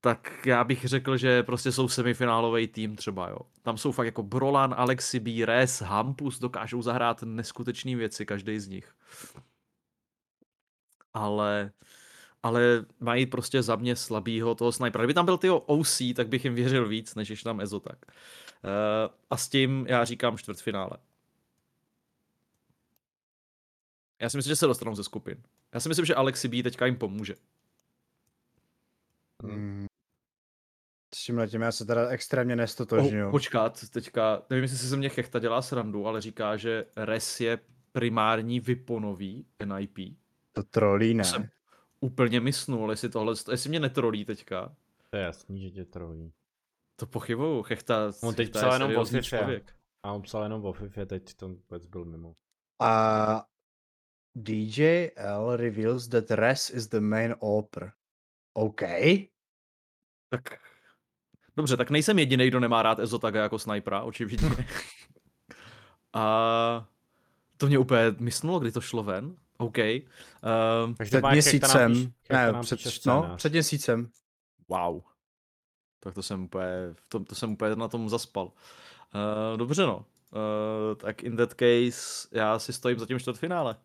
tak 0.00 0.46
já 0.46 0.64
bych 0.64 0.84
řekl, 0.84 1.16
že 1.16 1.42
prostě 1.42 1.72
jsou 1.72 1.88
semifinálový 1.88 2.66
tým 2.66 2.96
třeba, 2.96 3.28
jo. 3.28 3.38
Tam 3.62 3.76
jsou 3.78 3.92
fakt 3.92 4.06
jako 4.06 4.22
Brolan, 4.22 4.74
Alexi 4.76 5.20
B, 5.20 5.46
Res, 5.46 5.82
Hampus, 5.82 6.38
dokážou 6.38 6.82
zahrát 6.82 7.22
neskutečné 7.22 7.96
věci, 7.96 8.26
každý 8.26 8.58
z 8.58 8.68
nich. 8.68 8.94
Ale, 11.14 11.72
ale 12.42 12.84
mají 13.00 13.26
prostě 13.26 13.62
za 13.62 13.76
mě 13.76 13.96
slabýho 13.96 14.54
toho 14.54 14.72
snipera. 14.72 15.02
Kdyby 15.04 15.14
tam 15.14 15.24
byl 15.24 15.38
tyho 15.38 15.60
OC, 15.60 16.02
tak 16.16 16.28
bych 16.28 16.44
jim 16.44 16.54
věřil 16.54 16.88
víc, 16.88 17.14
než 17.14 17.28
když 17.28 17.42
tam 17.42 17.60
Ezo 17.60 17.80
tak. 17.80 17.98
Uh, 18.64 19.14
a 19.30 19.36
s 19.36 19.48
tím 19.48 19.86
já 19.88 20.04
říkám 20.04 20.38
čtvrtfinále. 20.38 20.98
Já 24.22 24.30
si 24.30 24.36
myslím, 24.36 24.50
že 24.50 24.56
se 24.56 24.66
dostanou 24.66 24.94
ze 24.94 25.04
skupin. 25.04 25.42
Já 25.74 25.80
si 25.80 25.88
myslím, 25.88 26.06
že 26.06 26.14
Alexi 26.14 26.48
B 26.48 26.62
teďka 26.62 26.86
jim 26.86 26.96
pomůže. 26.96 27.34
Hmm. 29.42 29.86
S 31.14 31.24
tímhle 31.24 31.48
tím 31.48 31.62
já 31.62 31.72
se 31.72 31.84
teda 31.84 32.08
extrémně 32.08 32.56
nestotožňuju. 32.56 33.26
Oh, 33.26 33.30
počkat, 33.30 33.90
teďka, 33.90 34.42
nevím, 34.50 34.62
jestli 34.62 34.78
si 34.78 34.86
ze 34.86 34.96
mě 34.96 35.08
Chechta 35.08 35.38
dělá 35.38 35.62
srandu, 35.62 36.06
ale 36.06 36.20
říká, 36.20 36.56
že 36.56 36.86
Res 36.96 37.40
je 37.40 37.58
primární 37.92 38.60
vyponový 38.60 39.46
NIP. 39.64 39.98
To 40.54 40.62
trolí 40.62 41.14
ne. 41.14 41.24
Jsem 41.24 41.48
úplně 42.00 42.40
mysnul, 42.40 42.90
jestli 42.90 43.08
tohle, 43.08 43.34
jestli 43.50 43.70
mě 43.70 43.80
netrolí 43.80 44.24
teďka. 44.24 44.76
to 45.10 45.16
je 45.16 45.22
jasný, 45.22 45.60
že 45.60 45.70
tě 45.70 45.84
trojí. 45.84 46.32
To 46.96 47.06
pochybuju, 47.06 47.62
Chechta, 47.62 48.12
On 48.22 48.34
teď 48.34 48.46
Chechta 48.46 48.58
psal 48.58 48.72
je 48.72 48.74
jenom 48.74 48.96
o 48.96 49.04
FIFA. 49.04 49.46
A 50.02 50.12
on 50.12 50.22
psal 50.22 50.42
jenom 50.42 50.64
o 50.64 50.72
FIFA, 50.72 51.04
teď 51.04 51.34
to 51.34 51.48
vůbec 51.48 51.86
byl 51.86 52.04
mimo. 52.04 52.34
A 52.80 53.46
DJL 54.34 55.56
reveals 55.56 56.08
that 56.08 56.30
Res 56.30 56.70
is 56.70 56.86
the 56.86 57.00
main 57.00 57.34
opera. 57.38 57.92
OK. 58.52 58.80
Tak, 60.30 60.60
dobře, 61.56 61.76
tak 61.76 61.90
nejsem 61.90 62.18
jediný, 62.18 62.48
kdo 62.48 62.60
nemá 62.60 62.82
rád 62.82 62.98
Ezotaga 62.98 63.42
jako 63.42 63.58
snajpera, 63.58 64.02
očividně. 64.02 64.48
A 66.12 66.88
to 67.56 67.66
mě 67.66 67.78
úplně 67.78 68.02
mysnulo, 68.18 68.60
kdy 68.60 68.72
to 68.72 68.80
šlo 68.80 69.02
ven. 69.02 69.36
OK. 69.58 69.74
Takže 70.96 71.10
Před 71.20 71.24
měsícem. 71.30 71.92
napíš- 71.92 72.08
Ne, 72.32 72.52
před, 72.60 73.06
no, 73.06 73.32
před 73.36 73.52
měsícem. 73.52 74.08
wow. 74.68 75.00
Tak 76.00 76.14
to 76.14 76.22
jsem 76.22 76.42
úplně, 76.44 76.66
v 76.94 77.08
tom, 77.08 77.24
to 77.24 77.34
jsem 77.34 77.52
úplně 77.52 77.76
na 77.76 77.88
tom 77.88 78.08
zaspal. 78.08 78.44
Uh, 78.44 79.56
dobře 79.56 79.82
no. 79.86 79.96
Uh, 79.96 80.94
tak 80.96 81.22
in 81.22 81.36
that 81.36 81.50
case, 81.54 82.28
já 82.32 82.58
si 82.58 82.72
stojím 82.72 82.98
za 82.98 83.06
tím 83.06 83.18
čtvrtfinále. 83.18 83.76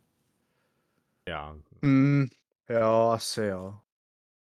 Já, 1.28 1.56
Mm, 1.82 2.26
jo, 2.70 3.10
asi 3.14 3.42
jo. 3.42 3.76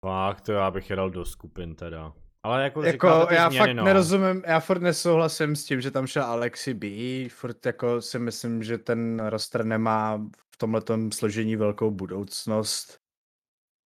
fakt, 0.05 0.41
to 0.41 0.51
já 0.51 0.71
bych 0.71 0.89
je 0.89 0.95
dal 0.95 1.09
do 1.09 1.25
skupin 1.25 1.75
teda. 1.75 2.13
Ale 2.43 2.63
jako, 2.63 2.83
Jako, 2.83 3.27
já 3.31 3.49
změny, 3.49 3.65
fakt 3.65 3.75
no. 3.75 3.83
nerozumím, 3.83 4.43
já 4.47 4.59
furt 4.59 4.81
nesouhlasím 4.81 5.55
s 5.55 5.65
tím, 5.65 5.81
že 5.81 5.91
tam 5.91 6.07
šel 6.07 6.23
Alexi 6.23 6.73
B, 6.73 6.87
furt 7.29 7.65
jako 7.65 8.01
si 8.01 8.19
myslím, 8.19 8.63
že 8.63 8.77
ten 8.77 9.21
roster 9.29 9.65
nemá 9.65 10.21
v 10.55 10.57
tomhletom 10.57 11.11
složení 11.11 11.55
velkou 11.55 11.91
budoucnost. 11.91 12.97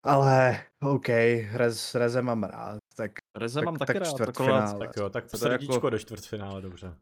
Ale 0.04 0.64
OK, 0.82 1.08
Rez, 1.52 1.96
Reze 1.96 2.22
mám 2.22 2.44
rád, 2.44 2.78
tak 2.96 3.12
Reze 3.38 3.60
Tak- 3.60 3.66
mám 3.66 3.76
tak 3.78 3.88
taky 3.88 4.00
rád, 4.00 4.06
čtvrtfinále. 4.10 4.80
Tak 4.88 4.98
jo, 4.98 5.10
tak 5.10 5.32
To 5.32 5.38
je 5.38 5.40
srdíčko 5.40 5.74
jako- 5.74 5.90
do 5.90 6.00
čtvrtfinále, 6.00 6.62
dobře. 6.62 6.96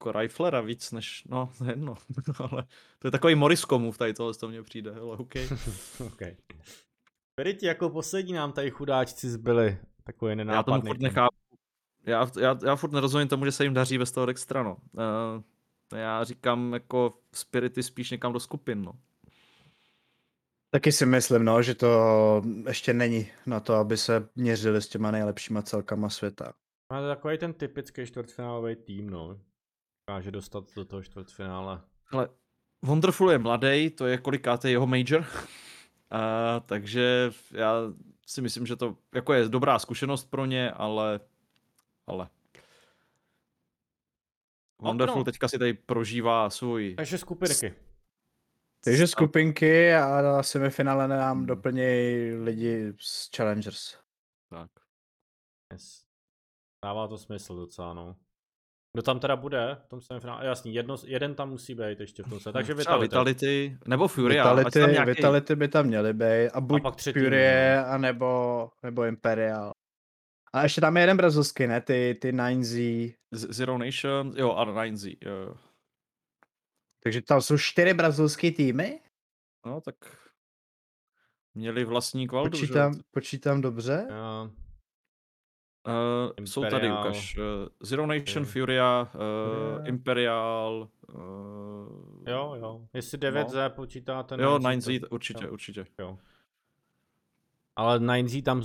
jako 0.00 0.18
riflera 0.20 0.60
víc 0.60 0.92
než, 0.92 1.24
no, 1.28 1.52
jedno, 1.68 1.94
ale 2.38 2.64
to 2.98 3.06
je 3.08 3.10
takový 3.12 3.34
Morris 3.34 3.64
Komův 3.64 3.98
tady 3.98 4.14
tohle, 4.14 4.34
to 4.34 4.48
mně 4.48 4.62
přijde, 4.62 4.90
ale 4.94 5.16
OK. 5.16 5.34
OK. 6.06 6.20
Periti 7.34 7.66
jako 7.66 7.90
poslední 7.90 8.32
nám 8.32 8.52
tady 8.52 8.70
chudáčci 8.70 9.30
zbyli. 9.30 9.78
Takový 10.04 10.30
Já 10.30 10.34
tomu 10.36 10.48
nenápadný. 10.48 10.88
furt 10.88 11.00
nechápu. 11.00 11.36
Já, 12.06 12.26
já, 12.40 12.58
já 12.66 12.76
furt 12.76 12.92
nerozumím 12.92 13.28
tomu, 13.28 13.44
že 13.44 13.52
se 13.52 13.64
jim 13.64 13.74
daří 13.74 13.98
bez 13.98 14.12
toho 14.12 14.26
extra, 14.26 14.62
no. 14.62 14.76
Uh, 14.92 15.42
já 15.94 16.24
říkám 16.24 16.72
jako 16.72 17.18
spirity 17.32 17.82
spíš 17.82 18.10
někam 18.10 18.32
do 18.32 18.40
skupin, 18.40 18.82
no. 18.82 18.92
taky 20.70 20.92
si 20.92 21.06
myslím, 21.06 21.44
no, 21.44 21.62
že 21.62 21.74
to 21.74 22.42
ještě 22.66 22.92
není 22.92 23.28
na 23.46 23.60
to, 23.60 23.74
aby 23.74 23.96
se 23.96 24.28
měřili 24.34 24.82
s 24.82 24.88
těma 24.88 25.10
nejlepšíma 25.10 25.62
celkama 25.62 26.10
světa. 26.10 26.52
Máte 26.92 27.06
takový 27.08 27.38
ten 27.38 27.52
typický 27.52 28.06
čtvrtfinálový 28.06 28.76
tým, 28.76 29.10
no. 29.10 29.40
Dokáže 30.08 30.30
dostat 30.30 30.64
do 30.76 30.84
toho 30.84 31.02
čtvrtfinále. 31.02 31.80
Ale 32.12 32.28
Wonderful 32.82 33.30
je 33.30 33.38
mladý, 33.38 33.90
to 33.90 34.06
je 34.06 34.18
kolikátý 34.18 34.70
jeho 34.70 34.86
major. 34.86 35.20
uh, 35.20 35.28
takže 36.66 37.32
já 37.52 37.74
si 38.26 38.42
myslím, 38.42 38.66
že 38.66 38.76
to 38.76 38.96
jako 39.14 39.32
je 39.32 39.48
dobrá 39.48 39.78
zkušenost 39.78 40.30
pro 40.30 40.46
ně, 40.46 40.70
ale 40.70 41.20
ale 42.06 42.28
Wonderful 44.82 45.18
no. 45.18 45.24
teďka 45.24 45.48
si 45.48 45.58
tady 45.58 45.74
prožívá 45.74 46.50
svůj 46.50 46.94
Takže 46.94 47.18
skupinky. 47.18 47.74
Takže 48.84 49.06
skupinky 49.06 49.94
a 49.94 50.22
na 50.22 50.42
semifinále 50.42 51.08
nám 51.08 51.36
Hmm. 51.36 51.46
doplnějí 51.46 52.34
lidi 52.34 52.92
z 53.00 53.30
Challengers. 53.36 53.98
tak. 54.50 54.70
Yes. 55.72 56.04
Dává 56.84 57.08
to 57.08 57.18
smysl 57.18 57.56
docela, 57.56 57.94
no. 57.94 58.16
Kdo 58.92 59.02
tam 59.02 59.18
teda 59.20 59.36
bude 59.36 59.76
v 59.84 59.88
tom 59.88 60.00
semifinále? 60.00 60.46
Jasný, 60.46 60.74
jedno, 60.74 60.96
jeden 61.06 61.34
tam 61.34 61.50
musí 61.50 61.74
být 61.74 62.00
ještě 62.00 62.22
v 62.22 62.28
tom 62.28 62.40
se. 62.40 62.52
Takže 62.52 62.74
Vitality. 62.74 63.02
Vitality, 63.08 63.78
nebo 63.86 64.08
Fury, 64.08 64.34
Vitality, 64.34 64.78
nějaký, 64.78 65.10
Vitality 65.10 65.56
by 65.56 65.68
tam 65.68 65.86
měly 65.86 66.12
být. 66.14 66.50
A 66.54 66.60
buď 66.60 66.82
pak 66.82 66.96
třetí, 66.96 67.20
Fury, 67.20 67.46
no. 67.76 67.86
anebo, 67.92 68.70
nebo 68.82 69.04
Imperial. 69.04 69.72
A 70.56 70.62
ještě 70.62 70.80
tam 70.80 70.96
je 70.96 71.02
jeden 71.02 71.16
brazilský, 71.16 71.66
ne? 71.66 71.80
Ty, 71.80 72.18
ty 72.20 72.32
9Z. 72.32 73.14
Z- 73.32 73.50
Zero 73.54 73.78
Nation, 73.78 74.32
jo, 74.36 74.52
a 74.52 74.64
9Z, 74.64 75.16
jo, 75.24 75.32
jo. 75.34 75.54
Takže 77.02 77.22
tam 77.22 77.40
jsou 77.40 77.58
čtyři 77.58 77.94
brazilské 77.94 78.50
týmy? 78.50 79.00
No, 79.66 79.80
tak 79.80 79.94
měli 81.54 81.84
vlastní 81.84 82.28
kvaldu, 82.28 82.50
Počítám, 82.50 82.94
že? 82.94 83.00
počítám 83.10 83.60
dobře? 83.60 84.06
Uh, 84.10 84.50
Uh, 86.38 86.44
jsou 86.44 86.64
tady, 86.64 86.92
ukaž. 86.92 87.36
Uh, 87.36 87.42
Zero 87.82 88.06
Nation, 88.06 88.44
Fury. 88.44 88.44
Furia, 88.44 89.02
uh, 89.02 89.10
Furia. 89.10 89.86
Imperial. 89.86 90.88
Uh, 91.14 91.18
jo, 92.28 92.54
jo. 92.60 92.88
Jestli 92.94 93.18
9Z 93.18 93.70
počítáte. 93.70 94.36
Jo, 94.42 94.58
9Z, 94.58 94.60
9Z, 94.60 95.00
tak- 95.00 95.12
určitě, 95.12 95.44
jo. 95.44 95.52
určitě. 95.52 95.86
Jo. 95.98 96.18
Ale 97.78 97.98
9Z 97.98 98.42
tam, 98.42 98.62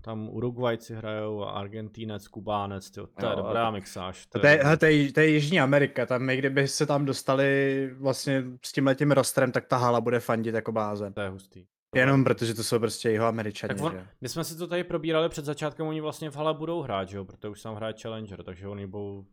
tam 0.00 0.28
Uruguayci 0.28 0.94
hrajou 0.94 1.42
a 1.44 1.50
Argentínec, 1.50 2.28
Kubánec, 2.28 2.90
tyjo, 2.90 3.06
to 3.06 3.26
je 3.26 3.30
Jo, 3.30 3.36
dobrá 3.36 3.64
tak- 3.64 3.72
mixáž. 3.74 4.26
To 4.26 4.46
je, 4.46 4.60
to, 4.80 4.86
je, 4.86 5.12
to 5.12 5.20
je 5.20 5.28
Jižní 5.30 5.60
Amerika, 5.60 6.06
tam 6.06 6.22
my 6.22 6.36
kdyby 6.36 6.68
se 6.68 6.86
tam 6.86 7.04
dostali 7.04 7.90
vlastně 7.98 8.44
s 8.64 8.72
tímhletím 8.72 9.12
rostrem, 9.12 9.52
tak 9.52 9.66
ta 9.66 9.76
hala 9.76 10.00
bude 10.00 10.20
fandit 10.20 10.54
jako 10.54 10.72
blázen. 10.72 11.12
to 11.12 11.20
je 11.20 11.28
hustý. 11.28 11.66
Jenom 11.94 12.24
protože 12.24 12.54
to 12.54 12.64
jsou 12.64 12.78
prostě 12.78 13.10
jeho 13.10 13.26
američani, 13.26 13.74
Tak 13.74 13.82
on, 13.82 13.92
že? 13.92 14.06
my 14.20 14.28
jsme 14.28 14.44
si 14.44 14.56
to 14.56 14.66
tady 14.66 14.84
probírali 14.84 15.28
před 15.28 15.44
začátkem, 15.44 15.86
oni 15.86 16.00
vlastně 16.00 16.30
v 16.30 16.36
hale 16.36 16.54
budou 16.54 16.82
hrát, 16.82 17.08
že 17.08 17.16
jo, 17.16 17.24
protože 17.24 17.48
už 17.48 17.62
tam 17.62 17.74
hraje 17.74 17.94
Challenger, 18.02 18.42
takže 18.42 18.68
oni 18.68 18.86
budou, 18.86 19.26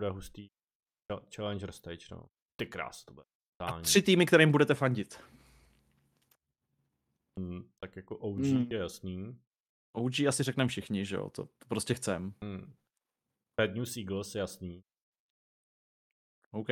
bude 0.00 0.10
hustý 0.10 0.46
Ch- 1.12 1.34
Challenger 1.36 1.72
stage, 1.72 2.06
no. 2.10 2.26
Ty 2.60 2.66
krás, 2.66 3.04
to 3.04 3.14
bude. 3.14 3.24
A 3.62 3.80
tři 3.80 4.02
týmy, 4.02 4.26
kterým 4.26 4.52
budete 4.52 4.74
fandit. 4.74 5.20
Hmm, 7.38 7.62
tak 7.80 7.96
jako 7.96 8.16
OG 8.16 8.38
Hmm. 8.46 8.66
je 8.70 8.78
jasný. 8.78 9.40
OG 9.92 10.12
asi 10.28 10.42
řekneme 10.42 10.68
všichni, 10.68 11.04
že 11.04 11.16
jo, 11.16 11.30
to, 11.30 11.44
to 11.46 11.66
prostě 11.68 11.94
chcem. 11.94 12.34
Hmm. 12.42 12.74
Bad 13.60 13.74
News 13.74 13.96
Eagles 13.96 14.34
je 14.34 14.38
jasný. 14.38 14.82
OK. 16.52 16.68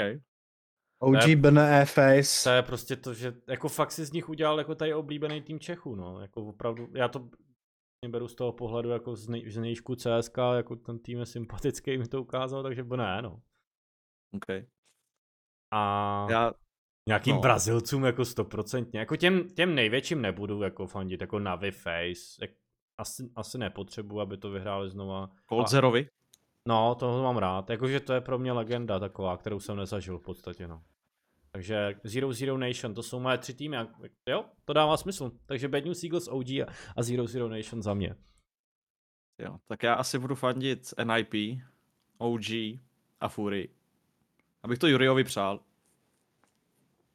OG 1.03 1.29
je- 1.29 1.37
BNE 1.37 1.81
E 1.83 1.85
Face. 1.87 2.45
To 2.51 2.51
je 2.55 2.63
prostě 2.63 2.97
to, 2.97 3.15
že 3.15 3.33
jako 3.49 3.69
fakt 3.69 3.93
si 3.93 4.05
z 4.05 4.13
nich 4.13 4.29
udělal 4.29 4.59
jako 4.59 4.75
tady 4.75 4.95
oblíbený 4.95 5.43
tým 5.43 5.61
Čechů, 5.61 5.95
no. 5.95 6.21
Jako 6.21 6.47
opravdu, 6.47 6.89
já 6.95 7.09
to 7.09 7.29
beru 8.09 8.29
z 8.29 8.35
toho 8.35 8.53
pohledu 8.53 8.91
jako 8.91 9.17
z, 9.17 9.29
nej, 9.29 9.51
z 9.51 9.57
nejšku 9.57 9.97
CSK, 9.97 10.39
jako 10.57 10.77
ten 10.77 10.99
tým 10.99 11.19
je 11.19 11.27
sympatický, 11.27 11.99
mi 11.99 12.09
to 12.09 12.23
ukázal, 12.23 12.63
takže 12.63 12.85
bo 12.85 12.97
ne, 12.97 13.23
no. 13.23 13.43
OK. 14.35 14.47
A 15.73 16.27
Já, 16.31 16.53
nějakým 17.09 17.35
no. 17.35 17.41
Brazilcům 17.41 18.05
jako 18.05 18.25
stoprocentně, 18.25 19.01
jako 19.01 19.17
těm, 19.17 19.49
těm 19.49 19.75
největším 19.75 20.23
nebudu 20.23 20.63
jako 20.63 20.87
fandit, 20.87 21.21
jako 21.21 21.39
Navi 21.39 21.71
Face, 21.71 22.39
jak, 22.41 22.51
asi, 22.99 23.31
asi 23.35 23.59
nepotřebuji, 23.59 24.21
aby 24.21 24.37
to 24.37 24.51
vyhráli 24.51 24.91
znova. 24.91 25.31
Cold 25.49 25.65
A- 25.67 25.69
Zerovi. 25.69 26.09
No, 26.69 26.95
toho 26.95 27.23
mám 27.23 27.37
rád. 27.37 27.71
Jakože 27.71 28.01
to 28.01 28.13
je 28.13 28.21
pro 28.21 28.39
mě 28.39 28.53
legenda 28.53 28.99
taková, 28.99 29.37
kterou 29.37 29.61
jsem 29.61 29.77
nezažil 29.77 30.19
v 30.19 30.23
podstatě, 30.23 30.69
no. 30.69 30.83
Takže 31.51 31.95
Zero 32.05 32.33
Zero 32.33 32.59
Nation, 32.59 32.95
to 32.95 33.03
jsou 33.03 33.21
moje 33.21 33.39
tři 33.39 33.55
týmy. 33.55 33.77
Jo, 34.29 34.45
to 34.65 34.73
dává 34.73 34.97
smysl. 34.97 35.33
Takže 35.47 35.69
Bad 35.69 35.85
News 35.85 36.05
Eagles, 36.05 36.29
OG 36.29 36.51
a, 36.51 36.67
a 36.97 37.03
Zero 37.03 37.27
Zero 37.27 37.49
Nation 37.49 37.83
za 37.83 37.95
mě. 37.95 38.17
Jo, 39.43 39.59
tak 39.67 39.83
já 39.83 39.95
asi 39.95 40.19
budu 40.19 40.35
fandit 40.35 40.95
NIP, 41.05 41.61
OG 42.19 42.51
a 43.21 43.29
Fury. 43.29 43.69
Abych 44.63 44.79
to 44.79 44.87
Juriovi 44.87 45.25
přál. 45.25 45.61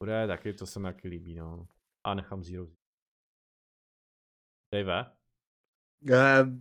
Bude 0.03 0.27
taky, 0.27 0.53
to 0.53 0.65
se 0.65 0.79
mi 0.79 0.83
taky 0.83 1.07
líbí, 1.07 1.35
no. 1.35 1.67
A 2.03 2.13
nechám 2.13 2.43
Zero. 2.43 2.67
Dave? 4.73 5.05
Uh, 6.09 6.59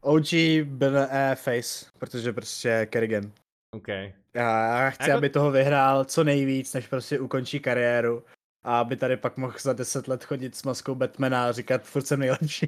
OG 0.00 0.32
byl 0.64 0.96
e 0.98 1.34
face, 1.36 1.90
protože 1.98 2.32
prostě 2.32 2.86
Kerrigan. 2.90 3.32
OK. 3.70 3.88
Já 4.34 4.90
chci, 4.90 5.10
Jako- 5.10 5.18
aby 5.18 5.30
toho 5.30 5.50
vyhrál 5.50 6.04
co 6.04 6.24
nejvíc, 6.24 6.74
než 6.74 6.86
prostě 6.88 7.20
ukončí 7.20 7.60
kariéru. 7.60 8.24
A 8.62 8.80
aby 8.80 8.96
tady 8.96 9.16
pak 9.16 9.36
mohl 9.36 9.58
za 9.60 9.72
10 9.72 10.08
let 10.08 10.24
chodit 10.24 10.56
s 10.56 10.62
maskou 10.62 10.94
Batmana 10.94 11.48
a 11.48 11.52
říkat, 11.52 11.82
furt 11.82 12.06
jsem 12.06 12.20
nejlepší. 12.20 12.66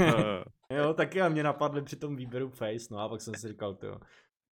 Eh, 0.00 0.44
Jo, 0.74 0.94
taky 0.94 1.20
a 1.20 1.28
mě 1.28 1.42
napadly 1.42 1.82
při 1.82 1.96
tom 1.96 2.16
výběru 2.16 2.48
Face, 2.50 2.86
no 2.90 2.98
a 2.98 3.08
pak 3.08 3.20
jsem 3.20 3.34
si 3.34 3.48
říkal, 3.48 3.78
jo. 3.82 4.00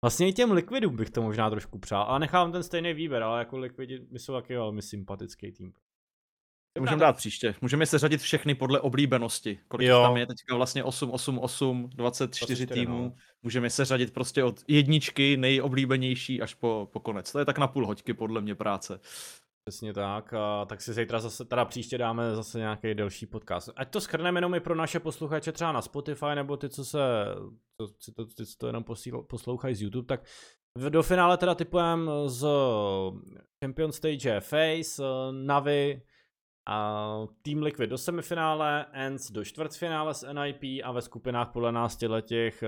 Vlastně 0.04 0.28
i 0.28 0.34
těm 0.34 0.52
Liquidům 0.52 0.96
bych 0.96 1.10
to 1.10 1.22
možná 1.22 1.50
trošku 1.50 1.80
přál, 1.80 2.06
a 2.10 2.20
nechám 2.20 2.52
ten 2.52 2.64
stejný 2.64 2.94
výběr, 2.94 3.24
ale 3.24 3.40
jako 3.40 3.58
Liquidi 3.58 4.08
mi 4.12 4.20
jsou 4.20 4.34
taky 4.34 4.56
velmi 4.56 4.82
sympatický 4.82 5.52
tým. 5.52 5.74
Můžeme 6.80 7.02
dát 7.02 7.18
příště. 7.18 7.56
Můžeme 7.62 7.86
se 7.86 8.00
řadit 8.00 8.22
všechny 8.22 8.56
podle 8.56 8.80
oblíbenosti. 8.80 9.60
Kolik 9.68 9.88
Jo. 9.88 9.96
jo. 9.98 10.04
tam 10.04 10.18
je 10.18 10.26
teďka 10.26 10.56
vlastně 10.56 10.84
8, 10.84 11.12
8, 11.12 11.40
8, 11.40 11.90
24 11.96 12.66
24, 12.66 12.82
týmů. 12.82 13.04
no. 13.04 13.14
Můžeme 13.44 13.70
se 13.70 13.86
řadit 13.86 14.14
prostě 14.14 14.44
od 14.44 14.64
jedničky 14.68 15.38
nejoblíbenější 15.38 16.42
až 16.42 16.54
po, 16.54 16.90
po 16.94 17.00
konec. 17.00 17.32
To 17.32 17.40
je 17.40 17.46
tak 17.46 17.58
na 17.58 17.68
půl 17.68 17.88
hoďky 17.88 18.14
podle 18.14 18.42
mě 18.42 18.56
práce. 18.56 19.00
Přesně 19.70 19.94
tak, 19.94 20.34
a 20.34 20.66
tak 20.66 20.82
si 20.82 20.94
zítra 20.94 21.20
zase, 21.20 21.46
teda 21.46 21.66
příště 21.66 21.98
dáme 21.98 22.36
zase 22.36 22.58
nějaký 22.58 22.94
delší 22.94 23.26
podcast. 23.26 23.70
Ať 23.76 23.90
to 23.92 24.02
schrneme 24.02 24.38
jenom 24.38 24.56
i 24.56 24.60
pro 24.60 24.76
naše 24.76 25.00
posluchače 25.00 25.52
třeba 25.52 25.72
na 25.72 25.82
Spotify, 25.82 26.26
nebo 26.36 26.58
ty, 26.58 26.70
co 26.70 26.86
se, 26.86 27.00
co, 27.82 27.88
ty, 27.88 28.12
to, 28.12 28.26
ty, 28.26 28.46
co 28.46 28.58
to 28.58 28.68
jenom 28.68 28.84
posíl, 28.84 29.22
poslouchají 29.22 29.76
z 29.76 29.82
YouTube, 29.82 30.06
tak 30.08 30.24
v- 30.78 30.90
do 30.90 31.04
finále 31.04 31.38
teda 31.38 31.56
typujem 31.56 32.12
z 32.26 32.48
Champion 33.64 33.92
Stage 33.92 34.40
Face, 34.40 35.04
Navi, 35.32 36.02
a 36.70 37.28
Team 37.42 37.64
Liquid 37.64 37.90
do 37.90 37.98
semifinále, 37.98 38.86
Ends 38.92 39.32
do 39.32 39.46
čtvrtfinále 39.46 40.14
s 40.14 40.34
NIP 40.34 40.84
a 40.84 40.92
ve 40.92 41.02
skupinách 41.02 41.52
podle 41.52 41.72
nás 41.72 41.98
těch, 42.22 42.64
eh, 42.64 42.68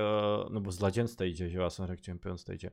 nebo 0.49 0.71
z 0.71 0.79
Legend 0.81 1.09
Stage, 1.09 1.49
že 1.49 1.57
jo, 1.57 1.63
já 1.63 1.69
jsem 1.69 1.87
řekl 1.87 2.01
Champion 2.05 2.37
Stage. 2.37 2.71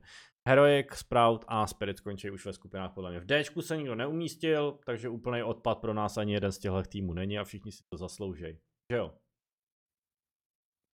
Heroic, 0.49 0.87
Sprout 0.93 1.45
a 1.47 1.67
Spirit 1.67 1.97
skončí 1.97 2.31
už 2.31 2.45
ve 2.45 2.53
skupinách 2.53 2.91
podle 2.93 3.11
mě. 3.11 3.19
V 3.19 3.25
Dčku 3.25 3.61
se 3.61 3.77
nikdo 3.77 3.95
neumístil, 3.95 4.79
takže 4.85 5.09
úplný 5.09 5.43
odpad 5.43 5.79
pro 5.79 5.93
nás 5.93 6.17
ani 6.17 6.33
jeden 6.33 6.51
z 6.51 6.59
těchto 6.59 6.83
týmů 6.83 7.13
není 7.13 7.39
a 7.39 7.43
všichni 7.43 7.71
si 7.71 7.83
to 7.89 7.97
zasloužejí. 7.97 8.59
Že 8.91 8.97
jo? 8.97 9.13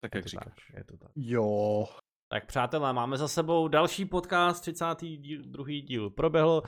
Tak 0.04 0.14
Je 0.14 0.18
jak 0.18 0.24
to 0.24 0.28
říkáš. 0.28 0.44
tak, 0.44 0.76
je 0.78 0.84
to 0.84 0.96
tak. 0.96 1.10
jo. 1.16 1.86
Tak 2.32 2.46
přátelé, 2.46 2.92
máme 2.92 3.16
za 3.16 3.28
sebou 3.28 3.68
další 3.68 4.04
podcast, 4.04 4.60
32. 4.60 5.16
díl, 5.16 5.42
druhý 5.42 5.82
díl 5.82 6.10
proběhl. 6.10 6.62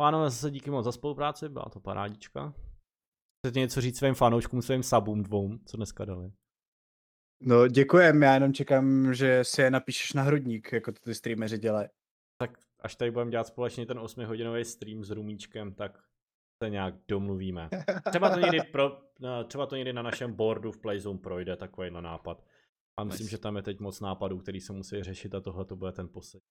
Pánové, 0.00 0.30
zase 0.30 0.50
díky 0.50 0.70
moc 0.70 0.84
za 0.84 0.92
spolupráci, 0.92 1.48
byla 1.48 1.64
to 1.72 1.80
parádička. 1.80 2.54
Chcete 3.46 3.60
něco 3.60 3.80
říct 3.80 3.98
svým 3.98 4.14
fanouškům, 4.14 4.62
svým 4.62 4.82
sabům 4.82 5.22
dvou, 5.22 5.58
co 5.66 5.76
dneska 5.76 6.04
dali? 6.04 6.32
No 7.40 7.68
děkujem, 7.68 8.22
já 8.22 8.34
jenom 8.34 8.52
čekám, 8.52 9.14
že 9.14 9.44
si 9.44 9.62
je 9.62 9.70
napíšeš 9.70 10.12
na 10.12 10.22
hrudník, 10.22 10.72
jako 10.72 10.92
to 10.92 11.00
ty 11.00 11.14
streameři 11.14 11.58
dělají. 11.58 11.88
Tak 12.40 12.58
až 12.80 12.96
tady 12.96 13.10
budeme 13.10 13.30
dělat 13.30 13.46
společně 13.46 13.86
ten 13.86 13.98
8-hodinový 13.98 14.64
stream 14.64 15.04
s 15.04 15.10
Rumíčkem, 15.10 15.74
tak 15.74 15.98
se 16.62 16.70
nějak 16.70 16.94
domluvíme. 17.08 17.68
Třeba 18.10 18.30
to 18.30 18.40
někdy, 18.40 18.60
pro, 18.72 19.00
no, 19.20 19.44
třeba 19.44 19.66
to 19.66 19.76
někdy 19.76 19.92
na 19.92 20.02
našem 20.02 20.32
boardu 20.32 20.72
v 20.72 20.80
Playzone 20.80 21.18
projde 21.18 21.56
takový 21.56 21.90
na 21.90 22.00
nápad. 22.00 22.44
A 22.98 23.04
myslím, 23.04 23.28
že 23.28 23.38
tam 23.38 23.56
je 23.56 23.62
teď 23.62 23.80
moc 23.80 24.00
nápadů, 24.00 24.38
který 24.38 24.60
se 24.60 24.72
musí 24.72 25.02
řešit 25.02 25.34
a 25.34 25.40
tohle 25.40 25.64
to 25.64 25.76
bude 25.76 25.92
ten 25.92 26.08
poslední. 26.08 26.48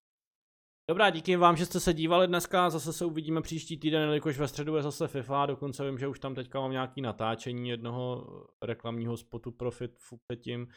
Dobrá, 0.90 1.10
díky 1.10 1.36
vám, 1.36 1.56
že 1.58 1.66
jste 1.66 1.80
se 1.80 1.94
dívali 1.94 2.28
dneska, 2.28 2.70
zase 2.70 2.94
se 2.94 3.06
uvidíme 3.06 3.42
příští 3.42 3.78
týden, 3.78 4.02
jelikož 4.02 4.38
ve 4.38 4.48
středu 4.48 4.76
je 4.76 4.82
zase 4.82 5.08
FIFA, 5.08 5.46
dokonce 5.46 5.86
vím, 5.86 5.98
že 5.98 6.08
už 6.08 6.20
tam 6.20 6.36
teďka 6.36 6.60
mám 6.60 6.72
nějaký 6.72 7.02
natáčení 7.02 7.70
jednoho 7.70 8.28
reklamního 8.62 9.18
spotu 9.18 9.52
Profit 9.52 9.92
předtím 10.28 10.68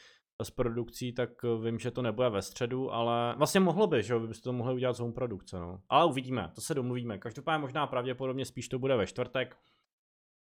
s 0.43 0.51
produkcí, 0.51 1.13
tak 1.13 1.31
vím, 1.65 1.79
že 1.79 1.91
to 1.91 2.03
nebude 2.03 2.31
ve 2.31 2.43
středu, 2.43 2.93
ale 2.93 3.35
vlastně 3.37 3.61
mohlo 3.61 3.87
by, 3.87 4.03
že 4.03 4.13
jo, 4.13 4.21
vy 4.21 4.27
byste 4.27 4.45
to 4.45 4.53
mohli 4.53 4.75
udělat 4.75 4.93
z 4.93 5.01
home 5.01 5.13
produkce, 5.13 5.59
no. 5.59 5.81
Ale 5.89 6.05
uvidíme, 6.07 6.51
to 6.55 6.61
se 6.61 6.75
domluvíme. 6.75 7.19
Každopádně 7.19 7.61
možná 7.61 7.87
pravděpodobně 7.87 8.45
spíš 8.45 8.69
to 8.69 8.79
bude 8.79 8.97
ve 8.97 9.07
čtvrtek. 9.07 9.57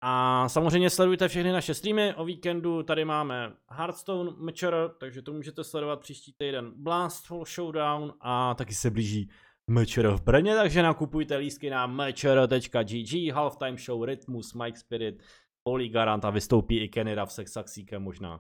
A 0.02 0.50
samozřejmě 0.50 0.90
sledujte 0.90 1.28
všechny 1.28 1.52
naše 1.52 1.74
streamy, 1.74 2.14
o 2.14 2.26
víkendu 2.26 2.84
tady 2.84 3.06
máme 3.06 3.54
Hearthstone 3.70 4.32
Mečer, 4.38 4.92
takže 5.00 5.22
to 5.22 5.34
můžete 5.34 5.64
sledovat 5.64 6.00
příští 6.00 6.34
týden 6.38 6.72
Blastful 6.76 7.46
Showdown 7.46 8.14
a 8.22 8.54
taky 8.54 8.74
se 8.74 8.90
blíží 8.90 9.30
Mečer 9.68 10.08
v 10.08 10.22
Brně, 10.22 10.56
takže 10.56 10.84
nakupujte 10.84 11.38
lístky 11.38 11.70
na 11.70 11.88
mečer.gg, 11.88 13.32
Halftime 13.34 13.78
Show, 13.78 14.04
Rytmus, 14.04 14.54
Mike 14.54 14.78
Spirit, 14.78 15.24
Oli 15.64 15.90
Garant 15.90 16.26
a 16.26 16.30
vystoupí 16.30 16.80
i 16.80 16.90
Kenny 16.90 17.16
Ruff 17.16 17.32
se 17.32 17.48
Saxíkem 17.48 18.04
možná. 18.04 18.40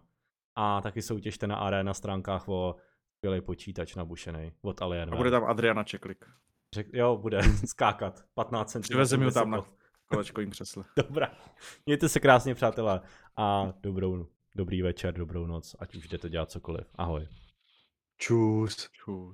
A 0.56 0.82
taky 0.82 1.02
soutěžte 1.02 1.48
na 1.48 1.56
arena 1.56 1.94
stránkách 1.94 2.50
o 2.50 2.76
skvělý 3.18 3.42
počítač 3.42 3.96
nabušený 3.96 4.52
od 4.62 4.82
Alien. 4.82 5.14
A 5.14 5.18
bude 5.18 5.32
tam 5.32 5.44
Adriana 5.44 5.84
Čeklik. 5.84 6.26
Řek, 6.76 6.88
jo, 6.94 7.18
bude 7.18 7.42
skákat 7.66 8.24
15 8.34 8.72
cm. 8.72 8.82
Přivezeme 8.82 9.26
ho 9.26 9.32
tam 9.32 9.52
na 9.52 9.66
kolečkovým 10.08 10.50
křesle. 10.52 10.84
Dobrá. 10.98 11.32
Mějte 11.86 12.10
se 12.10 12.20
krásně, 12.20 12.56
přátelé. 12.56 13.02
A 13.38 13.74
dobrou, 13.82 14.28
dobrý 14.56 14.82
večer, 14.82 15.14
dobrou 15.14 15.46
noc, 15.46 15.76
ať 15.80 15.96
už 15.96 16.08
jdete 16.08 16.30
dělat 16.30 16.52
cokoliv. 16.52 16.88
Ahoj. 16.96 17.28
Čus. 18.18 18.90
Čus. 18.92 19.24